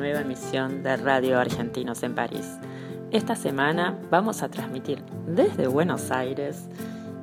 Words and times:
nueva 0.00 0.22
emisión 0.22 0.82
de 0.82 0.96
Radio 0.96 1.38
Argentinos 1.38 2.02
en 2.02 2.14
París. 2.14 2.58
Esta 3.10 3.36
semana 3.36 3.98
vamos 4.10 4.42
a 4.42 4.48
transmitir 4.48 5.04
desde 5.26 5.66
Buenos 5.66 6.10
Aires 6.10 6.70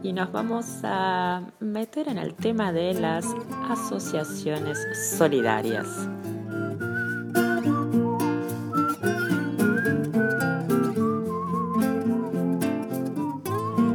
y 0.04 0.14
nos 0.14 0.32
vamos 0.32 0.82
a 0.84 1.42
meter 1.60 2.08
en 2.08 2.20
el 2.20 2.36
tema 2.36 2.72
de 2.72 2.94
las 2.94 3.26
asociaciones 3.68 4.78
solidarias. 5.18 5.88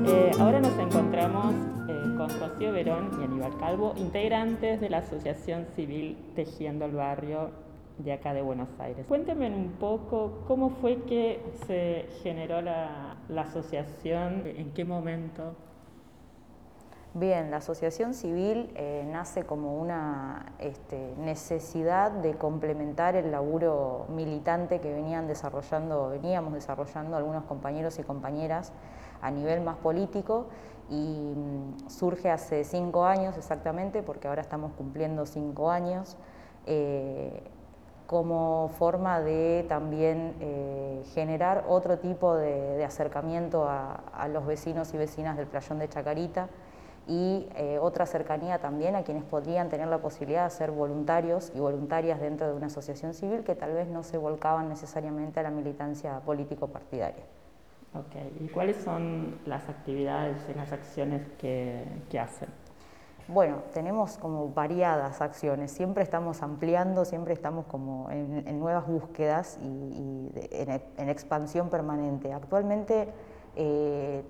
Eh, 0.08 0.32
ahora 0.40 0.58
nos 0.60 0.76
encontramos 0.76 1.54
eh, 1.88 2.14
con 2.16 2.28
Rocío 2.40 2.72
Verón 2.72 3.10
y 3.20 3.24
Aníbal 3.26 3.56
Calvo, 3.58 3.94
integrantes 3.96 4.80
de 4.80 4.90
la 4.90 4.98
Asociación 4.98 5.66
Civil 5.76 6.16
Tejiendo 6.34 6.86
el 6.86 6.92
Barrio 6.96 7.71
de 7.98 8.12
acá 8.12 8.34
de 8.34 8.42
Buenos 8.42 8.68
Aires. 8.78 9.04
Cuéntenme 9.06 9.48
un 9.48 9.72
poco 9.72 10.44
cómo 10.46 10.70
fue 10.70 11.02
que 11.02 11.42
se 11.66 12.06
generó 12.22 12.60
la, 12.60 13.16
la 13.28 13.42
asociación, 13.42 14.42
en 14.46 14.72
qué 14.72 14.84
momento. 14.84 15.54
Bien, 17.14 17.50
la 17.50 17.58
asociación 17.58 18.14
civil 18.14 18.72
eh, 18.74 19.06
nace 19.06 19.44
como 19.44 19.78
una 19.78 20.54
este, 20.58 21.14
necesidad 21.18 22.10
de 22.10 22.32
complementar 22.38 23.16
el 23.16 23.30
laburo 23.30 24.06
militante 24.08 24.80
que 24.80 24.90
venían 24.90 25.26
desarrollando, 25.26 26.08
veníamos 26.08 26.54
desarrollando 26.54 27.14
algunos 27.18 27.44
compañeros 27.44 27.98
y 27.98 28.02
compañeras 28.02 28.72
a 29.20 29.30
nivel 29.30 29.60
más 29.60 29.76
político 29.76 30.46
y 30.88 31.34
mm, 31.36 31.90
surge 31.90 32.30
hace 32.30 32.64
cinco 32.64 33.04
años 33.04 33.36
exactamente, 33.36 34.02
porque 34.02 34.28
ahora 34.28 34.40
estamos 34.40 34.72
cumpliendo 34.72 35.26
cinco 35.26 35.70
años, 35.70 36.16
eh, 36.64 37.42
como 38.12 38.68
forma 38.78 39.22
de 39.22 39.64
también 39.70 40.34
eh, 40.38 41.02
generar 41.14 41.64
otro 41.66 41.98
tipo 41.98 42.36
de, 42.36 42.84
acercamiento 42.84 43.66
a, 43.66 44.28
los 44.28 44.44
vecinos 44.44 44.92
y 44.92 44.98
vecinas 44.98 45.34
del 45.38 45.46
playón 45.46 45.78
de 45.78 45.88
Chacarita 45.88 46.50
y 47.08 47.48
eh, 47.56 47.78
otra 47.80 48.04
cercanía 48.04 48.58
también 48.58 48.96
a 48.96 49.02
quienes 49.02 49.24
podrían 49.24 49.70
tener 49.70 49.88
la 49.88 50.02
posibilidad 50.02 50.44
de 50.44 50.50
ser 50.50 50.72
voluntarios 50.72 51.52
y 51.54 51.60
voluntarias 51.60 52.20
dentro 52.20 52.46
de 52.46 52.52
una 52.52 52.66
asociación 52.66 53.14
civil 53.14 53.44
que 53.44 53.54
tal 53.54 53.72
vez 53.72 53.88
no 53.88 54.02
se 54.02 54.18
volcaban 54.18 54.68
necesariamente 54.68 55.40
a 55.40 55.44
la 55.44 55.50
militancia 55.50 56.20
político-partidaria. 56.20 57.24
Ok, 57.94 58.42
¿y 58.42 58.48
cuáles 58.48 58.76
son 58.76 59.38
las 59.46 59.70
actividades 59.70 60.36
y 60.50 60.54
las 60.54 60.70
acciones 60.70 61.22
que 61.38 62.20
hacen? 62.20 62.50
Bueno, 63.32 63.62
tenemos 63.72 64.18
como 64.18 64.50
variadas 64.50 65.22
acciones, 65.22 65.72
siempre 65.72 66.02
estamos 66.02 66.42
ampliando, 66.42 67.06
siempre 67.06 67.32
estamos 67.32 67.64
como 67.64 68.10
en, 68.10 68.60
nuevas 68.60 68.86
búsquedas 68.86 69.58
y, 69.62 70.28
de, 70.34 70.48
en, 70.52 70.82
en, 70.98 71.08
expansión 71.08 71.70
permanente. 71.70 72.34
Actualmente, 72.34 73.08
eh, 73.56 74.22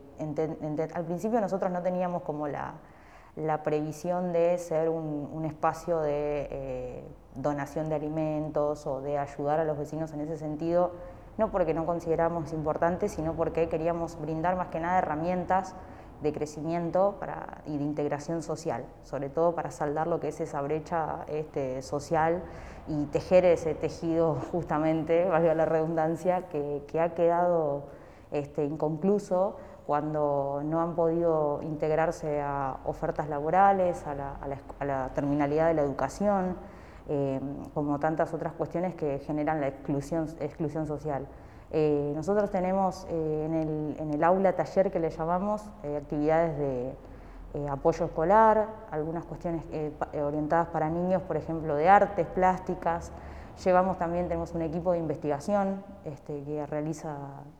al 0.94 1.04
principio 1.04 1.40
nosotros 1.40 1.72
no 1.72 1.82
teníamos 1.82 2.22
como 2.22 2.46
la, 2.46 2.74
la 3.34 3.64
previsión 3.64 4.32
de 4.32 4.56
ser 4.58 4.88
un, 4.88 5.28
un 5.32 5.44
espacio 5.46 5.98
de 5.98 6.46
eh, 6.52 7.04
donación 7.34 7.88
de 7.88 7.96
alimentos 7.96 8.86
o 8.86 9.00
de 9.00 9.18
ayudar 9.18 9.58
a 9.58 9.64
los 9.64 9.76
vecinos 9.76 10.12
en 10.12 10.20
ese 10.20 10.36
sentido, 10.36 10.92
no 11.38 11.50
porque 11.50 11.74
no 11.74 11.86
consideramos 11.86 12.52
importante, 12.52 13.08
sino 13.08 13.32
porque 13.32 13.68
queríamos 13.68 14.20
brindar 14.20 14.54
más 14.54 14.68
que 14.68 14.78
nada 14.78 14.98
herramientas 14.98 15.74
de 16.22 16.32
crecimiento 16.32 17.18
y 17.66 17.76
de 17.76 17.84
integración 17.84 18.42
social, 18.42 18.84
sobre 19.02 19.28
todo 19.28 19.54
para 19.54 19.70
saldar 19.70 20.06
lo 20.06 20.20
que 20.20 20.28
es 20.28 20.40
esa 20.40 20.60
brecha 20.62 21.24
este, 21.26 21.82
social 21.82 22.42
y 22.86 23.06
tejer 23.06 23.44
ese 23.44 23.74
tejido 23.74 24.34
justamente, 24.52 25.24
valga 25.28 25.54
la 25.54 25.64
redundancia, 25.64 26.48
que, 26.48 27.00
ha 27.00 27.14
quedado 27.14 27.84
este, 28.30 28.64
inconcluso 28.64 29.56
cuando 29.86 30.62
no 30.64 30.80
han 30.80 30.94
podido 30.94 31.60
integrarse 31.62 32.40
a 32.40 32.78
ofertas 32.84 33.28
laborales, 33.28 34.06
a 34.06 34.14
la, 34.14 35.10
terminalidad 35.14 35.68
de 35.68 35.74
la 35.74 35.82
educación, 35.82 36.56
eh, 37.08 37.40
como 37.74 37.98
tantas 37.98 38.32
otras 38.32 38.52
cuestiones 38.52 38.94
que 38.94 39.18
generan 39.18 39.60
la 39.60 39.68
exclusión 39.68 40.86
social. 40.86 41.26
Eh, 41.74 42.12
nosotros 42.14 42.50
tenemos 42.50 43.06
eh, 43.08 43.96
en, 43.98 44.10
el, 44.12 44.24
aula 44.24 44.52
taller 44.52 44.90
que 44.90 45.00
le 45.00 45.08
llamamos 45.08 45.70
eh, 45.82 45.96
actividades 45.96 46.58
de 46.58 46.94
apoyo 47.70 48.06
escolar, 48.06 48.66
algunas 48.90 49.24
cuestiones 49.26 49.62
orientadas 50.14 50.68
para 50.68 50.88
niños, 50.88 51.20
por 51.20 51.36
ejemplo, 51.36 51.74
de 51.76 51.86
artes, 51.86 52.26
plásticas. 52.26 53.12
Llevamos 53.62 53.98
también, 53.98 54.26
tenemos 54.26 54.54
un 54.54 54.62
equipo 54.62 54.92
de 54.92 54.98
investigación 54.98 55.84
este, 56.06 56.42
que 56.44 56.64
realiza 56.64 57.14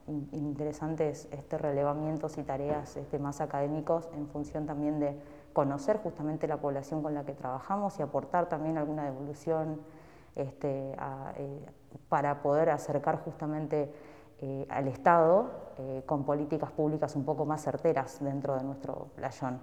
in, 0.06 0.30
interesantes 0.32 1.28
este, 1.30 1.58
relevamientos 1.58 2.38
y 2.38 2.42
tareas 2.42 2.96
este, 2.96 3.18
más 3.18 3.42
académicos 3.42 4.08
en 4.14 4.28
función 4.28 4.64
también 4.64 4.98
de 4.98 5.14
conocer 5.52 5.98
justamente 5.98 6.48
la 6.48 6.56
población 6.56 7.02
con 7.02 7.12
la 7.12 7.24
que 7.24 7.34
trabajamos 7.34 7.98
y 7.98 8.02
aportar 8.02 8.48
también 8.48 8.78
alguna 8.78 9.04
devolución 9.04 9.78
a, 10.96 11.34
para 12.08 12.42
poder 12.42 12.70
acercar 12.70 13.19
justamente 13.25 13.92
eh, 14.44 14.66
al 14.70 14.88
Estado 14.88 15.50
eh, 15.78 16.03
con 16.04 16.25
políticas 16.25 16.72
públicas 16.72 17.14
un 17.14 17.25
poco 17.25 17.47
más 17.47 17.62
certeras 17.62 18.19
dentro 18.20 18.56
de 18.56 18.64
nuestro 18.64 19.06
playón. 19.14 19.60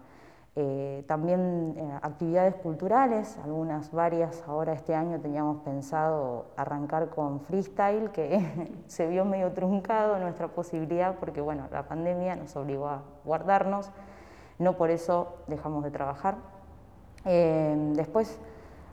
Eh, 0.56 1.04
también 1.06 1.76
actividades 2.02 2.56
culturales, 2.56 3.38
algunas 3.44 3.92
varias, 3.92 4.42
ahora 4.48 4.72
este 4.72 4.96
año 4.96 5.20
teníamos 5.20 5.62
pensado 5.64 6.46
arrancar 6.56 7.10
con 7.10 7.42
freestyle, 7.42 8.10
que 8.12 8.72
se 8.88 9.08
vio 9.08 9.26
medio 9.26 9.52
truncado 9.52 10.18
nuestra 10.18 10.48
posibilidad 10.48 11.16
porque 11.20 11.42
bueno, 11.42 11.68
la 11.74 11.88
pandemia 11.88 12.38
nos 12.38 12.56
obligó 12.56 12.88
a 12.88 13.04
guardarnos, 13.26 13.92
no 14.60 14.78
por 14.78 14.92
eso 14.92 15.36
dejamos 15.48 15.84
de 15.84 15.92
trabajar. 15.92 16.38
después 17.26 18.40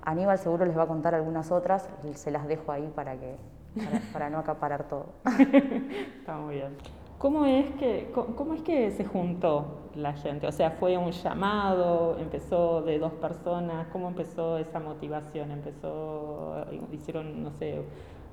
Aníbal 0.07 0.39
seguro 0.39 0.65
les 0.65 0.79
va 0.79 0.85
a 0.85 0.87
contar 0.87 1.17
algunas 1.17 1.51
otras, 1.51 1.89
se 2.15 2.31
las 2.31 2.47
dejo 2.47 2.71
ahí 2.71 2.89
para, 2.95 3.19
que, 3.19 3.35
para, 3.75 4.01
para 4.13 4.31
no 4.31 4.39
acaparar 4.39 4.85
todo. 4.85 5.07
Está 6.21 6.37
muy 6.37 6.55
bien. 6.55 6.77
¿Cómo 7.19 7.45
es, 7.45 7.69
que, 7.73 8.13
¿Cómo 8.15 8.55
es 8.55 8.63
que 8.63 8.93
se 8.93 9.05
juntó 9.05 9.89
la 9.97 10.13
gente? 10.13 10.47
O 10.47 10.53
sea, 10.53 10.71
¿fue 10.71 10.97
un 10.97 11.11
llamado? 11.11 12.17
¿Empezó 12.21 12.83
de 12.83 13.01
dos 13.01 13.15
personas? 13.15 13.89
¿Cómo 13.89 14.07
empezó 14.07 14.59
esa 14.59 14.79
motivación? 14.79 15.51
¿Empezó, 15.51 16.65
hicieron, 16.93 17.43
no 17.43 17.51
sé, 17.51 17.83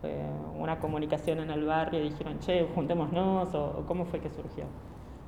eh, 0.03 0.29
una 0.59 0.77
comunicación 0.77 1.39
en 1.39 1.49
el 1.49 1.65
barrio 1.65 2.01
y 2.01 2.09
dijeron, 2.09 2.37
che, 2.37 2.67
juntémonos? 2.75 3.55
¿O 3.55 3.83
cómo 3.87 4.05
fue 4.05 4.19
que 4.19 4.29
surgió? 4.29 4.65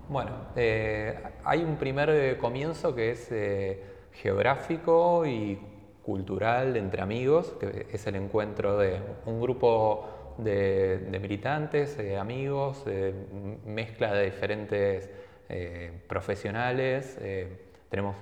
Bueno, 0.09 0.31
eh, 0.56 1.18
hay 1.44 1.63
un 1.63 1.77
primer 1.77 2.38
comienzo 2.38 2.94
que 2.94 3.09
es 3.12 3.31
eh, 3.31 3.83
geográfico 4.12 5.25
y 5.25 5.59
cultural 6.06 6.78
entre 6.78 7.02
amigos, 7.02 7.56
que 7.60 7.88
es 7.92 8.06
el 8.07 8.16
encuentro 8.16 8.78
de 8.78 9.00
un 9.25 9.42
grupo 9.42 10.36
de, 10.38 11.07
militantes, 11.22 11.98
eh, 11.98 12.18
amigos, 12.18 12.84
eh, 12.86 13.13
mezcla 13.66 14.13
de 14.13 14.25
diferentes 14.25 15.10
eh, 15.50 15.92
profesionales. 16.07 17.18
tenemos 17.90 18.16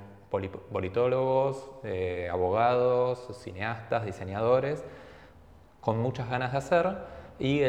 politólogos, 0.72 1.72
eh, 1.84 2.28
abogados, 2.32 3.28
cineastas, 3.44 4.06
diseñadores, 4.06 4.84
con 5.80 6.00
muchas 6.00 6.30
ganas 6.30 6.54
de 6.54 6.58
hacer. 6.58 6.98
Y 7.40 7.62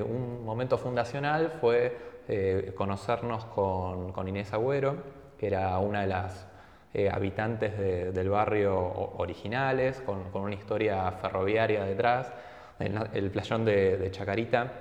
un 0.00 0.44
momento 0.44 0.78
fundacional 0.78 1.50
fue 1.50 1.96
eh, 2.28 2.72
conocernos 2.76 3.44
con, 3.46 4.28
Inés 4.28 4.52
Agüero, 4.52 4.96
que 5.38 5.48
era 5.48 5.76
una 5.78 6.02
de 6.02 6.06
las 6.06 6.46
eh, 6.94 7.10
habitantes 7.10 7.78
del 7.78 8.28
barrio 8.28 8.76
originales, 9.18 10.02
con, 10.02 10.24
una 10.34 10.54
historia 10.54 11.10
ferroviaria 11.12 11.84
detrás. 11.84 12.32
El, 12.78 13.30
playón 13.30 13.64
de, 13.64 14.08
Chacarita 14.10 14.72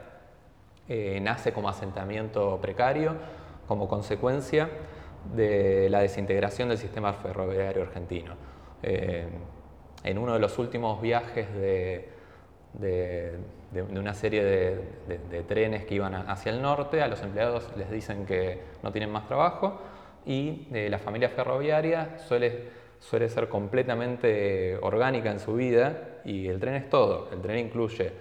nace 1.21 1.53
como 1.53 1.69
asentamiento 1.69 2.59
precario, 2.61 3.15
como 3.67 3.87
consecuencia 3.87 4.69
de 5.35 5.89
la 5.89 6.01
desintegración 6.01 6.69
del 6.69 6.77
sistema 6.77 7.13
ferroviario 7.13 7.83
argentino. 7.83 8.33
Eh, 8.83 9.27
en 10.03 10.17
uno 10.17 10.33
de 10.33 10.39
los 10.39 10.57
últimos 10.57 11.01
viajes 11.01 11.47
de, 11.53 12.09
una 13.91 14.13
serie 14.13 14.43
de, 14.43 15.43
trenes 15.47 15.85
que 15.85 15.95
iban 15.95 16.15
hacia 16.15 16.51
el 16.51 16.61
norte, 16.61 17.01
a 17.01 17.07
los 17.07 17.21
empleados 17.21 17.69
les 17.77 17.91
dicen 17.91 18.25
que 18.25 18.61
no 18.81 18.91
tienen 18.91 19.11
más 19.11 19.27
trabajo 19.27 19.79
y 20.25 20.67
eh, 20.73 20.89
la 20.89 20.99
familia 20.99 21.29
ferroviaria 21.29 22.17
suele, 22.19 22.69
ser 22.99 23.49
completamente 23.49 24.77
orgánica 24.81 25.31
en 25.31 25.39
su 25.39 25.55
vida 25.55 26.21
y 26.23 26.47
el 26.47 26.59
tren 26.59 26.75
es 26.75 26.89
todo. 26.89 27.29
El 27.31 27.41
tren 27.41 27.57
incluye 27.57 28.11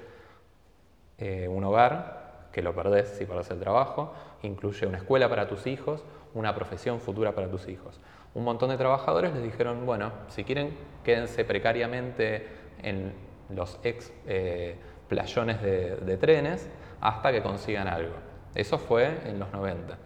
eh, 1.19 1.49
un 1.49 1.64
hogar, 1.64 2.49
que 2.52 2.62
lo 2.62 2.75
perdés 2.75 3.08
si 3.08 3.26
perdés 3.26 3.50
el 3.50 3.61
trabajo, 3.61 4.14
incluye 4.43 4.87
una 4.87 4.99
escuela 4.99 5.29
para 5.29 5.47
tus 5.47 5.67
hijos, 5.67 6.05
una 6.35 6.55
profesión 6.55 7.00
futura 7.00 7.35
para 7.35 7.49
tus 7.49 7.69
hijos. 7.69 8.00
Un 8.35 8.44
montón 8.44 8.70
de 8.70 8.76
trabajadores 8.76 9.32
les 9.32 9.43
dijeron, 9.43 9.85
bueno, 9.85 10.12
si 10.29 10.44
quieren, 10.44 10.76
quédense 11.05 11.44
precariamente 11.44 12.46
en 12.82 13.12
los 13.50 13.79
ex 13.82 14.12
eh, 14.26 14.76
playones 15.08 15.61
de, 15.61 16.17
trenes 16.17 16.69
hasta 17.00 17.32
que 17.32 17.43
consigan 17.43 17.88
algo. 17.88 18.14
Eso 18.55 18.79
fue 18.79 19.20
en 19.26 19.38
los 19.38 19.53
90. 19.53 19.99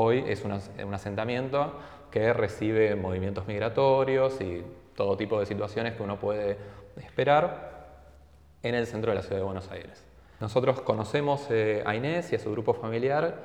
Hoy 0.00 0.24
es 0.28 0.44
un 0.44 0.94
asentamiento 0.94 1.72
que 2.12 2.32
recibe 2.32 2.94
movimientos 2.94 3.48
migratorios 3.48 4.40
y 4.40 4.62
todo 4.94 5.16
tipo 5.16 5.40
de 5.40 5.46
situaciones 5.46 5.94
que 5.94 6.04
uno 6.04 6.20
puede 6.20 6.56
esperar 6.98 7.88
en 8.62 8.76
el 8.76 8.86
centro 8.86 9.10
de 9.10 9.16
la 9.16 9.22
ciudad 9.22 9.38
de 9.38 9.42
Buenos 9.42 9.68
Aires. 9.72 10.06
Nosotros 10.38 10.82
conocemos 10.82 11.48
eh, 11.50 11.82
a 11.84 11.96
Inés 11.96 12.30
y 12.30 12.36
a 12.36 12.38
su 12.38 12.52
grupo 12.52 12.74
familiar 12.74 13.42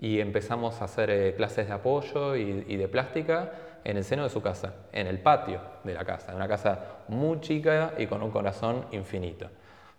y 0.00 0.18
empezamos 0.18 0.82
a 0.82 0.86
hacer 0.86 1.10
eh, 1.10 1.34
clases 1.36 1.68
de 1.68 1.74
apoyo 1.74 2.34
y, 2.34 2.76
de 2.76 2.88
plástica 2.88 3.52
en 3.84 3.96
el 3.96 4.02
seno 4.02 4.24
de 4.24 4.30
su 4.30 4.42
casa, 4.42 4.74
en 4.90 5.06
el 5.06 5.20
patio 5.20 5.60
de 5.84 5.94
la 5.94 6.04
casa, 6.04 6.34
una 6.34 6.48
casa 6.48 7.04
muy 7.06 7.38
chica 7.38 7.94
y 7.98 8.08
con 8.08 8.20
un 8.20 8.32
corazón 8.32 8.86
infinito. 8.90 9.48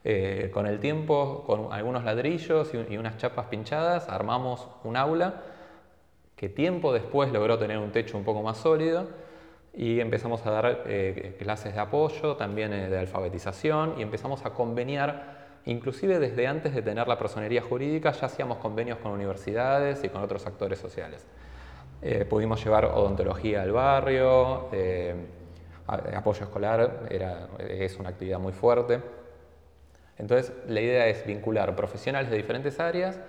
Eh, 0.03 0.51
con 0.53 0.68
el 0.68 0.81
tiempo, 0.81 1.45
con 1.48 1.71
algunos 1.71 2.03
ladrillos 2.03 2.74
y, 2.74 2.98
unas 2.98 3.15
chapas 3.15 3.45
pinchadas, 3.45 4.09
armamos 4.09 4.68
un 4.83 4.98
aula 4.98 5.54
que 6.35 6.49
tiempo 6.49 6.93
después 6.93 7.31
logró 7.31 7.57
tener 7.57 7.77
un 7.77 7.91
techo 7.91 8.17
un 8.17 8.23
poco 8.23 8.41
más 8.43 8.57
sólido 8.57 9.07
y 9.73 9.99
empezamos 9.99 10.45
a 10.45 10.51
dar 10.51 10.83
eh, 10.87 11.35
clases 11.39 11.73
de 11.73 11.79
apoyo, 11.79 12.35
también 12.35 12.71
de 12.71 12.97
alfabetización 12.97 13.95
y 13.97 14.01
empezamos 14.01 14.45
a 14.45 14.51
conveniar 14.51 15.35
Inclusive 15.65 16.19
desde 16.19 16.45
antes 16.45 16.75
de 16.75 16.81
tener 16.81 17.07
la 17.07 17.17
personería 17.17 17.61
jurídica 17.61 18.11
ya 18.11 18.27
hacíamos 18.27 18.59
convenios 18.59 18.99
con 18.99 19.11
universidades 19.11 20.03
y 20.03 20.09
con 20.09 20.21
otros 20.21 20.45
actores 20.45 20.77
sociales. 20.77 21.25
Eh, 22.01 22.23
pudimos 22.25 22.63
llevar 22.63 22.85
odontología 22.85 23.63
al 23.63 23.71
barrio, 23.71 24.69
eh, 24.71 25.15
apoyo 25.88 26.43
escolar 26.43 27.07
era, 27.09 27.47
es 27.57 27.97
una 27.97 28.09
actividad 28.09 28.39
muy 28.39 28.53
fuerte. 28.53 29.01
Entonces 30.19 30.53
la 30.67 30.81
idea 30.81 31.07
es 31.07 31.25
vincular 31.25 31.75
profesionales 31.75 32.29
de 32.29 32.38
diferentes 32.38 32.79
áreas 32.79 33.19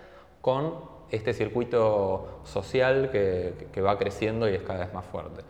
con 0.43 0.96
este 1.11 1.33
circuito 1.33 2.41
social 2.45 3.11
que 3.11 3.81
va 3.81 3.99
creciendo 3.99 4.49
y 4.49 4.55
es 4.55 4.63
cada 4.63 4.81
vez 4.81 4.95
más 4.95 5.05
fuerte. 5.05 5.43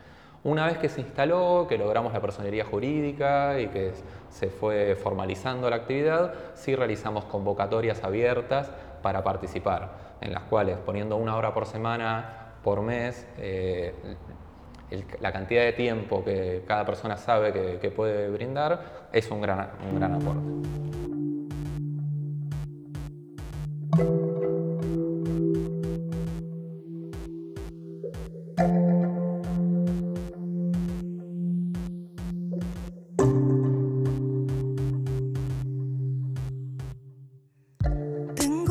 Una 0.47 0.67
vez 0.67 0.79
que 0.79 0.89
se 0.89 1.01
instaló, 1.01 1.67
que 1.69 1.77
logramos 1.77 2.13
la 2.13 2.21
personería 2.21 2.65
jurídica 2.65 3.59
y 3.59 3.67
que 3.67 3.91
se 4.31 4.49
fue 4.49 4.95
formalizando 4.95 5.69
la 5.69 5.75
actividad, 5.75 6.35
sí 6.55 6.77
realizamos 6.77 7.25
convocatorias 7.25 8.05
abiertas 8.05 8.71
para 9.03 9.25
participar, 9.25 10.17
en 10.21 10.33
las 10.33 10.45
cuales 10.45 10.79
poniendo 10.79 11.17
una 11.17 11.35
hora 11.35 11.53
por 11.53 11.67
semana, 11.67 12.53
por 12.63 12.81
mes, 12.81 13.27
eh, 13.39 13.93
la 15.21 15.33
cantidad 15.33 15.65
de 15.65 15.73
tiempo 15.73 16.23
que 16.25 16.63
cada 16.65 16.87
persona 16.87 17.17
sabe 17.17 17.81
que, 17.81 17.91
puede 17.91 18.29
brindar 18.31 19.09
es 19.13 19.29
un 19.33 19.41
gran, 19.41 19.71
un 19.91 19.99
gran 19.99 20.15
aporte. 20.15 20.47
Tengo 28.57 28.73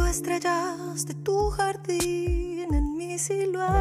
estrellas 0.09 1.05
de 1.05 1.13
tu 1.23 1.51
jardín 1.51 2.73
en 2.73 2.97
mi 2.97 3.19
silueta. 3.19 3.75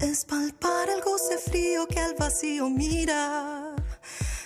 Es 0.00 0.24
palpar 0.26 0.90
el 0.90 1.00
goce 1.02 1.38
frío 1.38 1.86
que 1.86 1.98
al 1.98 2.14
vacío 2.14 2.68
mira. 2.68 3.74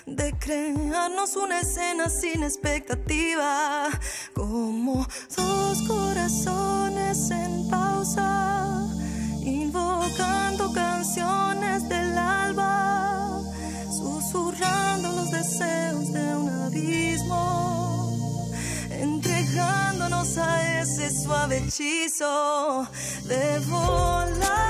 de 0.06 0.32
crearnos 0.38 1.36
una 1.36 1.60
escena 1.60 2.08
sin 2.08 2.42
expectativa, 2.42 3.88
como 4.34 5.06
dos 5.36 5.82
corazones 5.88 6.59
ese 21.02 21.22
suave 21.22 21.58
hechizo 21.58 22.86
de 23.24 23.58
volar. 23.60 24.69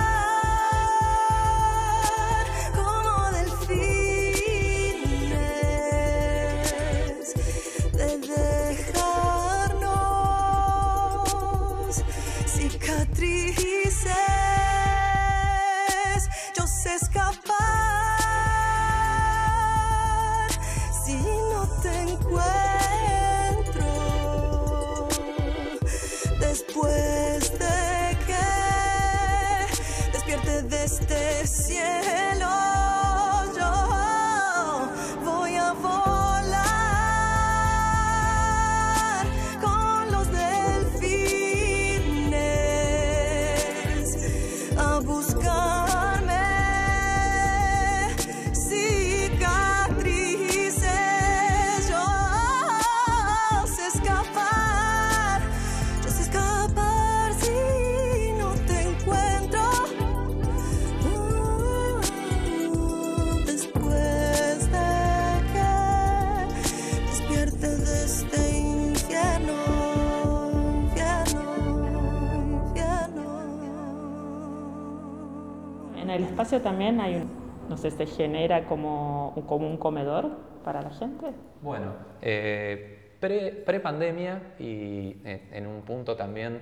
También 76.58 77.00
hay 77.00 77.22
no 77.70 77.76
sé, 77.76 77.92
se 77.92 78.04
genera 78.04 78.64
como, 78.64 79.44
como 79.46 79.68
un 79.68 79.76
comedor 79.76 80.28
para 80.64 80.82
la 80.82 80.90
gente? 80.90 81.26
Bueno, 81.62 81.92
eh, 82.20 83.12
pre-pandemia 83.20 84.54
y 84.58 85.16
en, 85.24 85.68
un 85.68 85.82
punto 85.82 86.16
también 86.16 86.60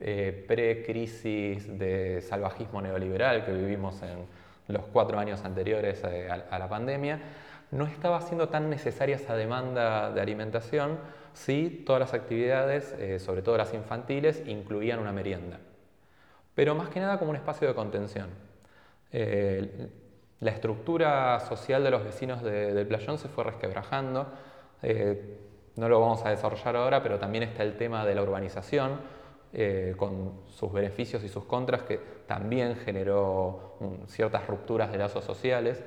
eh, 0.00 0.44
pre-crisis 0.48 1.78
de 1.78 2.20
salvajismo 2.20 2.82
neoliberal 2.82 3.44
que 3.44 3.52
vivimos 3.52 4.02
en 4.02 4.26
los 4.66 4.84
cuatro 4.86 5.20
años 5.20 5.44
anteriores 5.44 6.02
eh, 6.04 6.28
a, 6.28 6.58
la 6.58 6.68
pandemia, 6.68 7.20
no 7.70 7.86
estaba 7.86 8.20
siendo 8.22 8.48
tan 8.48 8.68
necesaria 8.70 9.14
esa 9.14 9.36
demanda 9.36 10.10
de 10.10 10.20
alimentación 10.20 10.98
si 11.32 11.84
todas 11.86 12.00
las 12.00 12.12
actividades, 12.12 13.22
sobre 13.22 13.42
todo 13.42 13.56
las 13.56 13.72
infantiles, 13.72 14.42
incluían 14.46 14.98
una 14.98 15.12
merienda. 15.12 15.60
Pero 16.56 16.74
más 16.74 16.88
que 16.88 16.98
nada 16.98 17.20
como 17.20 17.30
un 17.30 17.36
espacio 17.36 17.68
de 17.68 17.74
contención. 17.74 18.49
Eh, 19.12 19.88
la 20.40 20.52
estructura 20.52 21.38
social 21.40 21.84
de 21.84 21.90
los 21.90 22.02
vecinos 22.02 22.42
del 22.42 22.86
playón 22.86 23.18
se 23.18 23.28
fue 23.28 23.44
resquebrajando. 23.44 24.26
Eh, 24.82 25.38
no 25.76 25.88
lo 25.88 26.00
vamos 26.00 26.24
a 26.24 26.30
desarrollar 26.30 26.76
ahora, 26.76 27.02
pero 27.02 27.18
también 27.18 27.44
está 27.44 27.62
el 27.62 27.76
tema 27.76 28.06
de 28.06 28.14
la 28.14 28.22
urbanización, 28.22 29.00
eh, 29.52 29.94
con 29.96 30.42
sus 30.46 30.72
beneficios 30.72 31.22
y 31.24 31.28
sus 31.28 31.44
contras, 31.44 31.82
que 31.82 32.00
también 32.26 32.76
generó 32.76 33.76
ciertas 34.06 34.46
rupturas 34.46 34.90
de 34.90 34.98
lazos 34.98 35.24
sociales. 35.24 35.82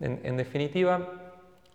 En, 0.00 0.36
definitiva, 0.36 1.08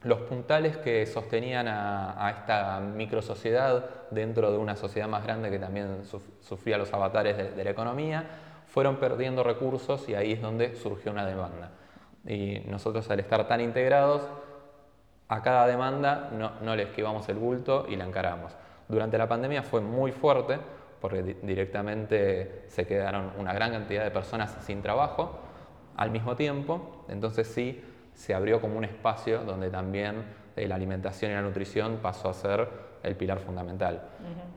los 0.03 0.21
puntales 0.21 0.77
que 0.77 1.05
sostenían 1.05 1.67
a, 1.67 2.35
esta 2.37 2.79
microsociedad 2.79 3.89
dentro 4.11 4.51
de 4.51 4.57
una 4.57 4.75
sociedad 4.75 5.07
más 5.07 5.23
grande 5.23 5.49
que 5.49 5.59
también 5.59 6.03
sufría 6.41 6.77
los 6.77 6.93
avatares 6.93 7.55
de 7.55 7.63
la 7.63 7.69
economía, 7.71 8.48
fueron 8.79 8.95
perdiendo 8.95 9.43
recursos 9.43 10.07
y 10.07 10.15
ahí 10.15 10.31
es 10.31 10.41
donde 10.41 10.73
surgió 10.77 11.11
una 11.11 11.25
demanda. 11.25 11.71
Y 12.25 12.61
nosotros 12.69 13.09
al 13.11 13.19
estar 13.19 13.45
tan 13.45 13.59
integrados, 13.59 14.21
a 15.27 15.41
cada 15.41 15.67
demanda 15.67 16.29
no, 16.61 16.75
le 16.77 16.83
esquivamos 16.83 17.27
el 17.27 17.35
bulto 17.35 17.87
y 17.89 17.97
la 17.97 18.05
encaramos. 18.05 18.55
Durante 18.87 19.17
la 19.17 19.27
pandemia 19.27 19.63
fue 19.63 19.81
muy 19.81 20.13
fuerte 20.13 20.59
porque 21.01 21.35
directamente 21.43 22.63
se 22.67 22.87
quedaron 22.87 23.33
una 23.37 23.51
gran 23.51 23.73
cantidad 23.73 24.05
de 24.05 24.11
personas 24.11 24.55
sin 24.61 24.81
trabajo 24.81 25.39
al 25.97 26.09
mismo 26.09 26.37
tiempo, 26.37 27.03
entonces 27.09 27.47
sí 27.47 27.83
se 28.13 28.33
abrió 28.33 28.61
como 28.61 28.77
un 28.77 28.85
espacio 28.85 29.43
donde 29.43 29.69
también 29.69 30.23
eh, 30.55 30.69
la 30.69 30.75
alimentación 30.75 31.31
y 31.31 31.33
la 31.33 31.41
nutrición 31.41 31.99
pasó 32.01 32.29
a 32.29 32.33
ser 32.33 32.69
el 33.03 33.17
pilar 33.17 33.39
fundamental, 33.39 34.03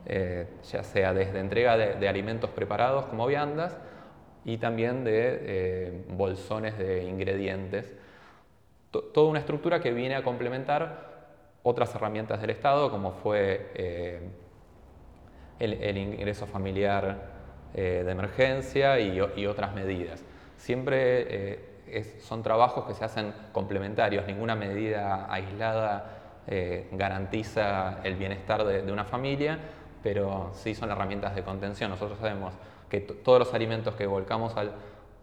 eh, 0.05 0.47
ya 0.71 0.81
sea 0.81 1.13
desde 1.13 1.41
entrega 1.41 1.75
de, 1.75 1.95
de 1.95 2.07
alimentos 2.07 2.49
preparados 2.51 3.07
como 3.07 3.27
viandas, 3.27 3.77
y 4.45 4.57
también 4.57 5.03
de 5.03 5.39
eh, 5.41 6.03
bolsones 6.09 6.77
de 6.77 7.03
ingredientes. 7.03 7.93
toda 8.91 9.29
una 9.29 9.39
estructura 9.39 9.79
que 9.79 9.91
viene 9.91 10.15
a 10.15 10.23
complementar 10.23 11.13
otras 11.63 11.95
herramientas 11.95 12.41
del 12.41 12.49
Estado, 12.49 12.91
como 12.91 13.11
fue 13.11 13.71
eh, 13.73 14.21
el, 15.59 15.97
ingreso 15.97 16.45
familiar 16.45 17.31
eh, 17.73 18.03
de 18.05 18.11
emergencia 18.11 18.99
y, 18.99 19.19
otras 19.47 19.73
medidas. 19.73 20.23
Siempre 20.57 21.71
son 22.21 22.43
trabajos 22.43 22.85
que 22.85 22.93
se 22.93 23.05
hacen 23.05 23.33
complementarios, 23.51 24.25
ninguna 24.27 24.55
medida 24.55 25.31
aislada 25.31 26.19
garantiza 26.91 27.99
el 28.03 28.15
bienestar 28.15 28.65
de, 28.65 28.81
de 28.81 28.91
una 28.91 29.05
familia, 29.05 29.57
pero 30.03 30.51
sí 30.53 30.75
son 30.75 30.91
herramientas 30.91 31.33
de 31.35 31.43
contención. 31.43 31.89
Nosotros 31.89 32.19
sabemos 32.19 32.53
que 32.93 33.01
todos 33.01 33.39
los 33.39 33.53
alimentos 33.55 33.95
que 33.95 34.05
volcamos 34.05 34.55
al, 34.55 34.73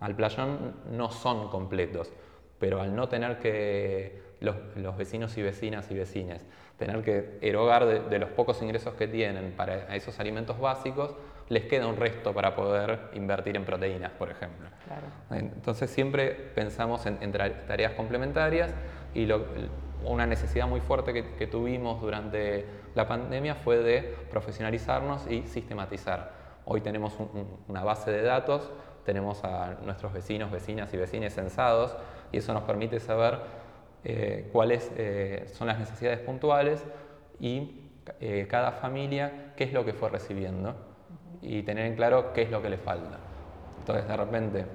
al, 0.01 0.17
playón 0.17 0.75
no 0.91 1.13
son 1.13 1.49
completos, 1.51 2.13
pero 2.59 2.81
al 2.81 2.97
no 2.97 3.09
tener 3.09 3.39
que 3.39 4.21
los, 4.41 4.57
los 4.75 4.97
vecinos 4.97 5.39
y 5.39 5.43
vecinas 5.43 5.89
y 5.93 5.95
vecines 5.95 6.45
tener 6.81 7.03
que 7.05 7.39
erogar 7.43 8.09
de, 8.09 8.19
los 8.19 8.31
pocos 8.31 8.61
ingresos 8.63 8.95
que 8.95 9.07
tienen 9.07 9.53
para 9.53 9.95
esos 9.95 10.19
alimentos 10.19 10.59
básicos, 10.59 11.15
les 11.51 11.67
queda 11.67 11.87
un 11.87 11.97
resto 11.97 12.33
para 12.33 12.57
poder 12.57 13.11
invertir 13.13 13.55
en 13.55 13.67
proteínas, 13.67 14.13
por 14.13 14.31
ejemplo. 14.31 14.67
Entonces 15.31 15.91
siempre 15.91 16.31
pensamos 16.31 17.05
en, 17.05 17.19
tareas 17.33 17.93
complementarias 17.93 18.73
y 19.15 19.29
una 20.07 20.27
necesidad 20.27 20.67
muy 20.67 20.81
fuerte 20.81 21.13
que, 21.13 21.35
que 21.35 21.47
tuvimos 21.47 22.01
durante 22.01 22.65
la 22.95 23.07
pandemia 23.07 23.55
fue 23.57 23.77
de 23.77 24.17
profesionalizarnos 24.31 25.31
y 25.31 25.43
sistematizar. 25.43 26.40
Hoy 26.73 26.83
tenemos 26.83 27.17
una 27.67 27.83
base 27.83 28.13
de 28.13 28.23
datos, 28.23 28.71
tenemos 29.05 29.43
a 29.43 29.79
nuestros 29.85 30.13
vecinos, 30.13 30.53
vecinas 30.53 30.95
y 30.95 30.97
vecines 30.97 31.35
censados 31.35 31.97
y 32.31 32.37
eso 32.37 32.55
nos 32.55 32.63
permite 32.63 33.01
saber 33.01 33.41
eh, 34.05 34.49
cuáles 34.53 34.89
eh, 34.97 35.47
son 35.53 35.67
las 35.67 35.81
necesidades 35.81 36.21
puntuales 36.21 36.87
y 37.41 37.89
eh, 38.21 38.47
cada 38.49 38.71
familia 38.71 39.53
qué 39.57 39.65
es 39.65 39.73
lo 39.73 39.85
que 39.85 39.95
fue 39.95 40.11
recibiendo 40.11 40.77
y 41.43 41.65
tener 41.65 41.87
en 41.87 41.97
claro 41.97 42.33
qué 42.33 42.43
es 42.43 42.53
lo 42.53 42.63
que 42.63 42.71
le 42.71 42.79
falta. 42.79 43.19
Entonces, 43.81 44.07
de 44.07 44.17
repente, 44.17 44.67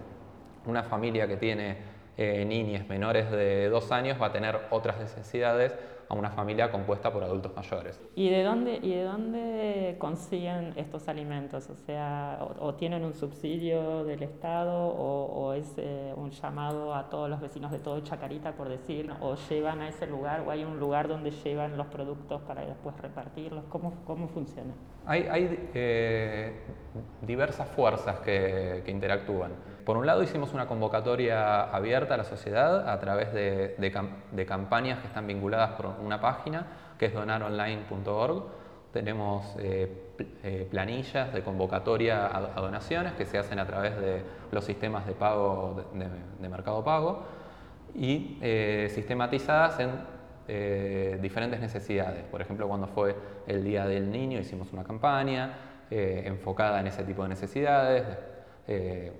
una 0.66 0.84
familia 0.84 1.30
que 1.30 1.38
tiene 1.38 1.96
niñas 2.18 2.90
menores 2.90 3.32
de 3.32 3.70
dos 3.70 3.94
años 3.94 4.22
va 4.22 4.28
a 4.28 4.32
tener 4.34 4.60
otras 4.70 4.98
necesidades 5.00 5.74
a 6.08 6.14
una 6.14 6.30
familia 6.30 6.72
compuesta 6.72 7.12
por 7.12 7.24
adultos 7.24 7.56
mayores. 7.56 8.00
¿Y 8.16 8.30
de 8.30 8.44
dónde, 8.44 8.80
y 8.82 8.94
de 8.94 9.04
dónde 9.04 9.96
consiguen 10.00 10.74
estos 10.76 11.08
alimentos? 11.08 11.70
O 11.70 11.76
sea, 11.76 12.40
o, 12.60 12.74
tienen 12.76 13.04
un 13.04 13.14
subsidio 13.14 14.04
del 14.04 14.24
Estado 14.24 14.88
o, 14.88 15.54
es 15.54 15.74
eh, 15.78 16.14
un 16.16 16.32
llamado 16.32 16.94
a 16.94 17.10
todos 17.10 17.30
los 17.30 17.40
vecinos 17.40 17.72
de 17.72 17.80
todo 17.80 18.00
Chacarita, 18.02 18.54
por 18.54 18.70
decir, 18.70 19.12
o 19.22 19.36
llevan 19.50 19.82
a 19.82 19.90
ese 19.90 20.08
lugar 20.08 20.44
o 20.46 20.52
hay 20.52 20.64
un 20.64 20.80
lugar 20.80 21.08
donde 21.08 21.32
llevan 21.32 21.78
los 21.78 21.88
productos 21.88 22.42
para 22.42 22.66
después 22.66 22.96
repartirlos. 23.00 23.66
¿Cómo, 23.70 23.94
cómo 24.06 24.28
funciona? 24.28 24.74
Hay, 25.06 25.28
hay 25.30 25.70
eh, 25.74 26.54
diversas 27.22 27.70
fuerzas 27.70 28.20
que, 28.20 28.84
interactúan. 28.88 29.52
Por 29.86 29.98
un 29.98 30.08
lado 30.08 30.24
hicimos 30.24 30.51
una 30.51 30.65
convocatoria 30.65 31.62
abierta 31.65 32.15
a 32.15 32.18
la 32.18 32.24
sociedad 32.24 32.89
a 32.89 33.00
través 33.00 33.32
de, 33.32 34.46
campañas 34.48 35.00
que 35.00 35.08
están 35.08 35.27
vinculadas 35.27 35.72
por 35.74 35.86
una 36.04 36.20
página 36.20 36.65
que 36.98 37.06
es 37.06 37.13
donaronline.org. 37.13 38.44
Tenemos 38.92 39.56
eh, 39.60 40.15
eh, 40.44 40.68
planillas 40.72 41.32
de 41.32 41.44
convocatoria 41.44 42.36
a, 42.36 42.62
donaciones 42.62 43.13
que 43.13 43.25
se 43.25 43.38
hacen 43.38 43.60
a 43.60 43.68
través 43.68 43.96
de 44.00 44.24
los 44.51 44.65
sistemas 44.65 45.06
de 45.06 45.13
pago 45.13 45.86
de, 45.94 46.50
Mercado 46.50 46.84
Pago 46.84 47.24
y 47.94 48.39
eh, 48.42 48.89
sistematizadas 48.92 49.80
en 49.80 51.22
diferentes 51.22 51.60
necesidades. 51.60 52.24
Por 52.24 52.42
ejemplo, 52.42 52.68
cuando 52.68 52.88
fue 52.88 53.15
el 53.46 53.63
Día 53.63 53.86
del 53.86 54.12
Niño 54.12 54.39
hicimos 54.39 54.72
una 54.74 54.84
campaña 54.84 55.58
enfocada 55.92 56.80
en 56.80 56.88
ese 56.88 57.04
tipo 57.04 57.22
de 57.24 57.30
necesidades. 57.30 58.35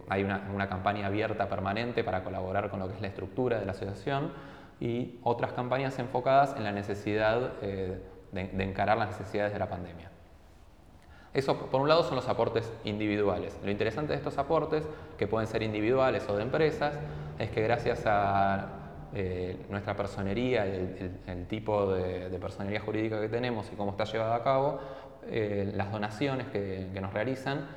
Hay 0.10 0.24
una, 0.24 0.68
campaña 0.68 1.08
abierta 1.08 1.48
permanente 1.48 2.04
para 2.04 2.24
colaborar 2.24 2.70
con 2.70 2.80
lo 2.80 2.88
que 2.88 2.96
es 2.96 3.02
la 3.02 3.08
estructura 3.08 3.60
de 3.60 3.66
la 3.66 3.74
asociación 3.74 4.32
y 4.80 5.20
otras 5.24 5.54
campañas 5.54 5.98
enfocadas 6.00 6.56
en 6.58 6.64
la 6.64 6.72
necesidad 6.72 7.54
eh, 7.62 8.00
de, 8.32 8.64
encarar 8.64 8.98
las 8.98 9.10
necesidades 9.10 9.54
de 9.54 9.60
la 9.60 9.70
pandemia. 9.70 10.10
Eso, 11.34 11.70
por 11.70 11.82
un 11.82 11.90
lado, 11.90 12.04
son 12.04 12.16
los 12.16 12.28
aportes 12.30 12.72
individuales. 12.86 13.58
Lo 13.64 13.70
interesante 13.70 14.14
de 14.14 14.18
estos 14.18 14.38
aportes, 14.38 14.88
que 15.18 15.28
pueden 15.28 15.48
ser 15.48 15.64
individuales 15.64 16.28
o 16.30 16.36
de 16.36 16.44
empresas, 16.44 16.98
es 17.38 17.50
que 17.52 17.62
gracias 17.62 18.04
a 18.06 18.70
eh, 19.14 19.58
nuestra 19.70 19.96
personería, 19.96 20.66
el, 20.66 21.20
el, 21.28 21.46
tipo 21.48 21.94
de, 21.94 22.38
personería 22.40 22.80
jurídica 22.80 23.20
que 23.20 23.28
tenemos 23.28 23.70
y 23.72 23.76
cómo 23.76 23.92
está 23.92 24.06
llevada 24.06 24.36
a 24.36 24.44
cabo, 24.44 24.80
eh, 25.28 25.72
las 25.76 25.92
donaciones 25.92 26.48
que 26.48 26.88
nos 27.02 27.14
realizan 27.14 27.68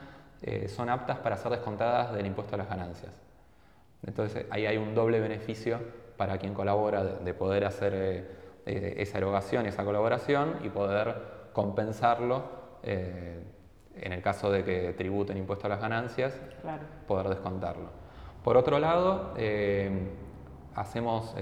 son 0.68 0.88
aptas 0.88 1.18
para 1.18 1.36
ser 1.36 1.50
descontadas 1.50 2.12
del 2.12 2.26
impuesto 2.26 2.54
a 2.54 2.58
las 2.58 2.68
ganancias. 2.68 3.12
Entonces 4.06 4.46
ahí 4.50 4.66
hay 4.66 4.76
un 4.76 4.94
doble 4.94 5.20
beneficio 5.20 5.80
para 6.16 6.38
quien 6.38 6.54
colabora 6.54 7.04
de, 7.04 7.34
poder 7.34 7.64
hacer 7.64 7.94
eh, 7.94 8.30
eh, 8.66 8.94
esa 8.98 9.18
erogación 9.18 9.66
esa 9.66 9.84
colaboración 9.84 10.56
y 10.64 10.68
poder 10.68 11.14
compensarlo 11.52 12.42
eh, 12.82 13.42
en 13.96 14.12
el 14.12 14.22
caso 14.22 14.50
de 14.50 14.64
que 14.64 14.92
tributen 14.92 15.36
impuesto 15.36 15.66
a 15.66 15.70
las 15.70 15.80
ganancias, 15.80 16.40
poder 17.08 17.28
descontarlo. 17.28 17.90
Por 18.44 18.56
otro 18.56 18.78
lado, 18.78 19.34
hacemos 20.76 21.34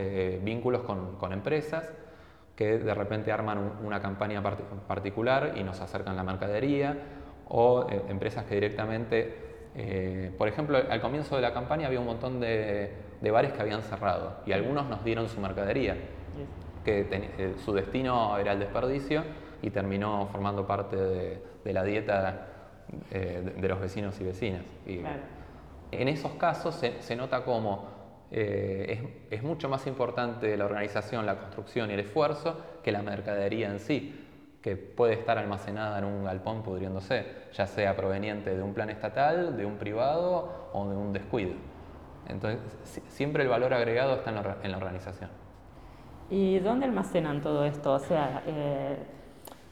vínculos 0.43 0.81
con, 0.81 1.33
empresas 1.35 1.93
que 2.57 2.79
de 2.79 2.95
repente 2.95 3.31
arman 3.31 3.73
una 3.85 4.00
campaña 4.00 4.43
particular 4.88 5.53
y 5.57 5.65
nos 5.65 5.83
acercan 5.83 6.17
la 6.17 6.23
mercadería, 6.23 6.97
o 7.49 7.87
empresas 8.09 8.45
que 8.45 8.55
directamente, 8.55 10.33
por 10.37 10.49
ejemplo, 10.49 10.79
al 10.79 11.00
comienzo 11.00 11.37
de 11.37 11.43
la 11.43 11.53
campaña 11.53 11.87
había 11.87 12.00
un 12.00 12.07
montón 12.07 12.41
de 12.41 13.07
de 13.21 13.31
bares 13.31 13.53
que 13.53 13.62
habían 13.62 13.83
cerrado 13.83 14.37
y 14.47 14.53
algunos 14.53 14.87
nos 14.87 15.05
dieron 15.05 15.29
su 15.29 15.41
mercadería, 15.41 15.97
que 16.85 17.07
eh, 17.11 17.55
su 17.65 17.73
destino 17.73 18.37
era 18.38 18.53
el 18.53 18.61
desperdicio 18.61 19.25
y 19.62 19.71
terminó 19.71 20.29
formando 20.31 20.67
parte 20.67 20.97
de, 20.97 21.73
la 21.73 21.83
dieta 21.83 22.47
eh, 23.11 23.55
de, 23.57 23.69
los 23.69 23.81
vecinos 23.81 24.21
y 24.21 24.25
vecinas. 24.25 24.62
Y 24.87 25.00
En 25.91 26.09
esos 26.09 26.33
casos 26.33 26.75
se, 26.75 27.17
nota 27.17 27.45
como 27.45 27.88
eh, 28.31 29.26
es, 29.31 29.43
mucho 29.43 29.69
más 29.69 29.87
importante 29.87 30.57
la 30.57 30.67
organización, 30.67 31.26
la 31.26 31.38
construcción 31.38 31.91
y 31.91 31.95
el 31.95 32.00
esfuerzo 32.00 32.61
que 32.83 32.93
la 32.93 33.03
mercadería 33.03 33.71
en 33.71 33.81
sí 33.81 34.25
que 34.67 34.77
puede 34.77 35.13
estar 35.13 35.39
almacenada 35.39 35.97
en 36.01 36.05
un 36.05 36.25
galpón 36.25 36.65
pudriéndose, 36.65 37.25
ya 37.53 37.69
sea 37.69 37.95
proveniente 37.95 38.57
de 38.57 38.61
un 38.65 38.75
plan 38.75 38.91
estatal, 38.91 39.57
de 39.57 39.65
un 39.65 39.77
privado 39.77 40.71
o 40.73 40.89
de 40.89 40.97
un 40.97 41.13
descuido. 41.13 41.52
Entonces, 42.26 42.61
siempre 43.07 43.45
el 43.45 43.49
valor 43.49 43.73
agregado 43.73 44.17
está 44.17 44.31
en 44.65 44.73
la, 44.73 44.76
organización. 44.76 45.31
¿Y 46.31 46.59
dónde 46.59 46.87
almacenan 46.87 47.41
todo 47.43 47.65
esto? 47.65 47.93
O 47.93 48.00
sea, 48.00 48.43
eh, 48.45 48.97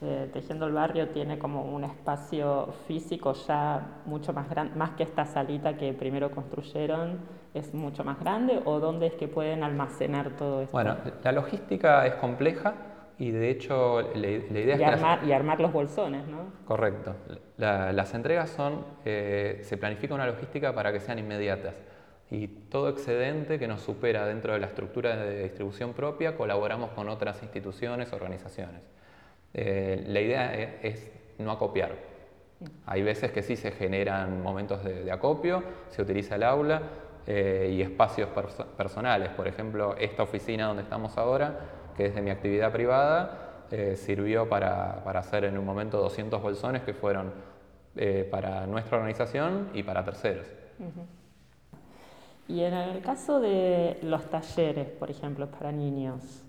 eh, 0.01 0.31
Tejiendo 0.33 0.69
el 0.69 0.73
Barrio 0.75 1.09
tiene 1.09 1.41
como 1.41 1.65
un 1.65 1.83
espacio 1.83 2.69
físico 2.87 3.33
ya 3.33 3.85
mucho 4.07 4.33
más 4.33 4.49
grande, 4.49 4.77
más 4.77 4.91
que 4.91 5.03
esta 5.03 5.25
salita 5.25 5.77
que 5.77 5.93
primero 5.93 6.31
construyeron, 6.31 7.19
es 7.53 7.75
mucho 7.75 8.05
más 8.05 8.21
grande, 8.21 8.63
o 8.65 8.79
dónde 8.79 9.09
es 9.09 9.15
que 9.15 9.27
pueden 9.27 9.65
almacenar 9.65 10.37
todo 10.37 10.61
esto? 10.61 10.71
Bueno, 10.71 10.95
la 11.25 11.33
logística 11.33 12.07
es 12.07 12.15
compleja 12.15 12.75
y 13.19 13.31
de 13.31 13.51
hecho 13.51 14.01
la, 14.15 14.29
idea 14.29 14.77
y 14.77 14.83
es... 14.83 14.89
Armar, 14.89 15.25
y 15.25 15.33
armar 15.33 15.61
los 15.61 15.73
bolsones, 15.73 16.27
¿no? 16.27 16.53
Correcto. 16.67 17.15
las 17.57 18.15
entregas 18.15 18.51
son, 18.51 18.85
eh, 19.05 19.61
se 19.63 19.77
planifica 19.77 20.15
una 20.15 20.27
logística 20.27 20.75
para 20.75 20.93
que 20.93 21.01
sean 21.01 21.19
inmediatas 21.19 21.83
y 22.31 22.49
todo 22.49 22.89
excedente 22.89 23.59
que 23.59 23.69
nos 23.69 23.83
supera 23.83 24.27
dentro 24.27 24.55
de 24.55 24.59
la 24.59 24.67
estructura 24.67 25.17
de 25.17 25.45
distribución 25.45 25.93
propia, 25.93 26.37
colaboramos 26.37 26.91
con 26.91 27.09
otras 27.09 27.43
instituciones, 27.43 28.13
organizaciones. 28.13 28.83
Eh, 29.53 30.05
la 30.07 30.21
idea 30.21 30.55
e, 30.55 30.79
es, 30.83 31.13
no 31.39 31.53
acopiar. 31.53 31.93
Hay 32.87 33.03
veces 33.03 33.31
que 33.31 33.43
sí 33.43 33.57
se 33.57 33.73
generan 33.73 34.43
momentos 34.43 34.83
de, 34.83 35.11
acopio, 35.13 35.63
se 35.91 36.03
utiliza 36.03 36.37
el 36.37 36.45
aula 36.45 36.83
eh, 37.27 37.71
y 37.73 37.83
espacios 37.83 38.31
personales. 38.77 39.29
Por 39.31 39.47
ejemplo, 39.47 39.97
esta 39.99 40.23
oficina 40.23 40.67
donde 40.67 40.83
estamos 40.83 41.19
ahora, 41.19 41.61
que 41.97 42.07
es 42.07 42.15
de 42.15 42.23
mi 42.23 42.31
actividad 42.31 42.73
privada, 42.73 43.65
eh, 43.71 43.97
sirvió 43.97 44.49
para, 44.49 45.03
para, 45.05 45.21
hacer 45.21 45.45
en 45.45 45.59
un 45.59 45.65
momento 45.65 45.99
200 45.99 46.43
bolsones 46.43 46.83
que 46.83 46.95
fueron 46.95 47.33
para 48.29 48.67
nuestra 48.67 48.97
organización 48.97 49.71
y 49.73 49.85
para 49.85 50.05
terceros. 50.05 50.49
Y 52.49 52.61
en 52.61 52.75
el 52.75 53.01
caso 53.03 53.41
de 53.41 53.99
los 54.03 54.29
talleres, 54.29 54.89
por 54.89 55.11
ejemplo, 55.11 55.47
para 55.47 55.73
niños, 55.73 56.45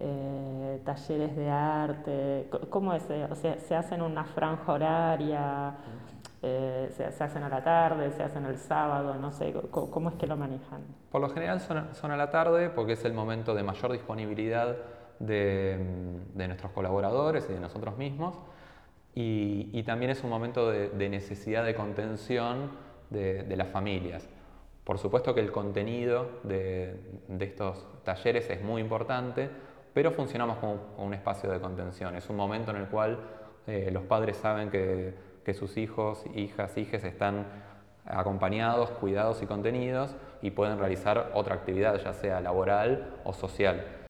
eh, 0.00 0.80
talleres 0.84 1.36
de 1.36 1.48
arte, 1.48 2.48
¿cómo 2.70 2.92
es? 2.92 3.04
O 3.30 3.34
sea, 3.36 3.56
¿se 3.58 3.74
hacen 3.76 4.02
una 4.02 4.24
franja 4.24 4.72
horaria? 4.72 5.74
Eh, 6.42 6.88
se, 6.96 7.04
hacen 7.04 7.42
a 7.44 7.48
la 7.48 7.62
tarde? 7.62 8.10
¿Se 8.10 8.22
hacen 8.22 8.44
el 8.46 8.58
sábado? 8.58 9.14
No 9.14 9.30
sé, 9.30 9.54
¿cómo, 9.70 10.10
es 10.10 10.16
que 10.16 10.26
lo 10.26 10.36
manejan? 10.36 10.82
Por 11.10 11.20
lo 11.20 11.28
general 11.30 11.60
son, 11.60 12.10
a 12.10 12.16
la 12.16 12.30
tarde 12.30 12.68
porque 12.68 12.94
es 12.94 13.04
el 13.04 13.12
momento 13.12 13.54
de 13.54 13.62
mayor 13.62 13.92
disponibilidad 13.92 14.76
de, 15.20 15.78
nuestros 16.34 16.72
colaboradores 16.72 17.48
y 17.48 17.52
de 17.52 17.60
nosotros 17.60 17.96
mismos. 17.96 18.36
Y, 19.14 19.82
también 19.84 20.10
es 20.10 20.24
un 20.24 20.30
momento 20.30 20.70
de, 20.70 21.08
necesidad 21.08 21.64
de 21.64 21.74
contención 21.74 22.70
de 23.10 23.54
las 23.56 23.68
familias. 23.68 24.28
Por 24.84 24.98
supuesto 24.98 25.34
que 25.34 25.40
el 25.40 25.52
contenido 25.52 26.40
de, 26.42 26.98
estos 27.38 27.86
talleres 28.02 28.50
es 28.50 28.62
muy 28.62 28.82
importante, 28.82 29.48
pero 29.94 30.10
funcionamos 30.10 30.58
como 30.58 30.78
un 30.98 31.14
espacio 31.14 31.50
de 31.50 31.60
contención. 31.60 32.16
Es 32.16 32.28
un 32.28 32.36
momento 32.36 32.72
en 32.72 32.78
el 32.78 32.86
cual 32.88 33.18
eh, 33.66 33.90
los 33.92 34.02
padres 34.04 34.38
saben 34.38 34.70
que, 34.70 35.14
que 35.44 35.54
sus 35.54 35.76
hijos, 35.76 36.24
hijas, 36.34 36.76
hijes 36.76 37.04
están 37.04 37.46
acompañados, 38.04 38.90
cuidados 38.90 39.42
y 39.42 39.46
contenidos 39.46 40.14
y 40.40 40.50
pueden 40.50 40.78
realizar 40.78 41.30
otra 41.34 41.54
actividad, 41.54 42.00
ya 42.02 42.12
sea 42.12 42.40
laboral 42.40 43.14
o 43.24 43.32
social. 43.32 44.01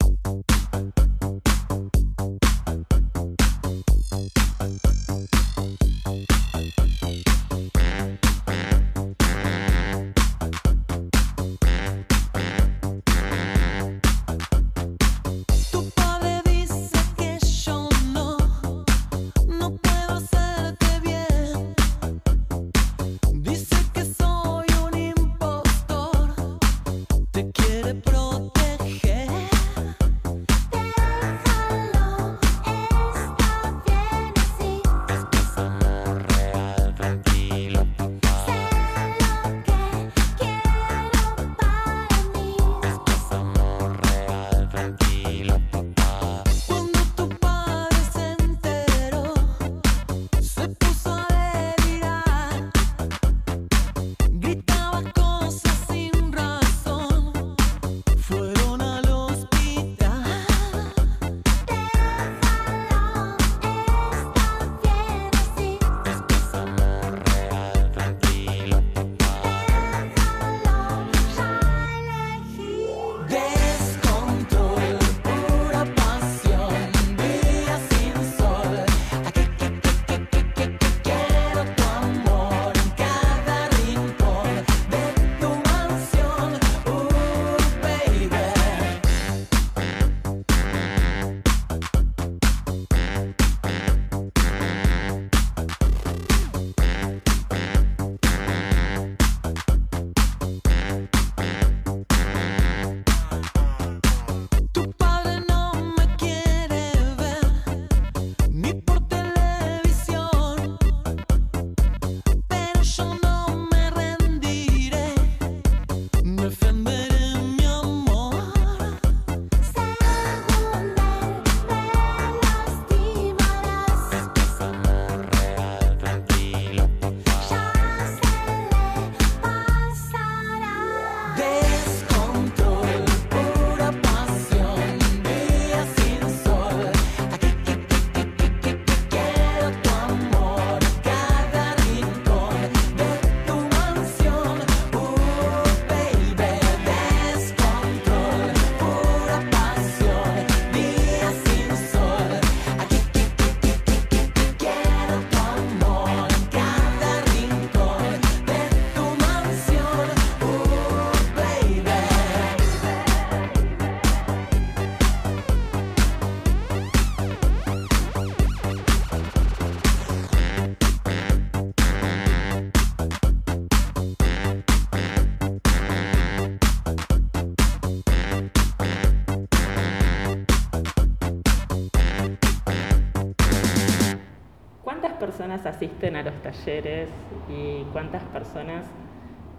Asisten 185.66 186.16
a 186.16 186.22
los 186.22 186.34
talleres 186.42 187.08
y 187.48 187.84
cuántas 187.92 188.22
personas 188.24 188.86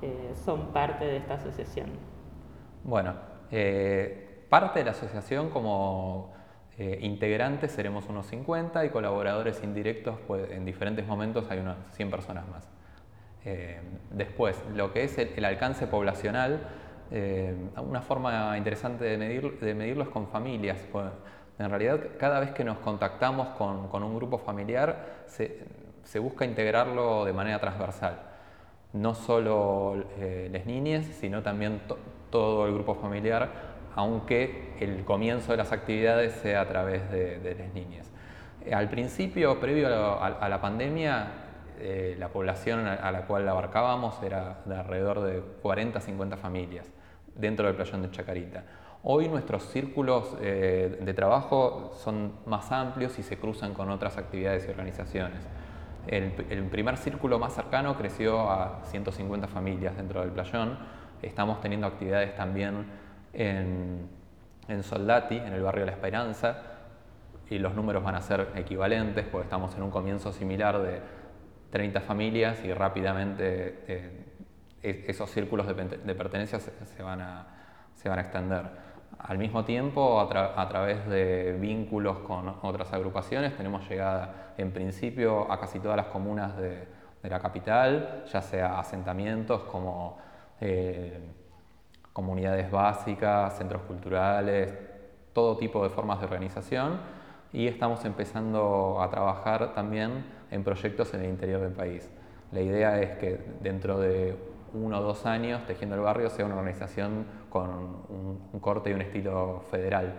eh, 0.02 0.34
son 0.44 0.74
parte 0.74 1.06
de 1.06 1.18
esta 1.18 1.36
asociación? 1.36 1.88
Bueno, 2.84 3.14
eh, 3.52 4.46
parte 4.50 4.80
de 4.80 4.86
la 4.86 4.92
asociación 4.92 5.50
como 5.50 6.34
eh, 6.78 7.00
integrantes 7.02 7.72
seremos 7.72 8.08
unos 8.10 8.26
50 8.28 8.86
y 8.86 8.90
colaboradores 8.90 9.64
indirectos 9.64 10.18
pues, 10.28 10.52
en 10.52 10.66
diferentes 10.66 11.08
momentos 11.08 11.50
hay 11.50 11.60
unas 11.60 11.78
100 11.92 12.10
personas 12.10 12.46
más. 12.48 12.68
después, 14.12 14.62
lo 14.74 14.94
que 14.94 15.04
es 15.04 15.18
el, 15.18 15.44
alcance 15.44 15.86
poblacional, 15.86 16.62
una 17.78 18.02
forma 18.02 18.58
interesante 18.58 19.04
de, 19.04 19.18
medir, 19.18 19.62
medirlo 19.76 20.04
es 20.04 20.10
con 20.10 20.28
familias. 20.28 20.78
Pues, 20.92 21.12
en 21.60 21.70
realidad, 21.70 22.00
cada 22.18 22.40
vez 22.40 22.52
que 22.52 22.64
nos 22.64 22.78
contactamos 22.80 23.50
con, 23.50 24.04
un 24.04 24.16
grupo 24.16 24.38
familiar, 24.38 25.24
se, 25.28 25.60
busca 26.20 26.46
integrarlo 26.46 27.26
de 27.26 27.34
manera 27.34 27.60
transversal. 27.60 28.20
No 28.94 29.16
solo 29.16 30.06
eh, 30.18 30.50
las 30.52 30.66
niñas, 30.66 31.06
sino 31.06 31.42
también 31.42 31.82
todo 32.30 32.68
el 32.68 32.74
grupo 32.74 32.96
familiar, 32.96 33.50
aunque 33.96 34.76
el 34.80 35.04
comienzo 35.04 35.52
de 35.52 35.58
las 35.58 35.72
actividades 35.72 36.34
sea 36.34 36.62
a 36.62 36.68
través 36.68 37.10
de, 37.12 37.56
las 37.58 37.74
niñas. 37.74 38.12
Eh, 38.66 38.74
al 38.74 38.90
principio, 38.90 39.60
previo 39.60 39.88
a, 39.88 40.50
la 40.50 40.62
pandemia, 40.62 41.28
eh, 41.80 42.16
la 42.20 42.30
población 42.30 42.86
a 42.88 43.12
la 43.12 43.26
cual 43.26 43.48
abarcábamos 43.48 44.22
era 44.24 44.62
de 44.66 44.76
alrededor 44.76 45.22
de 45.22 45.42
40-50 45.64 46.38
familias 46.38 46.92
dentro 47.36 47.66
del 47.66 47.76
playón 47.76 48.04
de 48.04 48.12
Chacarita. 48.12 48.64
Hoy 49.06 49.28
nuestros 49.28 49.64
círculos 49.64 50.38
eh, 50.42 50.98
de 51.02 51.14
trabajo 51.14 51.92
son 52.02 52.34
más 52.46 52.72
amplios 52.72 53.20
y 53.20 53.24
se 53.24 53.38
cruzan 53.38 53.74
con 53.74 53.90
otras 53.90 54.18
actividades 54.18 54.66
y 54.66 54.72
organizaciones. 54.72 55.40
El, 56.08 56.32
primer 56.70 56.98
círculo 56.98 57.40
más 57.40 57.54
cercano 57.54 57.96
creció 57.96 58.50
a 58.50 58.82
150 58.86 59.48
familias 59.48 59.96
dentro 59.96 60.22
del 60.22 60.32
playón. 60.32 60.78
Estamos 61.22 61.62
teniendo 61.62 61.88
actividades 61.88 62.36
también 62.36 62.86
en, 63.32 64.10
Soldati, 64.82 65.38
en 65.38 65.54
el 65.54 65.62
barrio 65.62 65.86
La 65.86 65.92
Esperanza, 65.92 66.58
y 67.50 67.58
los 67.60 67.74
números 67.74 68.04
van 68.04 68.16
a 68.16 68.22
ser 68.22 68.50
equivalentes 68.56 69.26
porque 69.26 69.46
estamos 69.46 69.76
en 69.76 69.84
un 69.84 69.92
comienzo 69.92 70.32
similar 70.32 70.82
de 70.82 71.02
30 71.72 72.02
familias 72.02 72.64
y 72.64 72.74
rápidamente 72.74 73.84
eh, 73.88 75.06
esos 75.08 75.30
círculos 75.30 75.66
de, 75.66 76.16
pertenencia 76.16 76.60
se, 76.60 77.04
van 77.04 77.22
a, 77.22 77.48
se 77.96 78.10
van 78.10 78.20
a 78.20 78.22
extender. 78.22 78.93
Al 79.20 79.38
mismo 79.38 79.64
tiempo, 79.64 80.20
a, 80.20 80.68
través 80.68 81.08
de 81.08 81.58
vínculos 81.60 82.20
con 82.20 82.56
otras 82.62 82.92
agrupaciones, 82.92 83.56
tenemos 83.56 83.88
llegada 83.88 84.54
en 84.58 84.72
principio 84.72 85.52
a 85.52 85.60
casi 85.60 85.80
todas 85.80 85.98
las 85.98 86.08
comunas 86.08 86.58
de, 86.58 86.88
la 87.24 87.40
capital, 87.40 88.26
ya 88.32 88.42
sea 88.42 88.80
asentamientos 88.80 89.64
como 89.64 90.18
eh, 90.60 91.22
comunidades 92.12 92.70
básicas, 92.70 93.58
centros 93.58 93.84
culturales, 93.84 94.74
todo 95.32 95.56
tipo 95.58 95.82
de 95.84 95.90
formas 95.90 96.20
de 96.20 96.26
organización 96.26 97.00
y 97.54 97.68
estamos 97.68 98.04
empezando 98.06 99.02
a 99.02 99.10
trabajar 99.10 99.74
también 99.74 100.26
en 100.52 100.64
proyectos 100.64 101.14
en 101.14 101.22
el 101.22 101.30
interior 101.30 101.62
del 101.62 101.72
país. 101.72 102.10
La 102.52 102.62
idea 102.62 103.00
es 103.02 103.18
que 103.18 103.40
dentro 103.62 104.00
de 104.00 104.38
uno 104.74 105.00
o 105.00 105.04
dos 105.04 105.26
años 105.26 105.66
Tejiendo 105.66 105.96
el 105.96 106.02
Barrio 106.02 106.30
sea 106.30 106.46
una 106.46 106.56
organización 106.56 107.26
con 107.54 107.70
un, 108.52 108.60
corte 108.60 108.90
y 108.90 108.94
un 108.94 109.02
estilo 109.02 109.64
federal. 109.70 110.12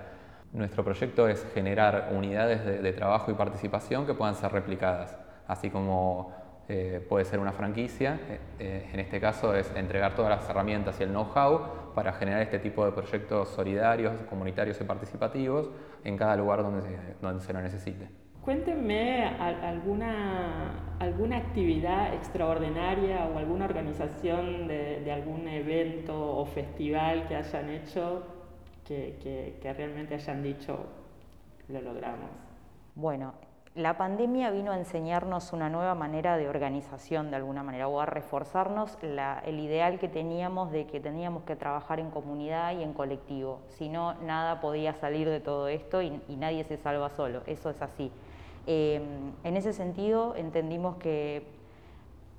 Nuestro 0.52 0.84
proyecto 0.84 1.26
es 1.26 1.44
generar 1.52 2.10
unidades 2.12 2.64
de, 2.64 2.92
trabajo 2.92 3.32
y 3.32 3.34
participación 3.34 4.06
que 4.06 4.14
puedan 4.14 4.36
ser 4.36 4.52
replicadas, 4.52 5.18
así 5.48 5.68
como 5.68 6.32
eh, 6.68 7.04
puede 7.08 7.24
ser 7.24 7.40
una 7.40 7.52
franquicia, 7.52 8.20
eh, 8.28 8.40
eh, 8.60 8.90
en 8.92 9.00
este 9.00 9.20
caso 9.20 9.52
es 9.52 9.68
entregar 9.74 10.14
todas 10.14 10.30
las 10.30 10.48
herramientas 10.48 11.00
y 11.00 11.02
el 11.02 11.10
know-how 11.10 11.92
para 11.92 12.12
generar 12.12 12.40
este 12.40 12.60
tipo 12.60 12.84
de 12.86 12.92
proyectos 12.92 13.48
solidarios, 13.48 14.12
comunitarios 14.30 14.80
y 14.80 14.84
participativos 14.84 15.70
en 16.04 16.16
cada 16.16 16.36
lugar 16.36 16.62
donde 16.62 17.16
donde 17.20 17.42
se 17.42 17.52
lo 17.52 17.60
necesite. 17.60 18.23
Cuéntenme 18.44 19.24
alguna, 19.24 20.96
alguna 20.98 21.38
actividad 21.38 22.12
extraordinaria 22.12 23.26
o 23.26 23.38
alguna 23.38 23.64
organización 23.64 24.68
de, 24.68 25.10
algún 25.10 25.48
evento 25.48 26.36
o 26.36 26.44
festival 26.44 27.26
que 27.26 27.36
hayan 27.36 27.70
hecho 27.70 28.22
que, 28.84 29.16
que 29.62 29.72
realmente 29.72 30.14
hayan 30.14 30.42
dicho 30.42 30.78
lo 31.68 31.80
logramos. 31.80 32.28
Bueno, 32.94 33.32
la 33.74 33.96
pandemia 33.96 34.52
vino 34.52 34.70
a 34.70 34.78
enseñarnos 34.78 35.52
una 35.52 35.68
nueva 35.68 35.96
manera 35.96 36.36
de 36.36 36.48
organización 36.48 37.30
de 37.30 37.36
alguna 37.36 37.64
manera 37.64 37.88
o 37.88 37.98
a 37.98 38.06
reforzarnos 38.06 38.96
el 39.02 39.58
ideal 39.58 39.98
que 39.98 40.06
teníamos 40.06 40.70
de 40.70 40.86
que 40.86 41.00
teníamos 41.00 41.42
que 41.42 41.56
trabajar 41.56 41.98
en 41.98 42.10
comunidad 42.10 42.78
y 42.78 42.84
en 42.84 42.92
colectivo. 42.92 43.62
Si 43.66 43.88
no, 43.88 44.14
nada 44.22 44.60
podía 44.60 44.94
salir 44.94 45.28
de 45.28 45.40
todo 45.40 45.66
esto 45.66 46.02
y, 46.02 46.22
nadie 46.36 46.62
se 46.62 46.76
salva 46.76 47.10
solo. 47.10 47.42
Eso 47.46 47.68
es 47.68 47.82
así. 47.82 48.12
Eh, 48.66 49.00
en 49.44 49.56
ese 49.56 49.72
sentido, 49.72 50.34
entendimos 50.36 50.96
que 50.96 51.46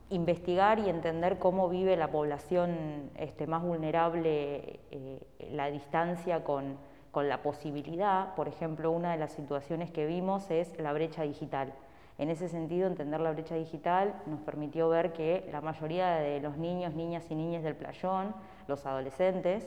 investigar 0.09 0.79
y 0.79 0.89
entender 0.89 1.39
cómo 1.39 1.69
vive 1.69 1.97
la 1.97 2.11
población 2.11 3.09
este, 3.17 3.47
más 3.47 3.63
vulnerable 3.63 4.79
eh, 4.91 5.19
la 5.51 5.71
distancia 5.71 6.43
con 6.43 6.77
con 7.15 7.29
la 7.29 7.41
posibilidad, 7.41 8.35
por 8.35 8.49
ejemplo, 8.49 8.91
una 8.91 9.13
de 9.13 9.17
las 9.17 9.31
situaciones 9.31 9.89
que 9.89 10.05
vimos 10.05 10.51
es 10.51 10.77
la 10.77 10.91
brecha 10.91 11.23
digital. 11.23 11.71
En 12.17 12.29
ese 12.29 12.49
sentido, 12.49 12.87
entender 12.87 13.21
la 13.21 13.31
brecha 13.31 13.55
digital 13.55 14.21
nos 14.25 14.41
permitió 14.41 14.89
ver 14.89 15.13
que 15.13 15.47
la 15.49 15.61
mayoría 15.61 16.15
de 16.15 16.41
los 16.41 16.57
niños, 16.57 16.93
niñas 16.93 17.23
y 17.29 17.35
niñas 17.35 17.63
del 17.63 17.77
playón, 17.77 18.35
los 18.67 18.85
adolescentes, 18.85 19.65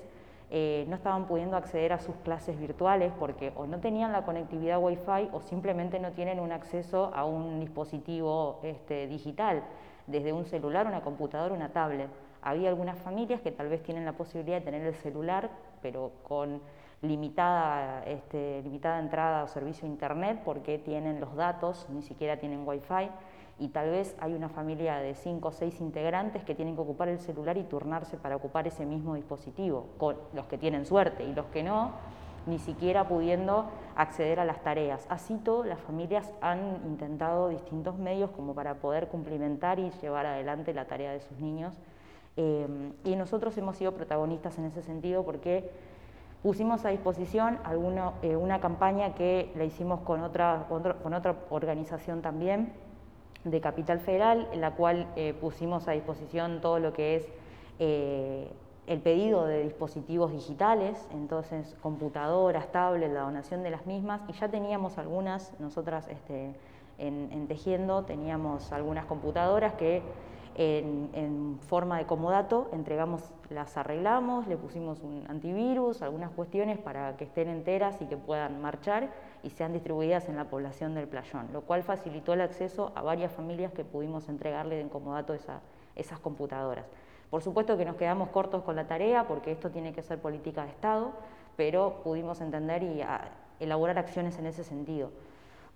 eh, 0.50 0.86
no 0.88 0.96
estaban 0.96 1.26
pudiendo 1.26 1.56
acceder 1.56 1.92
a 1.92 1.98
sus 1.98 2.16
clases 2.16 2.58
virtuales 2.58 3.12
porque 3.18 3.52
o 3.54 3.66
no 3.66 3.80
tenían 3.80 4.12
la 4.12 4.24
conectividad 4.24 4.82
Wi-Fi 4.82 5.28
o 5.32 5.40
simplemente 5.42 5.98
no 5.98 6.12
tienen 6.12 6.40
un 6.40 6.52
acceso 6.52 7.12
a 7.14 7.24
un 7.26 7.60
dispositivo 7.60 8.58
este, 8.62 9.06
digital, 9.06 9.62
desde 10.06 10.32
un 10.32 10.46
celular, 10.46 10.86
una 10.86 11.02
computadora, 11.02 11.54
una 11.54 11.68
tablet. 11.68 12.08
Había 12.40 12.70
algunas 12.70 12.98
familias 12.98 13.42
que 13.42 13.52
tal 13.52 13.68
vez 13.68 13.82
tienen 13.82 14.06
la 14.06 14.12
posibilidad 14.12 14.58
de 14.58 14.64
tener 14.64 14.86
el 14.86 14.94
celular, 14.94 15.50
pero 15.82 16.12
con 16.26 16.62
limitada, 17.02 18.02
este, 18.06 18.62
limitada 18.62 19.00
entrada 19.00 19.44
o 19.44 19.48
servicio 19.48 19.86
a 19.86 19.90
internet 19.90 20.40
porque 20.44 20.78
tienen 20.78 21.20
los 21.20 21.34
datos, 21.36 21.86
ni 21.90 22.02
siquiera 22.02 22.38
tienen 22.38 22.66
wifi 22.66 23.10
y 23.58 23.68
tal 23.68 23.90
vez 23.90 24.16
hay 24.20 24.34
una 24.34 24.48
familia 24.48 24.96
de 24.96 25.14
cinco 25.14 25.48
o 25.48 25.52
seis 25.52 25.80
integrantes 25.80 26.44
que 26.44 26.54
tienen 26.54 26.74
que 26.74 26.80
ocupar 26.82 27.08
el 27.08 27.18
celular 27.18 27.56
y 27.56 27.64
turnarse 27.64 28.16
para 28.16 28.36
ocupar 28.36 28.66
ese 28.66 28.86
mismo 28.86 29.14
dispositivo, 29.14 29.88
con 29.98 30.16
los 30.32 30.46
que 30.46 30.58
tienen 30.58 30.86
suerte 30.86 31.24
y 31.24 31.34
los 31.34 31.46
que 31.46 31.62
no, 31.62 31.92
ni 32.46 32.58
siquiera 32.58 33.08
pudiendo 33.08 33.66
acceder 33.96 34.40
a 34.40 34.44
las 34.44 34.62
tareas. 34.62 35.06
Así 35.08 35.36
todo, 35.36 35.64
las 35.64 35.80
familias 35.80 36.32
han 36.40 36.80
intentado 36.86 37.48
distintos 37.48 37.98
medios 37.98 38.30
como 38.30 38.54
para 38.54 38.74
poder 38.74 39.08
cumplimentar 39.08 39.78
y 39.78 39.90
llevar 40.02 40.26
adelante 40.26 40.72
la 40.72 40.86
tarea 40.86 41.12
de 41.12 41.20
sus 41.20 41.38
niños. 41.38 41.74
Eh, 42.36 42.92
y 43.04 43.16
nosotros 43.16 43.58
hemos 43.58 43.76
sido 43.76 43.92
protagonistas 43.92 44.56
en 44.58 44.66
ese 44.66 44.82
sentido 44.82 45.24
porque 45.24 45.70
Pusimos 46.42 46.84
a 46.84 46.90
disposición 46.90 47.58
eh, 48.22 48.36
una 48.36 48.60
campaña 48.60 49.14
que 49.14 49.50
la 49.56 49.64
hicimos 49.64 50.00
con 50.00 50.22
otra, 50.22 50.66
con 50.68 51.12
otra 51.12 51.34
organización 51.50 52.22
también 52.22 52.72
de 53.44 53.60
Capital 53.60 54.00
Federal, 54.00 54.48
en 54.52 54.60
la 54.60 54.72
cual 54.72 55.06
eh, 55.16 55.34
pusimos 55.40 55.88
a 55.88 55.92
disposición 55.92 56.60
todo 56.60 56.78
lo 56.78 56.92
que 56.92 57.16
es 57.16 57.28
eh, 57.78 58.50
el 58.86 59.00
pedido 59.00 59.46
de 59.46 59.62
dispositivos 59.62 60.32
digitales, 60.32 61.06
entonces 61.12 61.76
computadoras, 61.82 62.72
tablets, 62.72 63.12
la 63.12 63.20
donación 63.20 63.62
de 63.62 63.70
las 63.70 63.86
mismas, 63.86 64.22
y 64.28 64.32
ya 64.32 64.48
teníamos 64.48 64.98
algunas, 64.98 65.52
nosotras 65.60 66.08
este, 66.08 66.54
en 66.98 67.46
Tejiendo 67.46 68.04
teníamos 68.04 68.72
algunas 68.72 69.04
computadoras 69.04 69.74
que 69.74 70.02
en, 70.58 71.58
forma 71.68 71.98
de 71.98 72.06
comodato, 72.06 72.68
entregamos, 72.72 73.22
las 73.48 73.76
arreglamos, 73.76 74.46
le 74.48 74.56
pusimos 74.56 75.00
un 75.02 75.24
antivirus, 75.28 76.02
algunas 76.02 76.30
cuestiones 76.32 76.78
para 76.78 77.16
que 77.16 77.24
estén 77.24 77.48
enteras 77.48 78.00
y 78.02 78.06
que 78.06 78.16
puedan 78.16 78.60
marchar 78.60 79.10
y 79.42 79.50
sean 79.50 79.72
distribuidas 79.72 80.28
en 80.28 80.36
la 80.36 80.44
población 80.44 80.94
del 80.94 81.08
playón, 81.08 81.48
lo 81.52 81.62
cual 81.62 81.82
facilitó 81.82 82.32
el 82.34 82.40
acceso 82.40 82.92
a 82.94 83.02
varias 83.02 83.32
familias 83.32 83.72
que 83.72 83.84
pudimos 83.84 84.28
entregarle 84.28 84.80
en 84.80 84.88
comodato 84.88 85.34
esas 85.34 86.18
computadoras. 86.20 86.86
Por 87.30 87.42
supuesto 87.42 87.76
que 87.76 87.84
nos 87.84 87.96
quedamos 87.96 88.30
cortos 88.30 88.62
con 88.62 88.76
la 88.76 88.86
tarea 88.86 89.26
porque 89.26 89.52
esto 89.52 89.70
tiene 89.70 89.92
que 89.92 90.02
ser 90.02 90.20
política 90.20 90.64
de 90.64 90.70
Estado, 90.70 91.12
pero 91.56 92.00
pudimos 92.02 92.40
entender 92.40 92.82
y 92.82 93.02
elaborar 93.60 93.98
acciones 93.98 94.38
en 94.38 94.46
ese 94.46 94.64
sentido. 94.64 95.10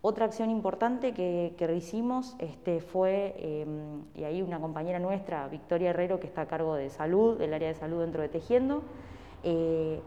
Otra 0.04 0.24
acción 0.24 0.50
importante 0.50 1.12
que, 1.12 1.54
que 1.56 1.72
hicimos 1.76 2.34
este, 2.40 2.80
fue, 2.80 3.36
em, 3.38 4.02
y 4.16 4.24
ahí 4.24 4.42
una 4.42 4.58
compañera 4.58 4.98
nuestra, 4.98 5.46
Victoria 5.46 5.90
Herrero, 5.90 6.18
que 6.18 6.26
está 6.26 6.42
a 6.42 6.46
cargo 6.46 6.74
de 6.74 6.90
salud, 6.90 7.38
del 7.38 7.54
área 7.54 7.68
de 7.68 7.74
salud 7.74 8.00
dentro 8.00 8.20
de 8.20 8.28
Tejiendo, 8.28 8.82
eh, 9.44 10.00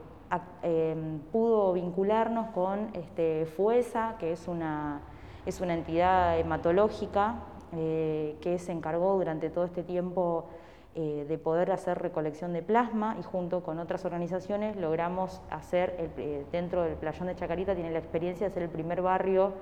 em, 0.62 1.20
pudo 1.32 1.74
vincularnos 1.74 2.48
con 2.52 2.90
este, 2.94 3.46
FUESA, 3.46 4.16
que 4.20 4.32
es 4.32 4.48
una, 4.48 5.02
es 5.46 5.62
una 5.62 5.74
entidad 5.74 6.40
hematológica 6.40 7.42
eh, 7.78 8.38
que 8.42 8.58
se 8.58 8.72
encargó 8.72 9.18
durante 9.18 9.50
todo 9.50 9.66
este 9.66 9.84
tiempo 9.84 10.46
eh, 10.94 11.26
de 11.28 11.38
poder 11.38 11.72
hacer 11.72 11.98
recolección 12.02 12.54
de 12.54 12.62
plasma 12.62 13.18
y 13.20 13.24
junto 13.24 13.64
con 13.64 13.80
otras 13.80 14.06
organizaciones 14.06 14.78
logramos 14.78 15.42
hacer, 15.50 15.96
eh, 15.98 16.46
dentro 16.54 16.84
del 16.84 16.94
playón 16.94 17.28
de 17.28 17.36
Chacarita 17.36 17.74
tiene 17.74 17.92
la 17.92 18.00
experiencia 18.00 18.48
de 18.48 18.54
ser 18.54 18.64
el 18.64 18.70
primer 18.70 19.02
barrio 19.02 19.54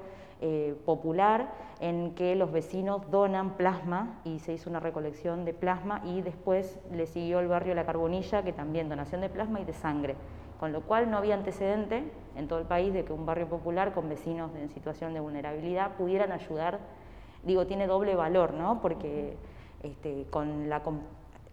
popular 0.85 1.53
en 1.79 2.15
que 2.15 2.35
los 2.35 2.51
vecinos 2.51 3.09
donan 3.09 3.55
plasma 3.55 4.19
y 4.25 4.39
se 4.39 4.51
hizo 4.51 4.69
una 4.69 4.81
recolección 4.81 5.45
de 5.45 5.53
plasma 5.53 6.01
y 6.03 6.21
después 6.21 6.81
le 6.91 7.05
siguió 7.05 7.39
el 7.39 7.47
barrio 7.47 7.73
La 7.75 7.85
Carbonilla 7.85 8.43
que 8.43 8.51
también 8.51 8.89
donación 8.89 9.21
de 9.21 9.29
plasma 9.29 9.61
y 9.61 9.63
de 9.63 9.71
sangre, 9.71 10.15
con 10.59 10.71
lo 10.71 10.81
cual 10.81 11.09
no 11.09 11.17
había 11.17 11.35
antecedente 11.35 12.11
en 12.35 12.47
todo 12.47 12.59
el 12.59 12.65
país 12.65 12.93
de 12.93 13.05
que 13.05 13.13
un 13.13 13.25
barrio 13.25 13.47
popular 13.47 13.93
con 13.93 14.09
vecinos 14.09 14.51
en 14.55 14.69
situación 14.69 15.13
de 15.13 15.19
vulnerabilidad 15.19 15.95
pudieran 15.95 16.31
ayudar, 16.31 16.79
digo, 17.43 17.67
tiene 17.67 17.87
doble 17.87 18.15
valor, 18.15 18.53
¿no? 18.53 18.81
Porque 18.81 19.37
este, 19.81 20.25
con 20.29 20.69
la 20.69 20.81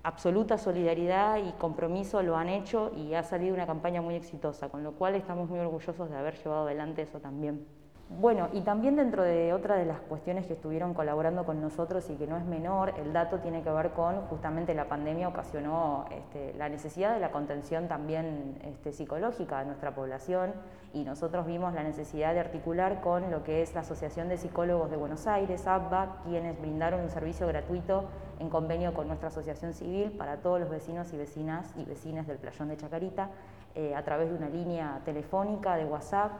absoluta 0.02 0.56
solidaridad 0.56 1.36
y 1.36 1.52
compromiso 1.52 2.22
lo 2.22 2.36
han 2.36 2.48
hecho 2.48 2.92
y 2.96 3.14
ha 3.14 3.22
salido 3.22 3.54
una 3.54 3.66
campaña 3.66 4.00
muy 4.00 4.14
exitosa, 4.14 4.68
con 4.68 4.82
lo 4.82 4.92
cual 4.92 5.14
estamos 5.14 5.48
muy 5.48 5.58
orgullosos 5.58 6.08
de 6.10 6.16
haber 6.16 6.36
llevado 6.36 6.62
adelante 6.62 7.02
eso 7.02 7.20
también. 7.20 7.79
Bueno, 8.18 8.48
y 8.52 8.62
también 8.62 8.96
dentro 8.96 9.22
de 9.22 9.52
otra 9.52 9.76
de 9.76 9.84
las 9.84 10.00
cuestiones 10.00 10.44
que 10.44 10.54
estuvieron 10.54 10.94
colaborando 10.94 11.46
con 11.46 11.60
nosotros 11.60 12.10
y 12.10 12.16
que 12.16 12.26
no 12.26 12.36
es 12.36 12.44
menor, 12.44 12.92
el 12.98 13.12
dato 13.12 13.38
tiene 13.38 13.62
que 13.62 13.70
ver 13.70 13.92
con 13.92 14.22
justamente 14.22 14.74
la 14.74 14.88
pandemia 14.88 15.28
ocasionó 15.28 16.06
este, 16.10 16.52
la 16.54 16.68
necesidad 16.68 17.14
de 17.14 17.20
la 17.20 17.30
contención 17.30 17.86
también 17.86 18.58
este, 18.64 18.92
psicológica 18.92 19.60
de 19.60 19.66
nuestra 19.66 19.94
población 19.94 20.52
y 20.92 21.04
nosotros 21.04 21.46
vimos 21.46 21.72
la 21.72 21.84
necesidad 21.84 22.34
de 22.34 22.40
articular 22.40 23.00
con 23.00 23.30
lo 23.30 23.44
que 23.44 23.62
es 23.62 23.74
la 23.76 23.82
Asociación 23.82 24.28
de 24.28 24.38
Psicólogos 24.38 24.90
de 24.90 24.96
Buenos 24.96 25.28
Aires, 25.28 25.68
ABBA, 25.68 26.22
quienes 26.24 26.60
brindaron 26.60 27.02
un 27.02 27.10
servicio 27.10 27.46
gratuito 27.46 28.06
en 28.40 28.50
convenio 28.50 28.92
con 28.92 29.06
nuestra 29.06 29.28
asociación 29.28 29.72
civil 29.72 30.10
para 30.10 30.38
todos 30.38 30.58
los 30.58 30.68
vecinos 30.68 31.12
y 31.12 31.16
vecinas 31.16 31.72
y 31.76 31.84
vecinas 31.84 32.26
del 32.26 32.38
playón 32.38 32.70
de 32.70 32.76
Chacarita 32.76 33.30
eh, 33.76 33.94
a 33.94 34.02
través 34.02 34.30
de 34.30 34.36
una 34.36 34.48
línea 34.48 35.00
telefónica 35.04 35.76
de 35.76 35.84
WhatsApp 35.84 36.32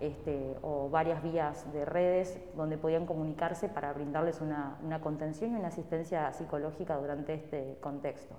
este, 0.00 0.56
o 0.62 0.90
varias 0.90 1.22
vías 1.22 1.72
de 1.72 1.84
redes 1.86 2.38
donde 2.54 2.76
podían 2.76 3.06
comunicarse 3.06 3.68
para 3.68 3.92
brindarles 3.94 4.40
una, 4.40 4.76
contención 5.00 5.52
y 5.52 5.54
una 5.54 5.68
asistencia 5.68 6.32
psicológica 6.32 6.96
durante 6.96 7.34
este 7.34 7.78
contexto. 7.80 8.34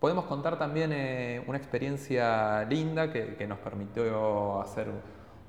Podemos 0.00 0.24
contar 0.24 0.58
también 0.58 0.92
eh, 0.92 1.44
una 1.46 1.56
experiencia 1.56 2.64
linda 2.64 3.12
que, 3.12 3.46
nos 3.46 3.58
permitió 3.58 4.60
hacer 4.60 4.88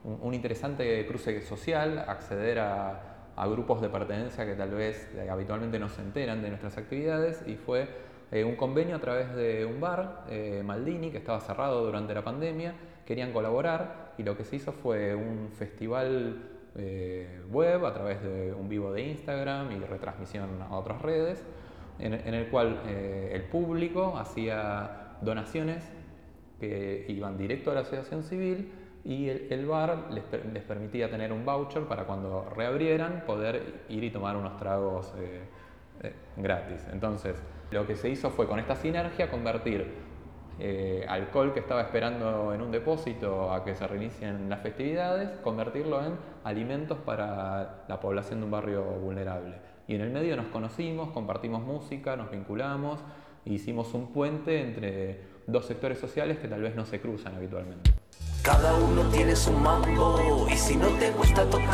un, 0.04 0.34
interesante 0.34 1.06
cruce 1.08 1.42
social, 1.42 2.06
acceder 2.08 2.60
a, 2.60 3.12
grupos 3.50 3.82
de 3.82 3.90
pertenencia 3.90 4.46
que 4.46 4.56
tal 4.56 4.72
vez 4.72 5.10
eh, 5.16 5.30
habitualmente 5.30 5.78
no 5.78 5.90
se 5.90 6.02
enteran 6.02 6.42
de 6.42 6.50
nuestras 6.50 6.78
actividades 6.78 7.44
y 7.46 7.56
fue 7.56 7.90
eh, 8.32 8.46
un 8.46 8.56
convenio 8.56 8.96
a 8.96 9.00
través 9.00 9.36
de 9.36 9.66
un 9.66 9.82
bar, 9.82 10.26
Maldini, 10.64 11.12
que 11.12 11.18
estaba 11.18 11.42
cerrado 11.42 11.84
durante 11.84 12.14
la 12.14 12.24
pandemia, 12.24 12.76
querían 13.06 13.34
colaborar 13.34 14.05
y 14.18 14.24
lo 14.24 14.38
que 14.38 14.44
se 14.44 14.58
hizo 14.58 14.72
fue 14.72 15.16
un 15.16 15.50
festival 15.58 16.42
eh, 16.78 17.42
web 17.50 17.86
a 17.86 17.94
través 17.94 18.22
de 18.22 18.54
un 18.54 18.68
vivo 18.68 18.92
de 18.92 19.02
Instagram 19.04 19.72
y 19.72 19.80
retransmisión 19.80 20.62
a 20.62 20.76
otras 20.76 21.02
redes, 21.02 21.44
en, 22.00 22.14
el 22.14 22.50
cual 22.50 22.82
eh, 22.88 23.32
el 23.34 23.44
público 23.44 24.18
hacía 24.18 25.16
donaciones 25.22 25.90
que 26.60 27.06
iban 27.08 27.38
directo 27.38 27.72
a 27.72 27.76
la 27.76 27.82
asociación 27.82 28.24
civil 28.24 28.72
y 29.06 29.30
el, 29.30 29.66
bar 29.66 30.08
les, 30.12 30.24
les, 30.52 30.64
permitía 30.64 31.10
tener 31.10 31.32
un 31.32 31.46
voucher 31.46 31.84
para 31.84 32.04
cuando 32.06 32.50
reabrieran 32.50 33.24
poder 33.26 33.84
ir 33.88 34.04
y 34.04 34.10
tomar 34.10 34.36
unos 34.36 34.58
tragos 34.58 35.14
eh, 35.18 36.12
gratis. 36.36 36.86
Entonces, 36.92 37.42
lo 37.72 37.88
que 37.88 37.96
se 37.96 38.10
hizo 38.10 38.30
fue 38.32 38.48
con 38.48 38.60
esta 38.60 38.76
sinergia 38.76 39.30
convertir 39.30 40.05
eh, 40.58 41.06
alcohol 41.08 41.54
que 41.54 41.60
estaba 41.60 41.82
esperando 41.82 42.54
en 42.54 42.62
un 42.62 42.72
depósito 42.72 43.52
a 43.52 43.64
que 43.64 43.76
se 43.76 43.86
reinicien 43.88 44.50
las 44.50 44.62
festividades, 44.62 45.30
convertirlo 45.44 46.04
en 46.04 46.14
alimentos 46.44 46.98
para 47.00 47.84
la 47.88 48.00
población 48.00 48.40
de 48.40 48.46
un 48.46 48.52
barrio 48.52 48.84
vulnerable. 48.84 49.56
Y 49.88 49.96
en 49.96 50.02
el 50.02 50.12
medio 50.12 50.36
nos 50.36 50.48
conocimos, 50.48 51.10
compartimos 51.12 51.62
música, 51.62 52.16
nos 52.16 52.32
vinculamos, 52.32 53.00
e 53.46 53.54
hicimos 53.54 53.94
un 53.94 54.14
puente 54.14 54.62
entre 54.62 55.20
dos 55.46 55.66
sectores 55.66 56.00
sociales 56.00 56.40
que 56.40 56.48
tal 56.48 56.62
vez 56.62 56.76
no 56.76 56.86
se 56.86 57.00
cruzan 57.00 57.36
habitualmente. 57.36 57.92
Cada 58.42 58.76
uno 58.76 59.02
tiene 59.12 59.36
su 59.36 59.52
mambo 59.52 60.48
y 60.50 60.56
si 60.56 60.76
no 60.76 60.88
te 61.00 61.12
gusta 61.12 61.50
tocar, 61.50 61.74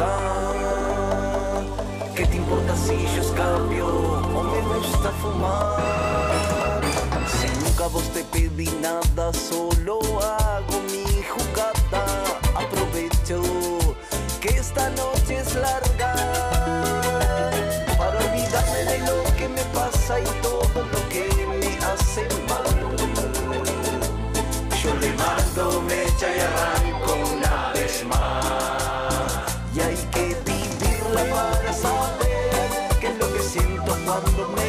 ¿qué 2.16 2.26
te 2.26 2.38
importa 2.38 2.76
si 2.76 2.94
yo 2.94 3.22
escapio 3.22 3.88
o 3.88 4.44
me 4.44 4.76
gusta 4.76 5.10
fumar? 5.12 6.31
Vos 7.92 8.04
te 8.14 8.24
pedí 8.26 8.70
nada, 8.82 9.34
solo 9.34 10.00
hago 10.22 10.82
mi 10.92 11.06
jugada. 11.24 12.06
Aprovecho 12.56 13.42
que 14.40 14.50
esta 14.50 14.90
noche 14.92 15.40
es 15.40 15.56
larga 15.56 16.14
para 17.98 18.18
olvidarme 18.18 18.84
de 18.86 19.00
lo 19.00 19.24
que 19.36 19.50
me 19.50 19.64
pasa 19.74 20.20
y 20.20 20.26
todo 20.42 20.86
lo 20.94 21.10
que 21.10 21.28
me 21.60 21.78
hace 21.86 22.28
mal. 22.48 22.64
Yo 24.82 24.94
le 24.96 25.14
mando 25.14 25.82
mecha 25.82 26.28
y 26.36 26.40
arranco 26.40 27.14
una 27.36 27.74
vez 27.74 28.06
más. 28.06 29.44
Y 29.76 29.80
hay 29.80 29.98
que 30.12 30.36
vivirla 30.46 31.24
para 31.36 31.74
saber 31.74 33.00
qué 33.00 33.08
es 33.08 33.18
lo 33.18 33.34
que 33.34 33.42
siento 33.42 33.98
cuando 34.06 34.61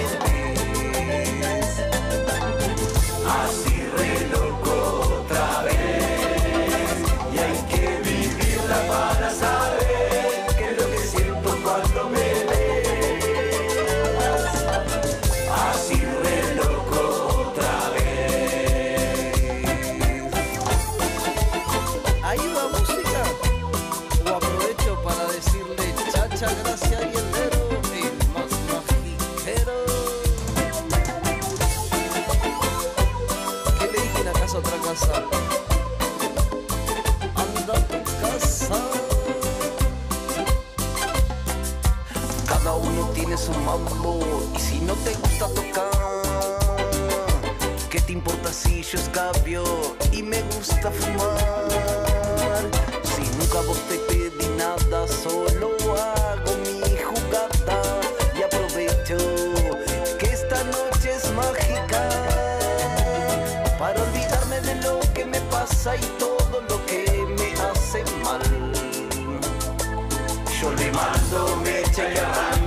cigarrillos 48.83 49.09
cambio 49.13 49.65
y 50.13 50.23
me 50.23 50.43
gusta 50.43 50.91
fumar. 50.91 51.39
Si 53.15 53.23
nunca 53.39 53.61
vos 53.67 53.79
te 53.89 53.99
pedí 54.09 54.49
nada, 54.57 55.07
solo 55.07 55.71
hago 55.95 56.57
mi 56.65 56.81
jugada 56.97 58.01
y 58.37 58.43
aprovecho 58.43 59.19
que 60.19 60.27
esta 60.27 60.65
noche 60.65 61.13
es 61.17 61.31
mágica 61.33 62.09
para 63.79 64.03
olvidarme 64.03 64.61
de 64.63 64.75
lo 64.83 65.01
que 65.15 65.25
me 65.27 65.41
pasa 65.43 65.97
y 65.97 66.05
todo 66.19 66.61
lo 66.69 66.85
que 66.87 67.05
me 67.39 67.53
hace 67.63 68.05
mal. 68.25 68.43
Yo 70.61 70.73
le 70.73 70.93
mando 70.93 71.57
mecha 71.57 72.09
y 72.13 72.62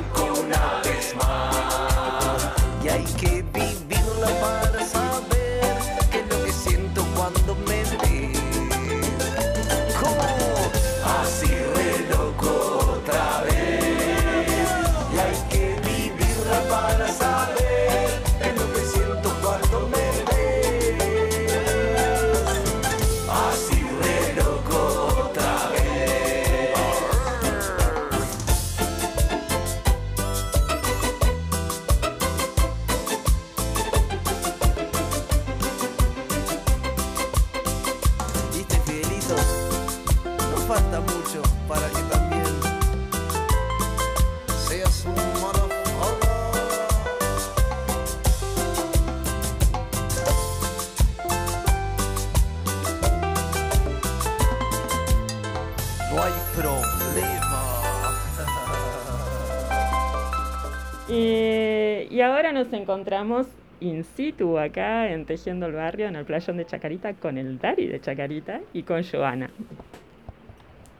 nos 62.65 62.73
encontramos 62.73 63.47
in 63.79 64.03
situ 64.03 64.57
acá 64.57 65.11
en 65.11 65.25
Tejiendo 65.25 65.67
el 65.67 65.73
Barrio, 65.73 66.07
en 66.07 66.15
el 66.15 66.25
playón 66.25 66.57
de 66.57 66.65
Chacarita, 66.65 67.13
con 67.13 67.37
el 67.37 67.59
Dari 67.59 67.87
de 67.87 67.99
Chacarita 67.99 68.61
y 68.73 68.83
con 68.83 69.03
Joana. 69.03 69.51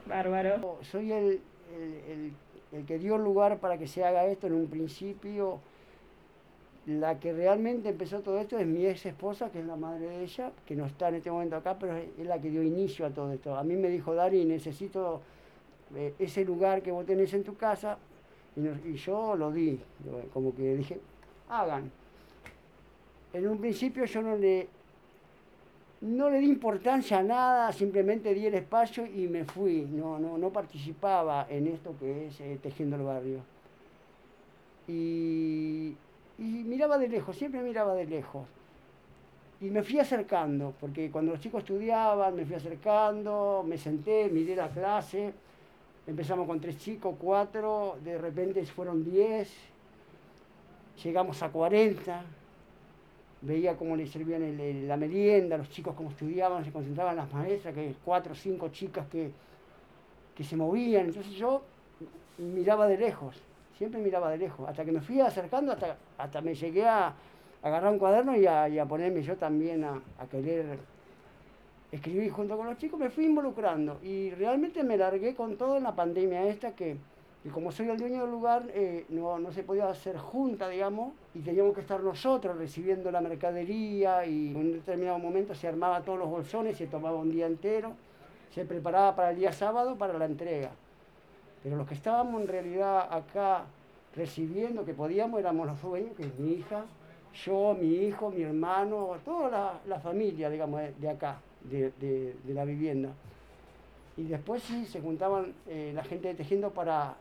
Bárbaro. 0.06 0.78
Soy 0.82 1.10
el, 1.10 1.40
el, 2.08 2.32
el, 2.72 2.84
que 2.86 2.98
dio 2.98 3.18
lugar 3.18 3.58
para 3.58 3.78
que 3.78 3.88
se 3.88 4.04
haga 4.04 4.26
esto 4.26 4.46
en 4.46 4.54
un 4.54 4.66
principio. 4.68 5.58
La 6.86 7.18
que 7.18 7.32
realmente 7.32 7.88
empezó 7.88 8.20
todo 8.20 8.38
esto 8.38 8.58
es 8.58 8.66
mi 8.66 8.86
ex 8.86 9.06
esposa, 9.06 9.50
que 9.50 9.58
es 9.58 9.66
la 9.66 9.74
madre 9.74 10.06
de 10.06 10.22
ella, 10.22 10.52
que 10.64 10.76
no 10.76 10.86
está 10.86 11.08
en 11.08 11.16
este 11.16 11.32
momento 11.32 11.56
acá, 11.56 11.76
pero 11.80 11.96
es 11.96 12.24
la 12.24 12.40
que 12.40 12.48
dio 12.48 12.62
inicio 12.62 13.06
a 13.06 13.10
todo 13.10 13.32
esto. 13.32 13.56
A 13.56 13.64
mí 13.64 13.74
me 13.74 13.88
dijo, 13.88 14.14
Dari, 14.14 14.44
necesito 14.44 15.20
eh, 15.96 16.14
ese 16.20 16.44
lugar 16.44 16.82
que 16.82 16.92
vos 16.92 17.04
tenés 17.04 17.34
en 17.34 17.42
tu 17.42 17.56
casa, 17.56 17.98
y 18.54 18.94
yo 18.94 19.34
lo 19.34 19.50
di, 19.50 19.80
como 20.32 20.54
que 20.54 20.76
dije, 20.76 21.00
hagan. 21.48 21.90
En 23.32 23.48
un 23.48 23.58
principio 23.58 24.04
yo 24.04 24.22
no 24.22 24.36
le, 24.36 24.68
no 26.00 26.30
le 26.30 26.38
di 26.38 26.46
importancia 26.46 27.18
a 27.18 27.22
nada, 27.22 27.72
simplemente 27.72 28.32
di 28.32 28.46
el 28.46 28.54
espacio 28.54 29.06
y 29.06 29.28
me 29.28 29.44
fui. 29.44 29.82
No, 29.82 30.18
no, 30.18 30.38
no 30.38 30.50
participaba 30.50 31.46
en 31.50 31.66
esto 31.66 31.94
que 31.98 32.26
es 32.28 32.40
eh, 32.40 32.58
Tejiendo 32.62 32.96
el 32.96 33.02
Barrio. 33.02 33.40
Y, 34.88 35.96
y 36.38 36.42
miraba 36.42 36.98
de 36.98 37.08
lejos, 37.08 37.36
siempre 37.36 37.60
miraba 37.62 37.94
de 37.94 38.06
lejos. 38.06 38.46
Y 39.60 39.70
me 39.70 39.82
fui 39.82 39.98
acercando, 39.98 40.74
porque 40.78 41.10
cuando 41.10 41.32
los 41.32 41.40
chicos 41.40 41.62
estudiaban, 41.62 42.36
me 42.36 42.44
fui 42.44 42.54
acercando, 42.56 43.64
me 43.66 43.78
senté, 43.78 44.28
miré 44.28 44.54
la 44.54 44.68
clase. 44.68 45.32
Empezamos 46.06 46.46
con 46.46 46.60
tres 46.60 46.78
chicos, 46.78 47.16
cuatro, 47.18 47.96
de 48.04 48.18
repente 48.18 48.64
fueron 48.66 49.02
diez, 49.02 49.50
llegamos 51.02 51.42
a 51.42 51.50
cuarenta 51.50 52.24
veía 53.42 53.76
cómo 53.76 53.96
le 53.96 54.06
servían 54.06 54.42
el, 54.42 54.88
la 54.88 54.96
merienda, 54.96 55.56
los 55.56 55.70
chicos 55.70 55.94
cómo 55.94 56.10
estudiaban, 56.10 56.64
se 56.64 56.72
concentraban 56.72 57.16
las 57.16 57.32
maestras, 57.32 57.74
que 57.74 57.94
cuatro 58.04 58.32
o 58.32 58.36
cinco 58.36 58.68
chicas 58.70 59.06
que, 59.06 59.30
que 60.34 60.44
se 60.44 60.56
movían. 60.56 61.06
Entonces 61.06 61.32
yo 61.34 61.62
miraba 62.38 62.86
de 62.86 62.98
lejos, 62.98 63.36
siempre 63.76 64.00
miraba 64.00 64.30
de 64.30 64.38
lejos, 64.38 64.68
hasta 64.68 64.84
que 64.84 64.92
me 64.92 65.00
fui 65.00 65.20
acercando, 65.20 65.72
hasta, 65.72 65.96
hasta 66.18 66.40
me 66.40 66.54
llegué 66.54 66.86
a, 66.86 67.14
agarrar 67.62 67.92
un 67.92 67.98
cuaderno 67.98 68.36
y 68.36 68.46
a, 68.46 68.68
y 68.68 68.78
a 68.78 68.86
ponerme 68.86 69.22
yo 69.22 69.36
también 69.36 69.82
a, 69.82 70.00
a, 70.18 70.26
querer 70.26 70.78
escribir 71.90 72.30
junto 72.30 72.56
con 72.56 72.66
los 72.66 72.76
chicos, 72.78 73.00
me 73.00 73.10
fui 73.10 73.24
involucrando 73.24 73.98
y 74.02 74.30
realmente 74.30 74.84
me 74.84 74.96
largué 74.96 75.34
con 75.34 75.56
todo 75.56 75.76
en 75.76 75.82
la 75.82 75.94
pandemia 75.94 76.46
esta 76.46 76.76
que 76.76 76.96
y 77.46 77.48
como 77.48 77.70
soy 77.70 77.88
el 77.88 77.96
dueño 77.96 78.22
del 78.22 78.30
lugar, 78.32 78.64
eh, 78.74 79.06
no, 79.10 79.38
no, 79.38 79.52
se 79.52 79.62
podía 79.62 79.88
hacer 79.88 80.18
junta, 80.18 80.68
digamos, 80.68 81.12
y 81.32 81.38
teníamos 81.38 81.76
que 81.76 81.80
estar 81.80 82.02
nosotros 82.02 82.58
recibiendo 82.58 83.08
la 83.12 83.20
mercadería 83.20 84.26
y 84.26 84.48
en 84.48 84.56
un 84.56 84.72
determinado 84.72 85.20
momento 85.20 85.54
se 85.54 85.68
armaba 85.68 86.00
todos 86.00 86.18
los 86.18 86.28
bolsones, 86.28 86.76
se 86.76 86.88
tomaba 86.88 87.14
un 87.14 87.30
día 87.30 87.46
entero, 87.46 87.92
se 88.52 88.64
preparaba 88.64 89.14
para 89.14 89.30
el 89.30 89.36
día 89.36 89.52
sábado 89.52 89.94
para 89.94 90.18
la 90.18 90.24
entrega. 90.24 90.72
Pero 91.62 91.76
los 91.76 91.86
que 91.86 91.94
estábamos 91.94 92.42
en 92.42 92.48
realidad 92.48 93.06
acá 93.14 93.66
recibiendo, 94.16 94.84
que 94.84 94.94
podíamos, 94.94 95.38
éramos 95.38 95.68
los 95.68 95.80
dueños, 95.80 96.16
que 96.16 96.24
es 96.24 96.36
mi 96.40 96.54
hija, 96.54 96.84
yo, 97.44 97.76
mi 97.80 97.94
hijo, 97.94 98.28
mi 98.28 98.42
hermano, 98.42 99.10
toda 99.24 99.50
la, 99.50 99.80
la 99.86 100.00
familia, 100.00 100.50
digamos, 100.50 100.80
de, 100.98 101.08
acá, 101.08 101.38
de, 101.62 101.92
de, 102.00 102.54
la 102.54 102.64
vivienda. 102.64 103.10
Y 104.16 104.24
después 104.24 104.64
sí, 104.64 104.84
se 104.86 105.00
juntaban 105.00 105.54
eh, 105.68 105.92
la 105.94 106.02
gente 106.02 106.26
de 106.26 106.34
tejiendo 106.34 106.70
para 106.70 107.14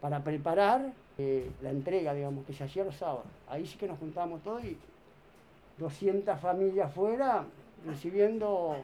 para 0.00 0.22
preparar 0.22 0.92
eh, 1.18 1.50
la 1.62 1.70
entrega, 1.70 2.14
digamos, 2.14 2.44
que 2.44 2.52
se 2.52 2.64
hacía 2.64 2.84
los 2.84 2.96
sábados. 2.96 3.24
Ahí 3.48 3.66
sí 3.66 3.78
que 3.78 3.86
nos 3.86 3.98
juntamos 3.98 4.42
todos 4.42 4.64
y 4.64 4.76
200 5.78 6.38
familias 6.38 6.92
fuera 6.92 7.44
recibiendo 7.86 8.76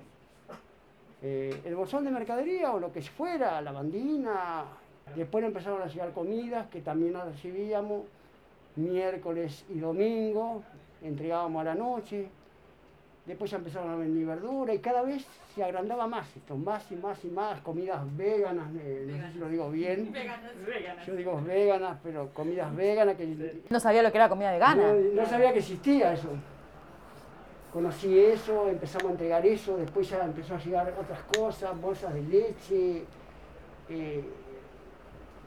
eh, 1.22 1.60
el 1.64 1.74
bolsón 1.74 2.04
de 2.04 2.10
mercadería 2.10 2.72
o 2.72 2.80
lo 2.80 2.92
que 2.92 3.02
fuera, 3.02 3.60
la 3.60 3.72
bandina. 3.72 4.64
Después 5.14 5.44
empezaron 5.44 5.82
a 5.82 5.86
llegar 5.86 6.12
comidas 6.12 6.68
que 6.68 6.80
también 6.80 7.12
las 7.12 7.26
recibíamos 7.26 8.02
miércoles 8.76 9.64
y 9.68 9.78
domingo, 9.78 10.62
entregábamos 11.02 11.60
a 11.60 11.64
la 11.64 11.74
noche. 11.74 12.28
Después 13.26 13.52
ya 13.52 13.58
empezaron 13.58 13.88
a 13.88 13.96
vender 13.96 14.26
verdura 14.26 14.74
y 14.74 14.80
cada 14.80 15.02
vez 15.02 15.24
se 15.54 15.62
agrandaba 15.62 16.08
más 16.08 16.26
esto, 16.36 16.56
más 16.56 16.90
y 16.90 16.96
más 16.96 17.24
y 17.24 17.28
más, 17.28 17.60
comidas 17.60 18.00
veganas, 18.16 18.66
eh, 18.80 19.06
no 19.08 19.26
sé 19.26 19.32
si 19.32 19.38
lo 19.38 19.48
digo 19.48 19.70
bien. 19.70 20.12
Veganas. 20.66 21.06
Yo 21.06 21.14
digo 21.14 21.40
veganas, 21.40 21.98
pero 22.02 22.30
comidas 22.34 22.74
veganas 22.74 23.16
que... 23.16 23.62
No 23.70 23.78
sabía 23.78 24.02
lo 24.02 24.10
que 24.10 24.18
era 24.18 24.28
comida 24.28 24.50
vegana. 24.50 24.92
No, 24.92 25.22
no 25.22 25.26
sabía 25.26 25.52
que 25.52 25.60
existía 25.60 26.14
eso. 26.14 26.30
Conocí 27.72 28.18
eso, 28.18 28.68
empezamos 28.68 29.06
a 29.06 29.12
entregar 29.12 29.46
eso, 29.46 29.76
después 29.76 30.10
ya 30.10 30.24
empezó 30.24 30.56
a 30.56 30.58
llegar 30.58 30.92
otras 30.98 31.22
cosas, 31.36 31.80
bolsas 31.80 32.12
de 32.12 32.22
leche, 32.22 33.04
eh, 33.88 34.24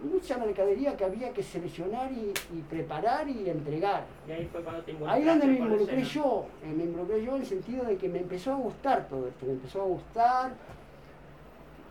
mucha 0.05 0.37
mercadería 0.37 0.95
que 0.95 1.03
había 1.03 1.33
que 1.33 1.43
seleccionar 1.43 2.11
y, 2.11 2.33
y, 2.55 2.61
preparar 2.61 3.27
y 3.27 3.49
entregar. 3.49 4.05
Y 4.27 4.31
ahí 4.31 4.49
fue 4.51 4.61
cuando 4.61 4.83
te 4.83 4.95
Ahí 5.07 5.23
donde 5.23 5.47
me 5.47 5.57
involucré 5.57 6.03
yo, 6.03 6.45
eh, 6.63 6.73
me 6.75 6.83
involucré 6.83 7.23
yo 7.23 7.35
en 7.35 7.41
el 7.41 7.47
sentido 7.47 7.83
de 7.85 7.97
que 7.97 8.09
me 8.09 8.19
empezó 8.19 8.53
a 8.53 8.55
gustar 8.55 9.07
todo 9.07 9.27
esto, 9.27 9.45
me 9.45 9.53
empezó 9.53 9.81
a 9.81 9.85
gustar. 9.85 10.53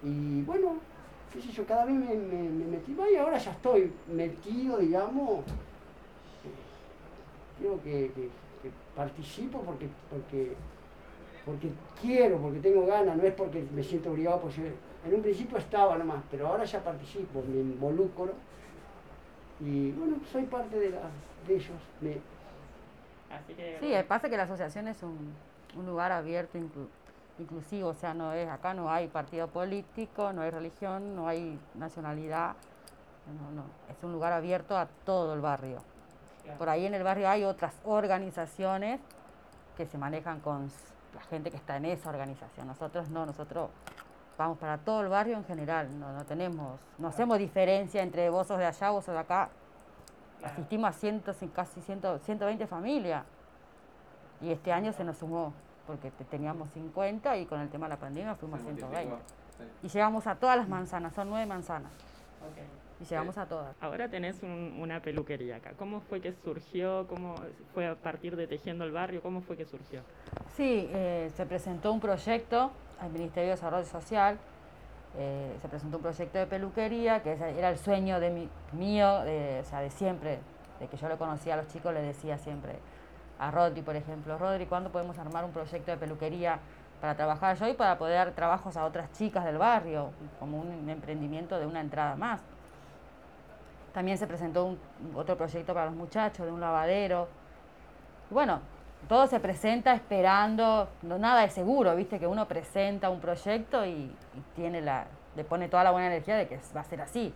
Y 0.02 0.42
bueno, 0.42 0.76
qué 1.32 1.40
sé 1.40 1.52
yo, 1.52 1.66
cada 1.66 1.84
vez 1.84 1.94
me, 1.94 2.14
me, 2.14 2.48
me 2.48 2.64
metí 2.66 2.92
más 2.92 3.10
y 3.10 3.16
ahora 3.16 3.38
ya 3.38 3.50
estoy 3.50 3.92
metido, 4.08 4.78
digamos, 4.78 5.44
creo 7.58 7.82
que, 7.82 8.12
que, 8.14 8.28
que 8.62 8.70
participo 8.94 9.60
porque, 9.60 9.88
porque, 10.10 10.52
porque 11.44 11.68
quiero, 12.00 12.38
porque 12.38 12.60
tengo 12.60 12.86
ganas, 12.86 13.16
no 13.16 13.22
es 13.22 13.34
porque 13.34 13.64
me 13.74 13.82
siento 13.82 14.10
obligado 14.10 14.40
por 14.40 14.52
ser 14.52 14.72
en 15.04 15.14
un 15.14 15.22
principio 15.22 15.58
estaba 15.58 15.96
nomás, 15.96 16.22
pero 16.30 16.48
ahora 16.48 16.64
ya 16.64 16.82
participo, 16.82 17.42
me 17.46 17.60
involucro 17.60 18.32
y 19.60 19.92
bueno, 19.92 20.16
soy 20.32 20.44
parte 20.44 20.78
de, 20.78 20.90
la, 20.90 21.00
de 21.46 21.54
ellos. 21.54 21.76
Me... 22.00 22.18
Así 23.34 23.54
que, 23.54 23.78
sí, 23.80 23.94
pasa 24.08 24.28
que 24.28 24.36
la 24.36 24.44
asociación 24.44 24.88
es 24.88 25.02
un, 25.02 25.34
un 25.76 25.86
lugar 25.86 26.12
abierto, 26.12 26.58
inclu, 26.58 26.88
inclusivo, 27.38 27.88
o 27.88 27.94
sea, 27.94 28.14
no 28.14 28.32
es 28.32 28.48
acá 28.48 28.74
no 28.74 28.90
hay 28.90 29.08
partido 29.08 29.48
político, 29.48 30.32
no 30.32 30.42
hay 30.42 30.50
religión, 30.50 31.16
no 31.16 31.28
hay 31.28 31.58
nacionalidad, 31.74 32.54
no, 33.26 33.62
no, 33.62 33.64
es 33.90 34.02
un 34.02 34.12
lugar 34.12 34.32
abierto 34.32 34.76
a 34.76 34.86
todo 35.04 35.34
el 35.34 35.40
barrio. 35.40 35.78
Por 36.58 36.68
ahí 36.68 36.84
en 36.84 36.92
el 36.92 37.02
barrio 37.02 37.28
hay 37.28 37.44
otras 37.44 37.74
organizaciones 37.84 39.00
que 39.78 39.86
se 39.86 39.96
manejan 39.96 40.40
con 40.40 40.70
la 41.14 41.22
gente 41.22 41.50
que 41.50 41.56
está 41.56 41.78
en 41.78 41.86
esa 41.86 42.10
organización. 42.10 42.66
Nosotros 42.66 43.08
no, 43.08 43.24
nosotros 43.24 43.70
vamos 44.36 44.58
para 44.58 44.78
todo 44.78 45.02
el 45.02 45.08
barrio 45.08 45.36
en 45.36 45.44
general, 45.44 45.98
no, 45.98 46.12
no 46.12 46.24
tenemos, 46.24 46.78
no 46.98 47.08
hacemos 47.08 47.38
diferencia 47.38 48.02
entre 48.02 48.30
vos 48.30 48.46
sos 48.46 48.58
de 48.58 48.66
allá, 48.66 48.90
vos 48.90 49.04
sos 49.04 49.14
de 49.14 49.20
acá. 49.20 49.48
Asistimos 50.42 50.90
a 50.90 50.92
cientos, 50.92 51.36
casi 51.54 51.80
100, 51.80 52.20
120 52.20 52.66
familias. 52.66 53.24
Y 54.40 54.50
este 54.50 54.72
año 54.72 54.92
se 54.92 55.04
nos 55.04 55.16
sumó, 55.16 55.54
porque 55.86 56.10
teníamos 56.10 56.68
50 56.70 57.36
y 57.38 57.46
con 57.46 57.60
el 57.60 57.70
tema 57.70 57.86
de 57.86 57.90
la 57.94 57.98
pandemia 57.98 58.34
fuimos 58.34 58.60
a 58.60 58.64
120. 58.64 59.16
Y 59.82 59.88
llegamos 59.88 60.26
a 60.26 60.34
todas 60.34 60.56
las 60.56 60.68
manzanas, 60.68 61.14
son 61.14 61.30
nueve 61.30 61.46
manzanas. 61.46 61.90
Okay. 62.52 62.83
Y 63.00 63.04
llegamos 63.04 63.36
a 63.38 63.46
todas. 63.46 63.76
Ahora 63.80 64.08
tenés 64.08 64.42
un, 64.42 64.76
una 64.78 65.00
peluquería 65.00 65.56
acá. 65.56 65.72
¿Cómo 65.76 66.00
fue 66.00 66.20
que 66.20 66.32
surgió? 66.32 67.06
¿Cómo 67.08 67.34
fue 67.72 67.86
a 67.86 67.94
partir 67.94 68.36
de 68.36 68.46
Tejiendo 68.46 68.84
el 68.84 68.92
Barrio? 68.92 69.20
¿Cómo 69.20 69.40
fue 69.40 69.56
que 69.56 69.64
surgió? 69.64 70.02
Sí, 70.56 70.88
eh, 70.92 71.30
se 71.34 71.44
presentó 71.46 71.92
un 71.92 72.00
proyecto 72.00 72.70
al 73.00 73.10
Ministerio 73.10 73.50
de 73.50 73.56
Desarrollo 73.56 73.86
Social, 73.86 74.38
eh, 75.16 75.56
se 75.60 75.68
presentó 75.68 75.98
un 75.98 76.02
proyecto 76.02 76.38
de 76.38 76.46
peluquería, 76.46 77.22
que 77.22 77.32
era 77.32 77.68
el 77.68 77.78
sueño 77.78 78.20
de 78.20 78.30
mi, 78.30 78.48
mío, 78.72 79.20
de, 79.20 79.60
o 79.60 79.64
sea, 79.64 79.80
de 79.80 79.90
siempre, 79.90 80.38
de 80.80 80.86
que 80.88 80.96
yo 80.96 81.08
lo 81.08 81.18
conocía 81.18 81.54
a 81.54 81.56
los 81.56 81.68
chicos, 81.68 81.92
le 81.92 82.02
decía 82.02 82.38
siempre 82.38 82.78
a 83.38 83.50
Rodri, 83.50 83.82
por 83.82 83.96
ejemplo, 83.96 84.38
Rodri, 84.38 84.66
¿cuándo 84.66 84.90
podemos 84.90 85.18
armar 85.18 85.44
un 85.44 85.52
proyecto 85.52 85.90
de 85.90 85.96
peluquería 85.96 86.58
para 87.00 87.16
trabajar 87.16 87.56
yo 87.56 87.68
y 87.68 87.74
para 87.74 87.98
poder 87.98 88.16
dar 88.16 88.32
trabajos 88.32 88.76
a 88.76 88.84
otras 88.84 89.12
chicas 89.12 89.44
del 89.44 89.58
barrio, 89.58 90.10
como 90.38 90.60
un 90.60 90.88
emprendimiento 90.88 91.58
de 91.58 91.66
una 91.66 91.80
entrada 91.80 92.16
más? 92.16 92.40
También 93.94 94.18
se 94.18 94.26
presentó 94.26 94.64
un, 94.66 94.78
otro 95.14 95.36
proyecto 95.36 95.72
para 95.72 95.86
los 95.86 95.94
muchachos, 95.94 96.44
de 96.44 96.52
un 96.52 96.60
lavadero. 96.60 97.28
Bueno, 98.28 98.60
todo 99.08 99.26
se 99.28 99.38
presenta 99.38 99.94
esperando, 99.94 100.88
no 101.02 101.16
nada 101.16 101.44
es 101.44 101.52
seguro, 101.52 101.94
viste 101.94 102.18
que 102.18 102.26
uno 102.26 102.46
presenta 102.46 103.08
un 103.08 103.20
proyecto 103.20 103.86
y, 103.86 103.90
y, 103.90 104.40
tiene 104.56 104.80
la, 104.80 105.06
le 105.36 105.44
pone 105.44 105.68
toda 105.68 105.84
la 105.84 105.92
buena 105.92 106.08
energía 106.08 106.36
de 106.36 106.48
que 106.48 106.58
va 106.76 106.80
a 106.80 106.84
ser 106.84 107.00
así. 107.00 107.32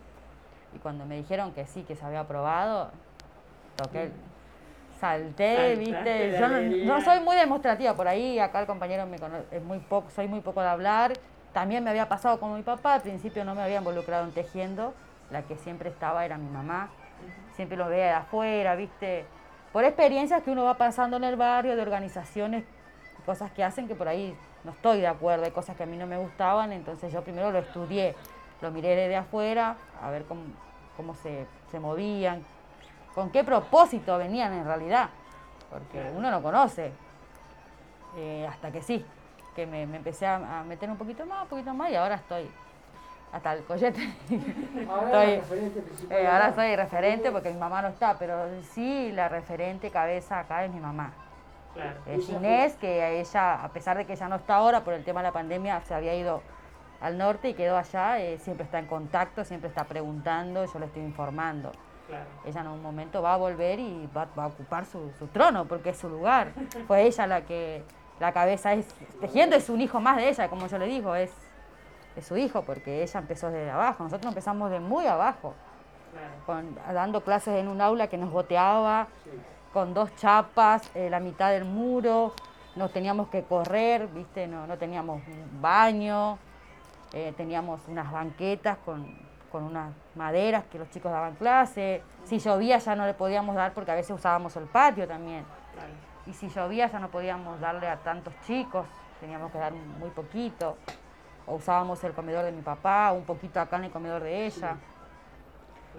Y 0.75 0.79
cuando 0.79 1.05
me 1.05 1.15
dijeron 1.15 1.53
que 1.53 1.65
sí, 1.65 1.83
que 1.83 1.95
se 1.95 2.05
había 2.05 2.19
aprobado, 2.19 2.91
toqué, 3.75 4.11
salté, 4.99 5.75
viste. 5.75 6.37
Yo 6.37 6.47
no, 6.47 6.59
no, 6.59 7.01
soy 7.01 7.21
muy 7.21 7.35
demostrativa 7.35 7.95
por 7.95 8.07
ahí, 8.07 8.37
acá 8.39 8.59
el 8.59 8.67
compañero 8.67 9.05
me 9.05 9.17
conoce, 9.17 9.45
es 9.51 9.63
muy 9.63 9.79
poco, 9.79 10.09
soy 10.09 10.27
muy 10.27 10.41
poco 10.41 10.61
de 10.61 10.67
hablar. 10.67 11.13
También 11.53 11.83
me 11.83 11.89
había 11.89 12.07
pasado 12.07 12.39
con 12.39 12.53
mi 12.53 12.61
papá, 12.61 12.95
al 12.95 13.01
principio 13.01 13.43
no 13.43 13.55
me 13.55 13.61
había 13.61 13.77
involucrado 13.77 14.25
en 14.25 14.31
tejiendo, 14.31 14.93
la 15.31 15.43
que 15.43 15.55
siempre 15.57 15.89
estaba 15.89 16.25
era 16.25 16.37
mi 16.37 16.49
mamá. 16.49 16.89
Siempre 17.55 17.77
lo 17.77 17.87
ve 17.87 17.97
de 17.97 18.11
afuera, 18.11 18.75
¿viste? 18.75 19.25
Por 19.73 19.83
experiencias 19.83 20.41
que 20.43 20.51
uno 20.51 20.63
va 20.63 20.75
pasando 20.75 21.17
en 21.17 21.23
el 21.23 21.35
barrio, 21.35 21.75
de 21.75 21.81
organizaciones, 21.81 22.63
cosas 23.25 23.51
que 23.51 23.63
hacen 23.63 23.87
que 23.87 23.95
por 23.95 24.07
ahí 24.07 24.35
no 24.63 24.71
estoy 24.71 25.01
de 25.01 25.07
acuerdo, 25.07 25.45
hay 25.45 25.51
cosas 25.51 25.75
que 25.75 25.83
a 25.83 25.85
mí 25.85 25.97
no 25.97 26.07
me 26.07 26.17
gustaban, 26.17 26.71
entonces 26.71 27.13
yo 27.13 27.23
primero 27.23 27.51
lo 27.51 27.59
estudié, 27.59 28.15
lo 28.61 28.71
miré 28.71 28.95
desde 28.95 29.15
afuera, 29.15 29.75
a 30.01 30.09
ver 30.09 30.25
cómo, 30.25 30.41
cómo 30.97 31.13
se, 31.13 31.45
se 31.69 31.79
movían, 31.79 32.43
con 33.13 33.29
qué 33.29 33.43
propósito 33.43 34.17
venían 34.17 34.53
en 34.53 34.65
realidad, 34.65 35.09
porque 35.69 36.11
uno 36.15 36.31
no 36.31 36.41
conoce, 36.41 36.91
eh, 38.17 38.47
hasta 38.49 38.71
que 38.71 38.81
sí, 38.81 39.05
que 39.55 39.67
me, 39.67 39.85
me 39.85 39.97
empecé 39.97 40.25
a, 40.25 40.59
a 40.59 40.63
meter 40.63 40.89
un 40.89 40.97
poquito 40.97 41.25
más, 41.25 41.43
un 41.43 41.49
poquito 41.49 41.73
más 41.73 41.91
y 41.91 41.95
ahora 41.95 42.15
estoy 42.15 42.49
hasta 43.31 43.53
el 43.53 43.63
collete. 43.63 43.99
Ahora 44.89 45.23
Estoy- 45.23 45.35
la 45.35 45.41
referente 45.41 45.81
principal. 45.81 46.17
eh, 46.17 46.27
ahora 46.27 46.53
soy 46.55 46.75
referente 46.75 47.31
porque 47.31 47.51
mi 47.51 47.59
mamá 47.59 47.81
no 47.81 47.89
está, 47.89 48.17
pero 48.17 48.35
sí 48.73 49.11
la 49.11 49.29
referente 49.29 49.91
cabeza 49.91 50.39
acá 50.39 50.65
es 50.65 50.71
mi 50.71 50.79
mamá. 50.79 51.13
Claro. 51.73 51.99
Es 52.07 52.27
Inés, 52.29 52.75
que 52.75 53.19
ella, 53.19 53.63
a 53.63 53.69
pesar 53.69 53.95
de 53.97 54.05
que 54.05 54.13
ella 54.13 54.27
no 54.27 54.37
está 54.37 54.55
ahora 54.55 54.83
por 54.83 54.93
el 54.93 55.03
tema 55.03 55.21
de 55.21 55.27
la 55.27 55.31
pandemia, 55.33 55.79
se 55.81 55.93
había 55.93 56.15
ido 56.15 56.41
al 57.01 57.17
norte 57.17 57.49
y 57.49 57.53
quedó 57.53 57.77
allá, 57.77 58.19
eh, 58.19 58.39
siempre 58.39 58.65
está 58.65 58.79
en 58.79 58.87
contacto, 58.87 59.45
siempre 59.45 59.69
está 59.69 59.83
preguntando, 59.83 60.65
yo 60.65 60.79
le 60.79 60.87
estoy 60.87 61.03
informando. 61.03 61.71
Claro. 62.07 62.25
Ella 62.43 62.61
en 62.61 62.67
un 62.67 62.81
momento 62.81 63.21
va 63.21 63.35
a 63.35 63.37
volver 63.37 63.79
y 63.79 64.09
va, 64.17 64.27
va 64.37 64.45
a 64.45 64.47
ocupar 64.47 64.85
su, 64.87 65.11
su 65.19 65.27
trono 65.27 65.65
porque 65.65 65.91
es 65.91 65.97
su 65.97 66.09
lugar. 66.09 66.47
Fue 66.87 67.03
ella 67.03 67.27
la 67.27 67.41
que, 67.41 67.83
la 68.19 68.31
cabeza 68.33 68.73
es, 68.73 68.87
tejiendo 69.21 69.55
es 69.55 69.69
un 69.69 69.79
hijo 69.79 69.99
más 70.01 70.17
de 70.17 70.27
ella, 70.29 70.49
como 70.49 70.65
yo 70.67 70.77
le 70.79 70.87
digo, 70.87 71.13
es, 71.15 71.31
su 72.21 72.37
hijo 72.37 72.63
porque 72.63 73.03
ella 73.03 73.19
empezó 73.19 73.49
desde 73.51 73.69
abajo, 73.71 74.03
nosotros 74.03 74.29
empezamos 74.29 74.69
de 74.71 74.79
muy 74.79 75.05
abajo 75.07 75.53
con- 76.45 76.75
dando 76.93 77.21
clases 77.21 77.55
en 77.59 77.67
un 77.67 77.81
aula 77.81 78.07
que 78.07 78.17
nos 78.17 78.31
goteaba, 78.31 79.07
con 79.73 79.93
dos 79.93 80.15
chapas, 80.15 80.89
eh, 80.95 81.09
la 81.09 81.19
mitad 81.19 81.51
del 81.51 81.65
muro, 81.65 82.33
nos 82.75 82.91
teníamos 82.91 83.27
que 83.29 83.43
correr, 83.43 84.07
¿viste? 84.07 84.47
No, 84.47 84.65
no 84.65 84.77
teníamos 84.77 85.21
un 85.27 85.61
baño, 85.61 86.37
eh, 87.13 87.33
teníamos 87.37 87.81
unas 87.87 88.11
banquetas 88.11 88.77
con, 88.85 89.15
con 89.51 89.63
unas 89.63 89.91
maderas 90.15 90.63
que 90.71 90.79
los 90.79 90.89
chicos 90.89 91.11
daban 91.11 91.35
clase. 91.35 92.01
Si 92.23 92.39
llovía 92.39 92.77
ya 92.79 92.95
no 92.95 93.05
le 93.05 93.13
podíamos 93.13 93.55
dar 93.55 93.73
porque 93.73 93.91
a 93.91 93.95
veces 93.95 94.11
usábamos 94.15 94.55
el 94.55 94.65
patio 94.65 95.07
también. 95.07 95.43
Y 96.25 96.33
si 96.33 96.49
llovía 96.49 96.87
ya 96.87 96.99
no 96.99 97.09
podíamos 97.09 97.59
darle 97.59 97.87
a 97.87 97.97
tantos 97.97 98.33
chicos, 98.45 98.85
teníamos 99.19 99.51
que 99.51 99.57
dar 99.57 99.73
muy 99.73 100.09
poquito. 100.11 100.77
Usábamos 101.49 102.03
el 102.03 102.13
comedor 102.13 102.45
de 102.45 102.51
mi 102.51 102.61
papá, 102.61 103.11
un 103.11 103.23
poquito 103.23 103.59
acá 103.59 103.77
en 103.77 103.85
el 103.85 103.91
comedor 103.91 104.23
de 104.23 104.45
ella. 104.45 104.77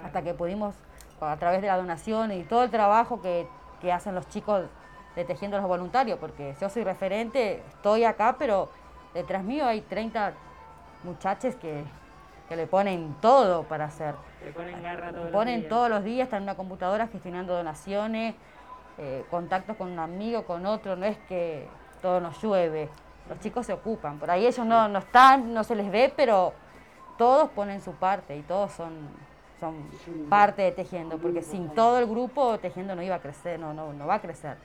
Hasta 0.04 0.22
que 0.22 0.34
pudimos, 0.34 0.74
a 1.20 1.36
través 1.36 1.60
de 1.60 1.66
la 1.66 1.76
donación 1.76 2.32
y 2.32 2.44
todo 2.44 2.62
el 2.62 2.70
trabajo 2.70 3.20
que, 3.20 3.46
que 3.80 3.92
hacen 3.92 4.14
los 4.14 4.28
chicos 4.28 4.64
de 5.16 5.24
Tejiendo 5.24 5.56
los 5.58 5.66
Voluntarios, 5.66 6.18
porque 6.18 6.54
yo 6.60 6.68
soy 6.68 6.84
referente, 6.84 7.62
estoy 7.68 8.04
acá, 8.04 8.36
pero 8.38 8.68
detrás 9.12 9.42
mío 9.42 9.66
hay 9.66 9.80
30 9.80 10.32
muchachos 11.02 11.56
que, 11.56 11.84
que 12.48 12.56
le 12.56 12.66
ponen 12.66 13.16
todo 13.20 13.64
para 13.64 13.86
hacer. 13.86 14.14
Te 14.42 14.52
ponen 14.52 14.82
garra 14.82 15.10
todos 15.10 15.24
los 15.24 15.32
Ponen 15.32 15.60
días. 15.60 15.68
todos 15.68 15.90
los 15.90 16.04
días, 16.04 16.26
están 16.26 16.38
en 16.38 16.42
una 16.44 16.54
computadora 16.54 17.08
gestionando 17.08 17.54
donaciones, 17.54 18.34
eh, 18.98 19.24
contactos 19.30 19.76
con 19.76 19.90
un 19.90 19.98
amigo, 19.98 20.44
con 20.44 20.64
otro, 20.66 20.94
no 20.94 21.06
es 21.06 21.18
que 21.28 21.66
todo 22.00 22.20
nos 22.20 22.40
llueve. 22.42 22.88
Los 23.30 23.38
chicos 23.40 23.64
se 23.64 23.72
ocupan, 23.72 24.18
por 24.18 24.30
ahí 24.30 24.44
ellos 24.44 24.66
no, 24.66 24.88
no 24.88 24.98
están, 24.98 25.54
no 25.54 25.64
se 25.64 25.74
les 25.76 25.90
ve, 25.90 26.12
pero 26.14 26.52
todos 27.16 27.48
ponen 27.50 27.80
su 27.80 27.92
parte 27.92 28.36
y 28.36 28.42
todos 28.42 28.72
son, 28.72 29.08
son 29.60 29.88
parte 30.28 30.62
de 30.62 30.72
Tejiendo, 30.72 31.16
porque 31.16 31.40
sin 31.40 31.70
todo 31.70 31.98
el 31.98 32.06
grupo 32.06 32.58
Tejiendo 32.58 32.96
no 32.96 33.02
iba 33.02 33.14
a 33.14 33.20
crecer, 33.20 33.58
no, 33.60 33.72
no, 33.72 33.92
no 33.92 34.06
va 34.06 34.16
a 34.16 34.20
crecer. 34.20 34.56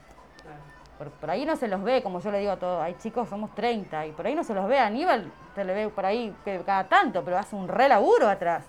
Por, 0.98 1.12
por 1.12 1.30
ahí 1.30 1.46
no 1.46 1.56
se 1.58 1.68
los 1.68 1.84
ve, 1.84 2.02
como 2.02 2.22
yo 2.22 2.32
le 2.32 2.40
digo 2.40 2.54
a 2.54 2.58
todos, 2.58 2.82
hay 2.82 2.96
chicos, 2.96 3.30
somos 3.30 3.54
30, 3.54 4.08
y 4.08 4.12
por 4.14 4.26
ahí 4.26 4.34
no 4.34 4.44
se 4.44 4.54
los 4.56 4.68
ve. 4.68 4.80
Aníbal 4.80 5.32
se 5.54 5.64
le 5.64 5.74
ve 5.74 5.90
por 5.90 6.06
ahí 6.06 6.36
cada 6.66 6.86
tanto, 6.86 7.24
pero 7.24 7.38
hace 7.38 7.56
un 7.56 7.68
re 7.68 7.88
laburo 7.88 8.28
atrás. 8.28 8.64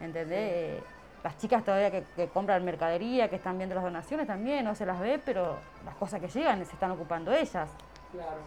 ¿Entendés? 0.00 0.52
Eh, 0.52 0.82
Las 1.22 1.36
chicas 1.36 1.62
todavía 1.62 1.90
que, 1.90 2.04
que 2.16 2.28
compran 2.28 2.64
mercadería, 2.64 3.28
que 3.28 3.36
están 3.36 3.58
viendo 3.58 3.74
las 3.74 3.84
donaciones 3.84 4.26
también, 4.26 4.64
no 4.64 4.74
se 4.74 4.86
las 4.86 4.98
ve, 4.98 5.20
pero 5.22 5.58
las 5.84 5.94
cosas 5.96 6.20
que 6.20 6.28
llegan 6.28 6.64
se 6.64 6.72
están 6.72 6.90
ocupando 6.90 7.30
ellas. 7.32 7.68
Claro. 8.10 8.40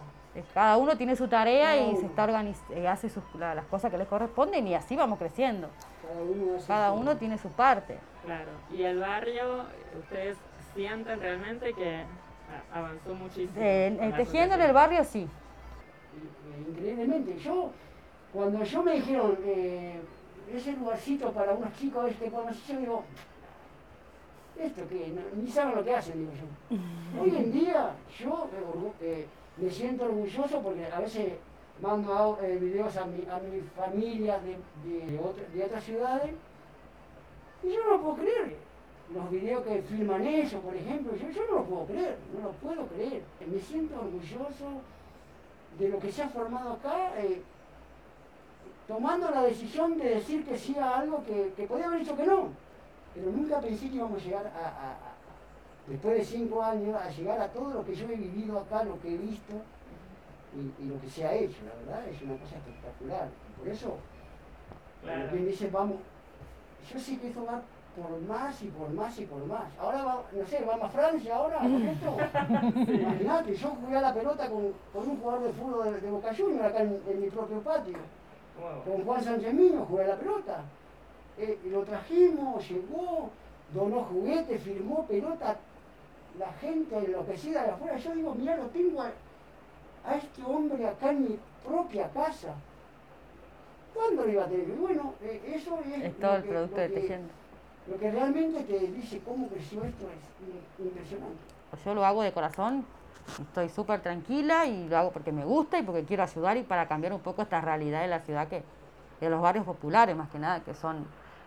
Cada 0.52 0.76
uno 0.76 0.96
tiene 0.96 1.14
su 1.16 1.28
tarea 1.28 1.76
y 1.76 1.96
se 1.96 2.06
está 2.06 2.26
organiz- 2.26 2.58
eh, 2.70 2.88
hace 2.88 3.08
sus- 3.08 3.22
la- 3.38 3.54
las 3.54 3.66
cosas 3.66 3.90
que 3.90 3.98
les 3.98 4.08
corresponden 4.08 4.66
y 4.66 4.74
así 4.74 4.96
vamos 4.96 5.18
creciendo. 5.18 5.68
Cada 6.02 6.20
uno 6.22 6.56
hace 6.56 6.66
Cada 6.66 6.88
su- 6.90 7.00
uno 7.00 7.16
tiene 7.16 7.38
su 7.38 7.48
parte. 7.50 7.98
Claro. 8.24 8.50
Y 8.72 8.82
el 8.82 8.98
barrio, 8.98 9.64
ustedes 9.98 10.36
sienten 10.74 11.20
realmente 11.20 11.72
que 11.74 12.02
avanzó 12.72 13.14
muchísimo. 13.14 13.52
Eh, 13.58 13.96
eh, 14.00 14.12
tejiendo 14.16 14.54
en 14.56 14.60
el 14.62 14.72
barrio 14.72 15.04
sí. 15.04 15.22
Eh, 15.22 16.64
increíblemente. 16.70 17.36
Yo, 17.38 17.70
cuando 18.32 18.62
yo 18.64 18.82
me 18.82 18.92
dijeron 18.94 19.38
eh, 19.44 20.00
ese 20.52 20.72
lugarcito 20.72 21.30
para 21.32 21.52
unos 21.54 21.72
chicos 21.74 22.10
este 22.10 22.30
yo 22.30 22.78
digo, 22.80 23.04
¿esto 24.58 24.82
qué? 24.88 25.12
No- 25.14 25.42
ni 25.42 25.50
saben 25.50 25.74
lo 25.76 25.84
que 25.84 25.94
hacen, 25.94 26.18
digo 26.18 26.32
yo. 26.32 26.76
Hoy 27.22 27.36
en 27.36 27.52
día, 27.52 27.90
yo 28.18 28.48
eh, 29.00 29.26
me 29.56 29.70
siento 29.70 30.04
orgulloso 30.04 30.60
porque 30.62 30.86
a 30.86 31.00
veces 31.00 31.34
mando 31.80 32.38
eh, 32.42 32.56
videos 32.60 32.96
a 32.96 33.04
mi, 33.06 33.24
a 33.28 33.38
mi 33.38 33.60
familia 33.76 34.38
de, 34.40 34.56
de, 35.06 35.18
otra- 35.18 35.44
de 35.52 35.64
otras 35.64 35.84
ciudades 35.84 36.30
y 37.62 37.72
yo 37.72 37.84
no 37.84 37.90
lo 37.90 38.00
puedo 38.02 38.16
creer. 38.16 38.56
Los 39.14 39.30
videos 39.30 39.62
que 39.64 39.82
filman 39.82 40.26
ellos, 40.26 40.60
por 40.62 40.74
ejemplo, 40.74 41.14
yo, 41.14 41.28
yo 41.30 41.42
no 41.50 41.52
lo 41.58 41.64
puedo 41.64 41.84
creer, 41.86 42.16
no 42.34 42.44
lo 42.48 42.52
puedo 42.52 42.86
creer. 42.88 43.22
Me 43.46 43.58
siento 43.60 43.94
orgulloso 44.00 44.80
de 45.78 45.88
lo 45.88 45.98
que 45.98 46.10
se 46.10 46.22
ha 46.22 46.28
formado 46.28 46.72
acá, 46.74 47.12
eh, 47.18 47.42
tomando 48.88 49.30
la 49.30 49.42
decisión 49.42 49.98
de 49.98 50.08
decir 50.16 50.44
que 50.44 50.58
sí 50.58 50.76
a 50.78 50.98
algo 51.00 51.22
que, 51.24 51.52
que 51.56 51.66
podía 51.66 51.86
haber 51.86 52.00
dicho 52.00 52.16
que 52.16 52.26
no. 52.26 52.48
Pero 53.14 53.30
nunca 53.30 53.60
pensé 53.60 53.88
que 53.88 53.96
íbamos 53.96 54.20
a 54.20 54.24
llegar 54.24 54.46
a- 54.46 55.13
después 55.86 56.16
de 56.18 56.24
cinco 56.24 56.62
años, 56.62 56.94
a 57.00 57.10
llegar 57.10 57.40
a 57.40 57.48
todo 57.48 57.72
lo 57.74 57.84
que 57.84 57.94
yo 57.94 58.06
he 58.08 58.16
vivido 58.16 58.58
acá, 58.60 58.84
lo 58.84 59.00
que 59.00 59.14
he 59.14 59.18
visto 59.18 59.54
y, 60.56 60.82
y 60.84 60.88
lo 60.88 61.00
que 61.00 61.08
se 61.08 61.26
ha 61.26 61.34
hecho. 61.34 61.58
La 61.66 61.74
verdad 61.92 62.08
es 62.08 62.22
una 62.22 62.36
cosa 62.36 62.56
espectacular. 62.56 63.28
Por 63.58 63.68
eso, 63.68 63.96
Claro. 65.02 65.30
quien 65.30 65.46
dice, 65.46 65.68
vamos, 65.70 65.96
yo 66.92 66.98
sé 66.98 67.18
que 67.18 67.28
esto 67.28 67.44
va 67.44 67.60
por 67.94 68.20
más 68.22 68.60
y 68.62 68.68
por 68.68 68.90
más 68.90 69.18
y 69.20 69.26
por 69.26 69.44
más. 69.46 69.64
Ahora 69.78 70.04
va, 70.04 70.22
no 70.32 70.46
sé, 70.46 70.64
vamos 70.66 70.84
a 70.86 70.88
Francia 70.88 71.36
ahora 71.36 71.58
con 71.58 71.82
esto. 71.86 72.16
Imagínate, 72.92 73.54
yo 73.54 73.68
jugué 73.68 73.96
a 73.96 74.00
la 74.00 74.14
pelota 74.14 74.48
con, 74.48 74.72
con 74.92 75.08
un 75.10 75.16
jugador 75.20 75.42
de 75.44 75.52
fútbol 75.52 75.84
de, 75.92 76.00
de 76.00 76.10
Boca 76.10 76.34
Juniors 76.34 76.64
acá 76.64 76.82
en, 76.82 77.00
en 77.08 77.20
mi 77.20 77.28
propio 77.28 77.60
patio. 77.60 77.98
Wow. 78.60 78.94
Con 78.94 79.04
Juan 79.04 79.22
Sánchez 79.22 79.52
Miño 79.52 79.84
jugué 79.84 80.04
a 80.04 80.08
la 80.08 80.16
pelota. 80.16 80.62
Eh, 81.36 81.58
lo 81.66 81.82
trajimos, 81.84 82.68
llegó, 82.68 83.30
donó 83.72 84.02
juguetes, 84.04 84.62
firmó 84.62 85.06
pelota. 85.06 85.56
La 86.38 86.52
gente 86.54 86.96
enloquecida 86.98 87.62
de 87.64 87.70
afuera. 87.70 87.96
Yo 87.96 88.14
digo, 88.14 88.34
mira, 88.34 88.56
lo 88.56 88.64
tengo 88.66 89.02
a, 89.02 89.10
a 90.06 90.16
este 90.16 90.42
hombre 90.42 90.86
acá 90.86 91.10
en 91.10 91.22
mi 91.24 91.38
propia 91.64 92.08
casa. 92.10 92.54
¿Cuándo 93.94 94.24
lo 94.24 94.30
iba 94.30 94.44
a 94.44 94.48
tener? 94.48 94.66
Bueno, 94.76 95.14
eh, 95.22 95.54
eso 95.54 95.78
es, 95.86 96.02
Es 96.04 96.18
todo 96.18 96.36
el 96.36 96.42
que- 96.42 96.48
producto 96.48 96.76
de 96.80 96.88
Tejiendo. 96.88 97.28
Lo 97.86 97.98
que 97.98 98.10
realmente 98.10 98.62
te 98.62 98.78
dice 98.78 99.20
cómo 99.24 99.46
creció 99.48 99.84
esto 99.84 100.06
es 100.08 100.82
im- 100.82 100.84
impresionante. 100.86 101.36
Yo 101.84 101.94
lo 101.94 102.04
hago 102.04 102.22
de 102.22 102.32
corazón, 102.32 102.84
estoy 103.40 103.68
súper 103.68 104.00
tranquila 104.00 104.64
y 104.66 104.88
lo 104.88 104.96
hago 104.96 105.10
porque 105.12 105.32
me 105.32 105.44
gusta 105.44 105.78
y 105.78 105.82
porque 105.82 106.04
quiero 106.04 106.22
ayudar 106.22 106.56
y 106.56 106.62
para 106.62 106.88
cambiar 106.88 107.12
un 107.12 107.20
poco 107.20 107.42
esta 107.42 107.60
realidad 107.60 108.00
de 108.02 108.08
la 108.08 108.20
ciudad 108.20 108.48
que 108.48 108.62
de 109.20 109.28
los 109.30 109.40
barrios 109.40 109.64
populares 109.66 110.16
más 110.16 110.30
que 110.30 110.38
nada, 110.38 110.60
que 110.60 110.74
son 110.74 111.06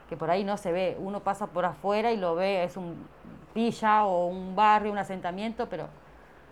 que 0.09 0.15
por 0.15 0.29
ahí 0.29 0.43
no 0.43 0.57
se 0.57 0.71
ve, 0.71 0.95
uno 0.99 1.19
pasa 1.21 1.47
por 1.47 1.65
afuera 1.65 2.11
y 2.13 2.17
lo 2.17 2.35
ve, 2.35 2.63
es 2.63 2.77
un 2.77 2.95
villa 3.53 4.05
o 4.05 4.27
un 4.27 4.55
barrio, 4.55 4.91
un 4.91 4.97
asentamiento, 4.97 5.67
pero 5.69 5.87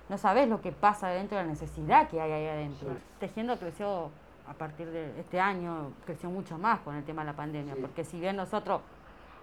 no 0.09 0.17
sabes 0.17 0.47
lo 0.47 0.61
que 0.61 0.71
pasa 0.71 1.09
dentro 1.09 1.37
de 1.37 1.43
la 1.43 1.49
necesidad 1.49 2.07
que 2.09 2.19
hay 2.21 2.31
ahí 2.31 2.47
adentro. 2.47 2.89
Tejiendo 3.19 3.57
creció 3.57 4.09
a 4.47 4.53
partir 4.53 4.89
de 4.91 5.19
este 5.19 5.39
año, 5.39 5.91
creció 6.05 6.29
mucho 6.29 6.57
más 6.57 6.79
con 6.81 6.95
el 6.95 7.03
tema 7.03 7.23
de 7.23 7.31
la 7.31 7.35
pandemia, 7.35 7.73
Sí. 7.75 7.81
porque 7.81 8.03
si 8.03 8.19
bien 8.19 8.35
nosotros 8.35 8.81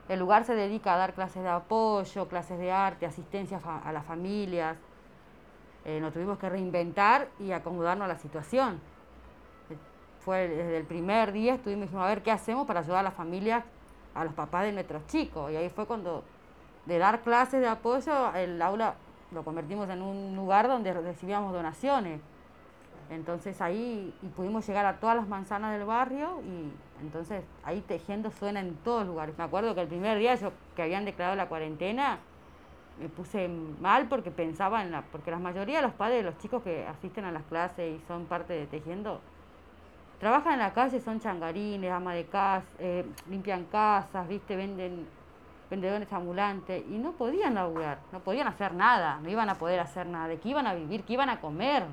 el 0.09 0.19
lugar 0.19 0.45
se 0.45 0.55
dedica 0.55 0.95
a 0.95 0.97
dar 0.97 1.15
clases 1.15 1.43
de 1.43 1.49
apoyo, 1.49 2.29
clases 2.29 2.59
de 2.59 2.73
arte, 2.73 3.07
asistencia 3.07 3.61
a 3.85 3.93
las 3.93 4.05
familias. 4.05 4.77
Eh, 5.85 6.01
nos 6.01 6.13
tuvimos 6.13 6.39
que 6.39 6.49
reinventar 6.49 7.29
y 7.41 7.53
acomodarnos 7.53 8.05
a 8.05 8.09
la 8.09 8.19
situación. 8.19 8.81
Eh, 9.71 9.77
Fue 10.25 10.47
desde 10.49 10.77
el 10.79 10.85
primer 10.85 11.33
día, 11.33 11.55
estuvimos 11.55 11.85
dijimos, 11.87 12.05
a 12.05 12.09
ver 12.09 12.23
qué 12.23 12.31
hacemos 12.31 12.67
para 12.67 12.81
ayudar 12.81 12.99
a 13.01 13.03
las 13.05 13.15
familias, 13.15 13.65
a 14.15 14.25
los 14.25 14.35
papás 14.35 14.65
de 14.65 14.73
nuestros 14.73 15.05
chicos. 15.07 15.51
Y 15.51 15.57
ahí 15.57 15.69
fue 15.71 15.87
cuando, 15.87 16.23
de 16.87 16.99
dar 16.99 17.23
clases 17.23 17.61
de 17.61 17.69
apoyo, 17.69 18.35
el 18.35 18.61
aula 18.61 18.95
lo 19.31 19.45
convertimos 19.45 19.89
en 19.89 20.03
un 20.03 20.37
lugar 20.37 20.69
donde 20.69 20.93
recibíamos 20.93 21.53
donaciones. 21.53 22.21
Entonces 23.11 23.61
ahí 23.61 24.15
y 24.23 24.27
pudimos 24.29 24.67
llegar 24.67 24.87
a 24.87 24.99
todas 24.99 25.17
las 25.17 25.29
manzanas 25.29 25.77
del 25.77 25.87
barrio 25.87 26.41
y 26.43 27.03
entonces 27.03 27.45
ahí 27.63 27.81
tejiendo 27.83 28.31
suena 28.31 28.61
en 28.61 28.75
todos 28.77 29.07
lugares. 29.07 29.37
Me 29.37 29.45
acuerdo 29.45 29.75
que 29.75 29.83
el 29.83 29.89
primer 29.89 30.19
día 30.19 30.35
yo, 30.35 30.53
que 30.75 30.83
habían 30.83 31.05
declarado 31.05 31.37
la 31.37 31.49
cuarentena, 31.49 32.19
me 32.99 33.09
puse 33.09 33.49
mal 33.49 34.07
porque 34.09 34.31
pensaba 34.31 34.83
en 34.83 34.93
la, 34.93 35.03
porque 35.03 35.31
la 35.31 35.39
mayoría 35.39 35.77
de 35.77 35.83
los 35.83 35.93
padres 35.93 36.19
de 36.19 36.31
los 36.31 36.39
chicos 36.39 36.63
que 36.63 36.87
asisten 36.87 37.25
a 37.25 37.33
las 37.33 37.43
clases 37.45 38.01
y 38.01 38.07
son 38.07 38.27
parte 38.27 38.53
de 38.53 38.67
tejiendo, 38.67 39.21
trabajan 40.21 40.55
en 40.55 40.59
la 40.61 40.73
calle, 40.73 41.01
son 41.01 41.21
changarines, 41.21 41.91
ama 41.91 42.15
de 42.15 42.25
casa, 42.27 42.67
eh, 42.79 43.05
limpian 43.29 43.65
casas, 43.65 44.29
viste, 44.29 44.57
venden 44.57 45.07
vendedores 45.73 46.13
ambulantes 46.13 46.85
y 46.91 46.99
no 46.99 47.13
podían 47.13 47.55
laburar, 47.55 47.99
no 48.13 48.21
podían 48.21 48.47
hacer 48.47 48.75
nada, 48.75 49.19
no 49.23 49.31
iban 49.31 49.49
a 49.49 49.55
poder 49.55 49.81
hacer 49.81 50.07
nada, 50.07 50.29
de 50.29 50.39
qué 50.39 50.51
iban 50.51 50.67
a 50.67 50.75
vivir, 50.75 51.03
qué 51.05 51.15
iban 51.15 51.31
a 51.31 51.41
comer. 51.41 51.85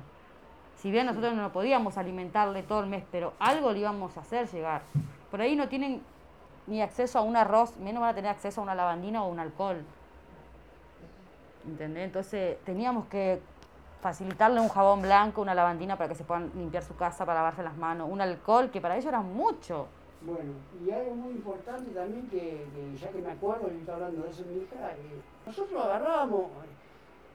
Si 0.76 0.90
bien 0.90 1.06
nosotros 1.06 1.32
no 1.32 1.50
podíamos 1.50 1.96
alimentarle 1.96 2.62
todo 2.62 2.80
el 2.80 2.88
mes, 2.88 3.04
pero 3.10 3.32
algo 3.38 3.72
le 3.72 3.78
íbamos 3.78 4.14
a 4.18 4.20
hacer 4.20 4.50
llegar. 4.50 4.82
Por 5.30 5.40
ahí 5.40 5.56
no 5.56 5.68
tienen 5.68 6.02
ni 6.66 6.82
acceso 6.82 7.18
a 7.18 7.22
un 7.22 7.36
arroz, 7.36 7.74
menos 7.78 8.02
van 8.02 8.10
a 8.10 8.14
tener 8.14 8.30
acceso 8.30 8.60
a 8.60 8.64
una 8.64 8.74
lavandina 8.74 9.24
o 9.24 9.28
un 9.28 9.40
alcohol. 9.40 9.82
¿Entendés? 11.66 12.04
Entonces 12.04 12.62
teníamos 12.64 13.06
que 13.06 13.40
facilitarle 14.02 14.60
un 14.60 14.68
jabón 14.68 15.00
blanco, 15.00 15.40
una 15.40 15.54
lavandina 15.54 15.96
para 15.96 16.10
que 16.10 16.16
se 16.16 16.24
puedan 16.24 16.52
limpiar 16.54 16.82
su 16.82 16.96
casa, 16.96 17.24
para 17.24 17.38
lavarse 17.38 17.62
las 17.62 17.78
manos, 17.78 18.10
un 18.10 18.20
alcohol, 18.20 18.70
que 18.70 18.82
para 18.82 18.96
ellos 18.96 19.06
era 19.06 19.22
mucho. 19.22 19.88
Bueno, 20.22 20.52
y 20.84 20.90
algo 20.90 21.14
muy 21.14 21.32
importante 21.32 21.92
también 21.92 22.28
que, 22.28 22.66
ya 23.00 23.08
que 23.08 23.22
me 23.22 23.30
acuerdo, 23.30 23.70
y 23.72 23.78
está 23.78 23.94
hablando 23.94 24.22
de 24.22 24.30
eso 24.30 24.44
mi 24.50 24.62
hija, 24.62 24.90
eh, 24.92 25.20
nosotros 25.46 25.82
agarrábamos, 25.82 26.50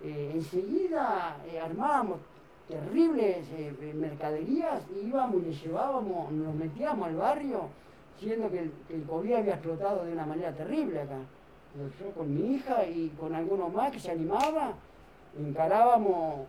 eh, 0.03 0.31
enseguida 0.35 1.37
eh, 1.51 1.59
armábamos 1.59 2.19
terribles 2.67 3.47
mercaderías 3.95 4.83
y 4.95 5.07
íbamos 5.07 5.41
y 5.41 5.45
le 5.45 5.53
llevábamos, 5.53 6.31
nos 6.31 6.53
metíamos 6.53 7.07
al 7.07 7.15
barrio, 7.15 7.69
siendo 8.19 8.51
que 8.51 8.59
el, 8.59 8.71
que 8.87 8.95
el 8.95 9.03
COVID 9.03 9.33
había 9.33 9.53
explotado 9.53 10.05
de 10.05 10.13
una 10.13 10.25
manera 10.25 10.51
terrible 10.51 11.01
acá. 11.01 11.17
Yo 11.75 12.11
con 12.11 12.33
mi 12.33 12.53
hija 12.53 12.85
y 12.85 13.09
con 13.19 13.33
algunos 13.33 13.73
más 13.73 13.91
que 13.91 13.99
se 13.99 14.11
animaba, 14.11 14.73
encarábamos 15.37 16.47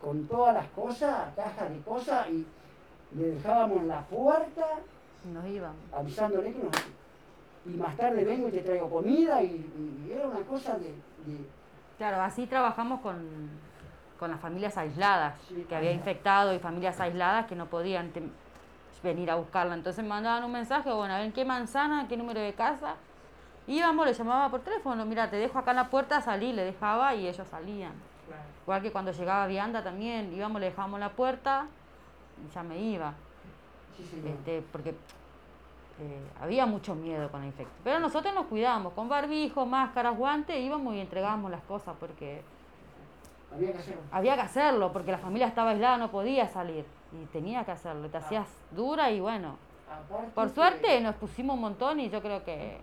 con 0.00 0.24
todas 0.26 0.54
las 0.54 0.66
cosas, 0.68 1.34
cajas 1.34 1.70
de 1.70 1.80
cosas, 1.80 2.28
y 2.30 2.46
le 3.16 3.32
dejábamos 3.32 3.78
en 3.78 3.88
la 3.88 4.02
puerta 4.02 4.66
nos 5.28 5.46
íbamos. 5.46 5.76
Avisándole 5.92 6.52
que 6.52 6.62
nos... 6.62 6.72
Y 7.66 7.70
más 7.78 7.96
tarde 7.96 8.24
vengo 8.24 8.48
y 8.48 8.52
te 8.52 8.60
traigo 8.60 8.90
comida 8.90 9.42
y, 9.42 10.10
era 10.12 10.26
una 10.28 10.40
cosa 10.40 10.76
de, 10.78 10.94
Claro, 11.96 12.20
así 12.20 12.46
trabajamos 12.46 13.00
con, 13.00 13.48
con 14.18 14.30
las 14.30 14.40
familias 14.40 14.76
aisladas, 14.76 15.34
que 15.68 15.74
había 15.74 15.92
infectado 15.92 16.52
y 16.52 16.58
familias 16.58 17.00
aisladas 17.00 17.46
que 17.46 17.56
no 17.56 17.66
podían 17.66 18.12
venir 19.02 19.30
a 19.30 19.36
buscarla. 19.36 19.74
Entonces 19.74 20.02
me 20.02 20.10
mandaban 20.10 20.44
un 20.44 20.52
mensaje, 20.52 20.92
bueno, 20.92 21.14
a 21.14 21.18
ver 21.18 21.32
qué 21.32 21.44
manzana, 21.44 22.06
qué 22.08 22.16
número 22.16 22.40
de 22.40 22.52
casa. 22.52 22.96
Íbamos, 23.66 24.06
le 24.06 24.12
llamaba 24.12 24.50
por 24.50 24.60
teléfono, 24.60 25.06
mira, 25.06 25.30
te 25.30 25.36
dejo 25.36 25.58
acá 25.58 25.70
en 25.70 25.78
la 25.78 25.88
puerta, 25.88 26.20
salí, 26.20 26.52
le 26.52 26.64
dejaba 26.64 27.14
y 27.14 27.26
ellos 27.26 27.48
salían. 27.48 27.92
Igual 28.64 28.82
que 28.82 28.92
cuando 28.92 29.12
llegaba 29.12 29.46
vianda 29.46 29.82
también, 29.82 30.34
íbamos, 30.34 30.60
le 30.60 30.66
dejábamos 30.66 31.00
la 31.00 31.10
puerta 31.10 31.66
y 32.46 32.52
ya 32.52 32.62
me 32.62 32.78
iba 32.78 33.14
este, 34.00 34.62
porque 34.72 34.90
eh, 34.90 36.20
había 36.40 36.66
mucho 36.66 36.94
miedo 36.94 37.30
con 37.30 37.40
la 37.40 37.46
infección. 37.46 37.78
Pero 37.84 38.00
nosotros 38.00 38.34
nos 38.34 38.46
cuidábamos, 38.46 38.92
con 38.94 39.08
barbijo, 39.08 39.64
máscaras, 39.64 40.16
guantes, 40.16 40.56
íbamos 40.56 40.94
y 40.94 41.00
entregábamos 41.00 41.50
las 41.50 41.62
cosas 41.62 41.94
porque 42.00 42.42
había 43.54 43.72
que 43.72 43.78
hacerlo. 43.78 44.02
Había 44.10 44.34
que 44.34 44.40
hacerlo, 44.40 44.92
porque 44.92 45.12
la 45.12 45.18
familia 45.18 45.46
estaba 45.46 45.70
aislada, 45.70 45.98
no 45.98 46.10
podía 46.10 46.48
salir. 46.48 46.84
Y 47.12 47.26
tenía 47.26 47.64
que 47.64 47.70
hacerlo, 47.70 48.08
te 48.08 48.16
hacías 48.16 48.48
dura 48.72 49.10
y 49.10 49.20
bueno. 49.20 49.56
por 50.34 50.50
suerte 50.50 51.00
nos 51.00 51.14
pusimos 51.14 51.54
un 51.54 51.60
montón 51.60 52.00
y 52.00 52.10
yo 52.10 52.20
creo 52.20 52.44
que, 52.44 52.80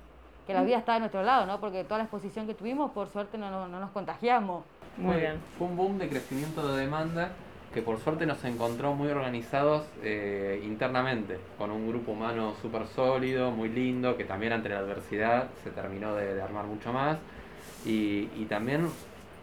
que 0.48 0.54
la 0.54 0.64
vida 0.64 0.78
está 0.78 0.94
de 0.94 1.00
nuestro 1.02 1.22
lado, 1.22 1.46
¿no? 1.46 1.60
Porque 1.60 1.84
toda 1.84 1.98
la 1.98 2.04
exposición 2.06 2.48
que 2.48 2.54
tuvimos, 2.54 2.92
por 2.92 3.10
suerte 3.10 3.38
no, 3.38 3.68
no, 3.68 3.80
nos 3.80 3.92
contagiamos. 3.92 4.64
Muy 4.96 5.18
bien. 5.18 5.42
Fue 5.58 5.68
un 5.68 5.76
boom 5.76 5.98
de 5.98 6.08
crecimiento 6.08 6.66
de 6.66 6.82
demanda 6.82 7.32
que 7.74 7.82
por 7.82 8.00
suerte 8.00 8.26
nos 8.26 8.44
encontró 8.44 8.94
muy 8.94 9.08
organizados 9.08 9.86
eh, 10.04 10.62
internamente, 10.64 11.40
con 11.58 11.72
un 11.72 11.88
grupo 11.88 12.12
humano 12.12 12.54
súper 12.62 12.86
sólido, 12.88 13.52
muy 13.52 13.70
lindo, 13.70 14.18
que 14.18 14.26
también 14.26 14.52
ante 14.52 14.70
la 14.70 14.80
adversidad 14.80 15.48
se 15.64 15.72
terminó 15.72 16.16
de, 16.16 16.42
armar 16.42 16.66
mucho 16.66 16.92
más, 16.92 17.18
y, 17.86 18.26
también 18.50 18.88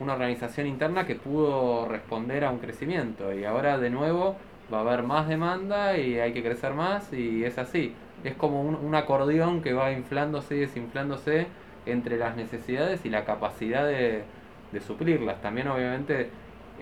una 0.01 0.12
organización 0.12 0.66
interna 0.66 1.07
que 1.07 1.14
pudo 1.14 1.87
responder 1.89 2.45
a 2.45 2.51
un 2.51 2.59
crecimiento, 2.59 3.33
y 3.33 3.45
ahora 3.45 3.79
de 3.79 3.89
nuevo 3.89 4.37
va 4.72 4.79
a 4.79 4.81
haber 4.83 5.03
más 5.03 5.26
demanda 5.26 5.97
y 5.97 6.18
hay 6.20 6.33
que 6.35 6.43
crecer 6.43 6.74
más, 6.74 7.12
y 7.12 7.45
es 7.45 7.57
así. 7.57 7.95
Es 8.24 8.35
como 8.35 8.61
un, 8.61 8.95
acordeón 8.95 9.62
que 9.62 9.72
va 9.72 9.93
inflándose 9.93 10.57
y 10.57 10.61
desinflándose 10.61 11.47
entre 11.87 12.18
las 12.18 12.37
necesidades 12.37 13.05
y 13.07 13.11
la 13.11 13.24
capacidad 13.24 13.87
de, 13.87 14.24
de 14.72 14.81
suplirlas. 14.81 15.41
También 15.41 15.68
obviamente 15.68 16.31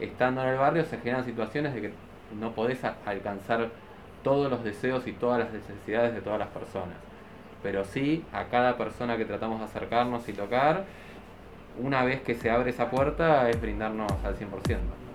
estando 0.01 0.43
en 0.43 0.49
el 0.49 0.59
barrio 0.59 0.85
se 0.85 0.99
generan 0.99 1.25
situaciones 1.25 1.75
de 1.75 1.81
que 1.83 1.93
no 2.39 2.53
podés 2.53 2.81
alcanzar 3.05 3.69
todos 4.23 4.51
los 4.51 4.65
deseos 4.65 5.07
y 5.07 5.13
todas 5.13 5.39
las 5.39 5.53
necesidades 5.53 6.15
de 6.15 6.21
todas 6.21 6.39
las 6.39 6.49
personas. 6.49 6.97
Pero 7.63 7.85
sí, 7.85 8.25
a 8.33 8.45
cada 8.45 8.77
persona 8.77 9.17
que 9.17 9.25
tratamos 9.25 9.61
de 9.61 9.67
acercarnos 9.67 10.29
y 10.29 10.33
tocar, 10.33 10.85
una 11.79 12.05
vez 12.05 12.21
que 12.23 12.35
se 12.35 12.51
abre 12.51 12.71
esa 12.71 12.91
puerta, 12.91 13.49
es 13.49 13.61
brindarnos 13.61 14.11
al 14.25 14.37
100%. 14.37 15.06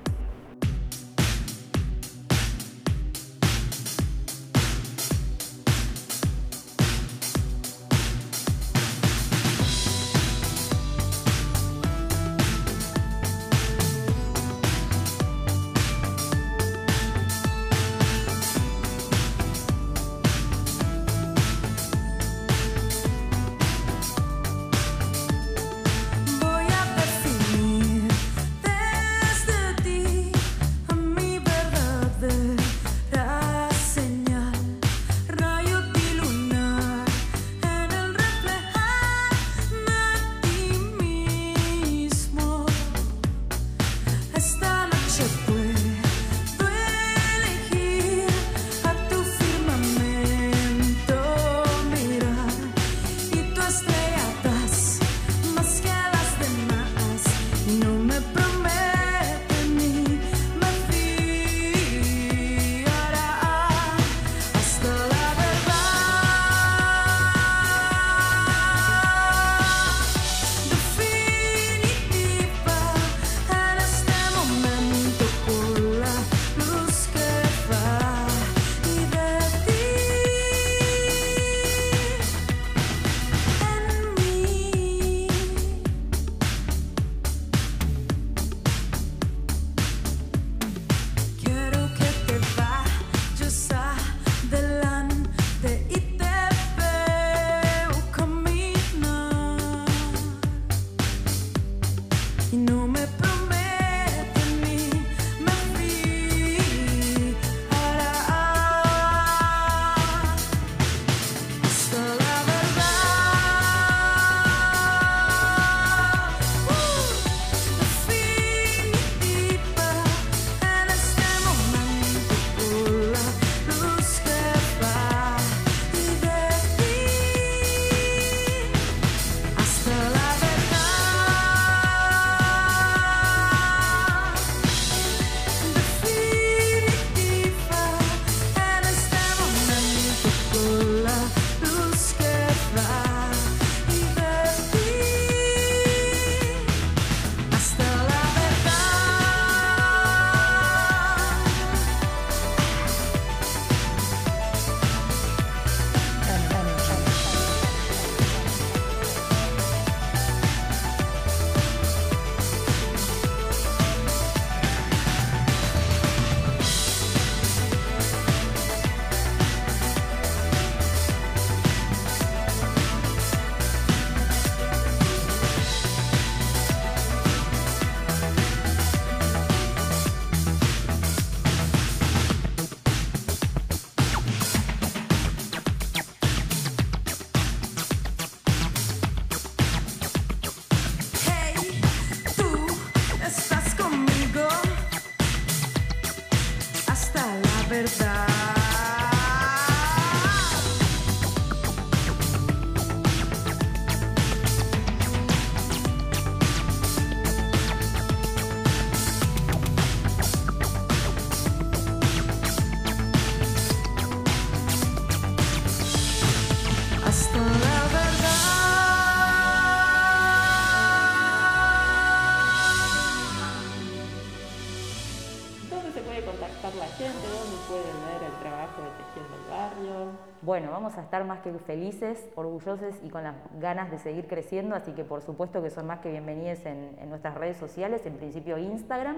A 230.97 231.01
estar 231.01 231.25
más 231.25 231.39
que 231.39 231.51
felices, 231.53 232.29
orgullosos 232.35 232.95
y 233.03 233.09
con 233.09 233.23
las 233.23 233.35
ganas 233.59 233.91
de 233.91 233.97
seguir 233.97 234.27
creciendo, 234.27 234.75
así 234.75 234.93
que 234.93 235.03
por 235.03 235.21
supuesto 235.21 235.61
que 235.61 235.69
son 235.69 235.87
más 235.87 235.99
que 235.99 236.09
bienvenidos 236.09 236.65
en, 236.65 236.97
nuestras 237.09 237.35
redes 237.35 237.57
sociales, 237.57 238.05
en 238.05 238.15
principio 238.17 238.57
Instagram, 238.57 239.17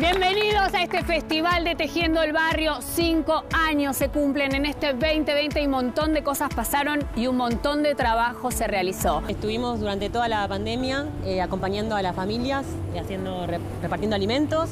Bienvenidos 0.00 0.72
a 0.72 0.82
este 0.82 1.04
festival 1.04 1.62
de 1.62 1.74
Tejiendo 1.74 2.22
el 2.22 2.32
Barrio. 2.32 2.80
Cinco 2.80 3.44
años 3.52 3.98
se 3.98 4.08
cumplen 4.08 4.54
en 4.54 4.64
este 4.64 4.94
2020 4.94 5.60
y 5.60 5.66
un 5.66 5.72
montón 5.72 6.14
de 6.14 6.22
cosas 6.22 6.48
pasaron 6.54 7.00
y 7.16 7.26
un 7.26 7.36
montón 7.36 7.82
de 7.82 7.94
trabajo 7.94 8.50
se 8.50 8.66
realizó. 8.66 9.22
Estuvimos 9.28 9.78
durante 9.78 10.08
toda 10.08 10.26
la 10.26 10.48
pandemia 10.48 11.04
eh, 11.26 11.42
acompañando 11.42 11.96
a 11.96 12.00
las 12.00 12.16
familias, 12.16 12.64
eh, 12.94 13.00
haciendo, 13.00 13.46
repartiendo 13.46 14.16
alimentos. 14.16 14.70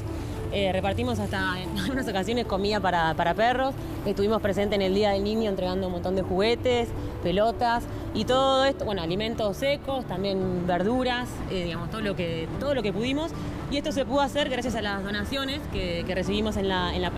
Eh, 0.50 0.72
repartimos 0.72 1.18
hasta 1.18 1.60
en 1.62 1.78
algunas 1.78 2.08
ocasiones 2.08 2.46
comida 2.46 2.80
para, 2.80 3.34
perros. 3.34 3.74
Estuvimos 4.06 4.40
presentes 4.40 4.76
en 4.76 4.82
el 4.82 4.94
Día 4.94 5.10
del 5.10 5.24
Niño 5.24 5.50
entregando 5.50 5.88
un 5.88 5.92
montón 5.92 6.16
de 6.16 6.22
juguetes, 6.22 6.88
pelotas 7.22 7.84
y 8.14 8.24
todo 8.24 8.64
esto, 8.64 8.86
bueno, 8.86 9.02
alimentos 9.02 9.58
secos, 9.58 10.06
también 10.06 10.66
verduras, 10.66 11.28
digamos, 11.50 11.90
todo 11.90 12.00
lo, 12.00 12.16
que, 12.16 12.48
todo 12.58 12.74
lo 12.74 12.82
que 12.82 12.94
pudimos. 12.94 13.30
Y 13.70 13.76
esto 13.76 13.92
se 13.92 14.06
pudo 14.06 14.22
hacer 14.22 14.48
gracias 14.48 14.74
a 14.76 14.82
las 14.82 15.04
donaciones 15.04 15.60
que, 15.72 16.04
recibimos 16.14 16.56
en, 16.56 16.68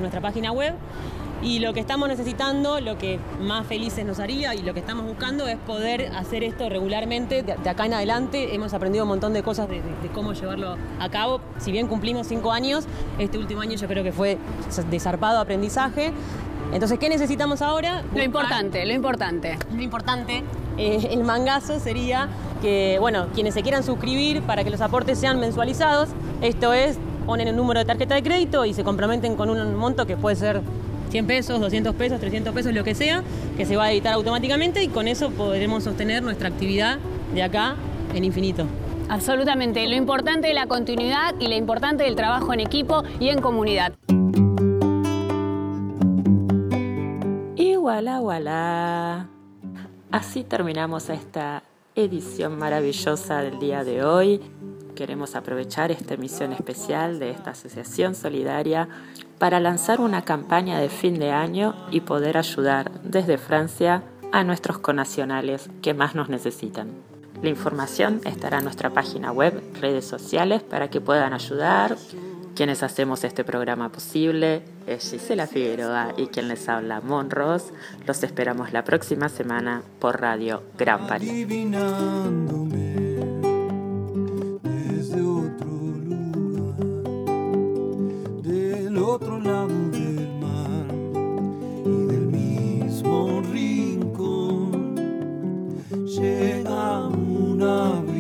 nuestra 0.01 0.21
página 0.21 0.51
web. 0.51 0.75
Y 1.43 1.61
lo 1.61 1.73
que 1.73 1.81
estamos 1.81 2.09
necesitando, 2.09 2.81
lo 2.81 2.99
que 2.99 3.19
más 3.41 3.67
felices 3.67 4.05
nos 4.05 4.19
haría 4.19 4.55
y 4.55 4.63
lo 4.63 4.75
que 4.75 4.81
estamos 4.81 5.07
buscando 5.07 5.47
es 5.47 5.57
poder 5.57 6.13
hacer 6.15 6.45
esto 6.45 6.69
regularmente 6.69 7.43
de, 7.43 7.53
acá 7.53 7.87
en 7.87 7.95
adelante. 7.95 8.55
Hemos 8.55 8.75
aprendido 8.75 9.05
un 9.05 9.11
montón 9.11 9.33
de 9.33 9.43
cosas 9.43 9.69
de, 9.69 9.81
cómo 10.13 10.35
llevarlo 10.35 10.77
a 10.99 11.09
cabo. 11.09 11.41
Si 11.59 11.73
bien 11.73 11.87
cumplimos 11.87 12.27
cinco 12.27 12.53
años, 12.53 12.85
este 13.19 13.39
último 13.39 13.63
año 13.63 13.77
yo 13.77 13.87
creo 13.87 14.03
que 14.03 14.13
fue 14.13 14.37
de 14.91 15.01
zarpado 15.01 15.39
aprendizaje. 15.39 16.13
Entonces, 16.73 16.99
¿qué 16.99 17.09
necesitamos 17.09 17.63
ahora? 17.63 18.03
Lo 18.15 18.23
importante, 18.23 18.85
lo 18.85 18.93
importante. 18.93 19.57
Lo 19.75 19.83
importante, 19.83 20.45
eh, 20.77 21.09
el 21.11 21.25
mangazo 21.25 21.81
sería 21.81 22.29
que, 22.61 22.99
bueno, 23.01 23.27
quienes 23.35 23.55
se 23.55 23.63
quieran 23.63 23.83
suscribir 23.83 24.43
para 24.43 24.65
que 24.65 24.71
los 24.71 24.81
aportes 24.81 25.19
sean 25.19 25.41
mensualizados, 25.41 26.11
esto 26.43 26.73
es, 26.73 26.99
ponen 27.27 27.49
el 27.49 27.57
número 27.57 27.81
de 27.81 27.87
tarjeta 27.87 28.15
de 28.15 28.23
crédito 28.23 28.65
y 28.65 28.75
se 28.75 28.85
comprometen 28.85 29.37
con 29.37 29.51
un 29.51 29.75
monto 29.77 30.07
que 30.07 30.17
puede 30.17 30.37
ser 30.37 30.61
100 31.11 31.27
pesos, 31.27 31.61
200 31.61 31.95
pesos, 31.95 32.21
300 32.21 32.55
pesos, 32.55 32.73
lo 32.73 32.85
que 32.85 32.95
sea, 32.95 33.23
que 33.57 33.67
se 33.67 33.77
va 33.77 33.85
a 33.85 33.93
editar 33.93 34.13
automáticamente 34.13 34.83
y 34.83 34.89
con 34.89 35.09
eso 35.09 35.31
podremos 35.31 35.85
sostener 35.85 36.23
nuestra 36.23 36.49
actividad 36.49 36.99
de 37.35 37.43
acá 37.43 37.77
en 38.15 38.25
infinito. 38.25 38.65
Absolutamente, 39.09 39.89
lo 39.89 39.97
importante 39.97 40.49
es 40.49 40.55
la 40.55 40.67
continuidad 40.67 41.35
y 41.41 41.49
lo 41.49 41.55
importante 41.55 42.05
del 42.05 42.15
trabajo 42.15 42.53
en 42.53 42.61
equipo 42.61 43.03
y 43.19 43.29
en 43.29 43.41
comunidad. 43.41 43.93
Wala 47.91 48.21
wala. 48.21 49.27
Así 50.13 50.45
terminamos 50.45 51.11
esta 51.11 51.65
edición 51.95 52.59
maravillosa 52.59 53.43
del 53.43 53.59
día 53.59 53.85
de 53.85 54.05
hoy. 54.05 54.41
Queremos 54.95 55.35
aprovechar 55.35 55.91
esta 55.91 56.15
emisión 56.15 56.53
especial 56.53 57.19
de 57.19 57.31
esta 57.31 57.51
asociación 57.51 58.15
solidaria 58.15 58.89
para 59.39 59.61
lanzar 59.61 60.01
una 60.01 60.23
campaña 60.23 60.79
de 60.79 60.89
fin 60.89 61.19
de 61.19 61.31
año 61.31 61.75
y 61.91 62.01
poder 62.01 62.37
ayudar 62.37 62.91
desde 63.03 63.39
Francia 63.39 64.03
a 64.33 64.45
nuestros 64.45 64.79
connacionales 64.79 65.71
que 65.83 65.95
más 65.95 66.15
nos 66.15 66.29
necesitan. 66.29 66.91
La 67.43 67.49
información 67.49 68.21
estará 68.25 68.59
en 68.59 68.65
nuestra 68.65 68.91
página 68.91 69.33
web, 69.33 69.63
redes 69.81 70.05
sociales 70.05 70.63
para 70.63 70.91
que 70.91 71.01
puedan 71.01 71.33
ayudar, 71.33 71.97
quienes 72.61 72.83
hacemos 72.83 73.25
este 73.25 73.43
programa 73.43 73.91
posible 73.91 74.61
es 74.87 75.13
Gisela 75.13 75.47
Figueroa 75.47 76.13
y 76.19 76.27
quien 76.27 76.47
les 76.49 76.69
habla, 76.69 77.01
Monros. 77.01 77.73
Los 78.07 78.23
esperamos 78.23 78.75
la 78.75 78.85
próxima 78.85 79.31
semana 79.31 79.83
por 79.99 80.21
Radio 80.21 80.63
Gran 80.77 81.07
París. 81.07 81.31
Llega 96.07 97.07
una 97.09 98.03
desde 98.03 98.20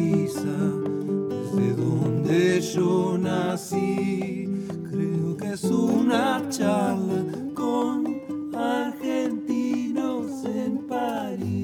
donde 2.31 2.61
yo 2.61 3.19
nací. 3.19 4.49
Creo 4.89 5.37
que 5.37 5.53
es 5.53 5.65
una 5.65 6.49
charla 6.49 7.25
con 7.55 8.55
argentinos 8.55 10.45
en 10.45 10.79
París. 10.87 11.60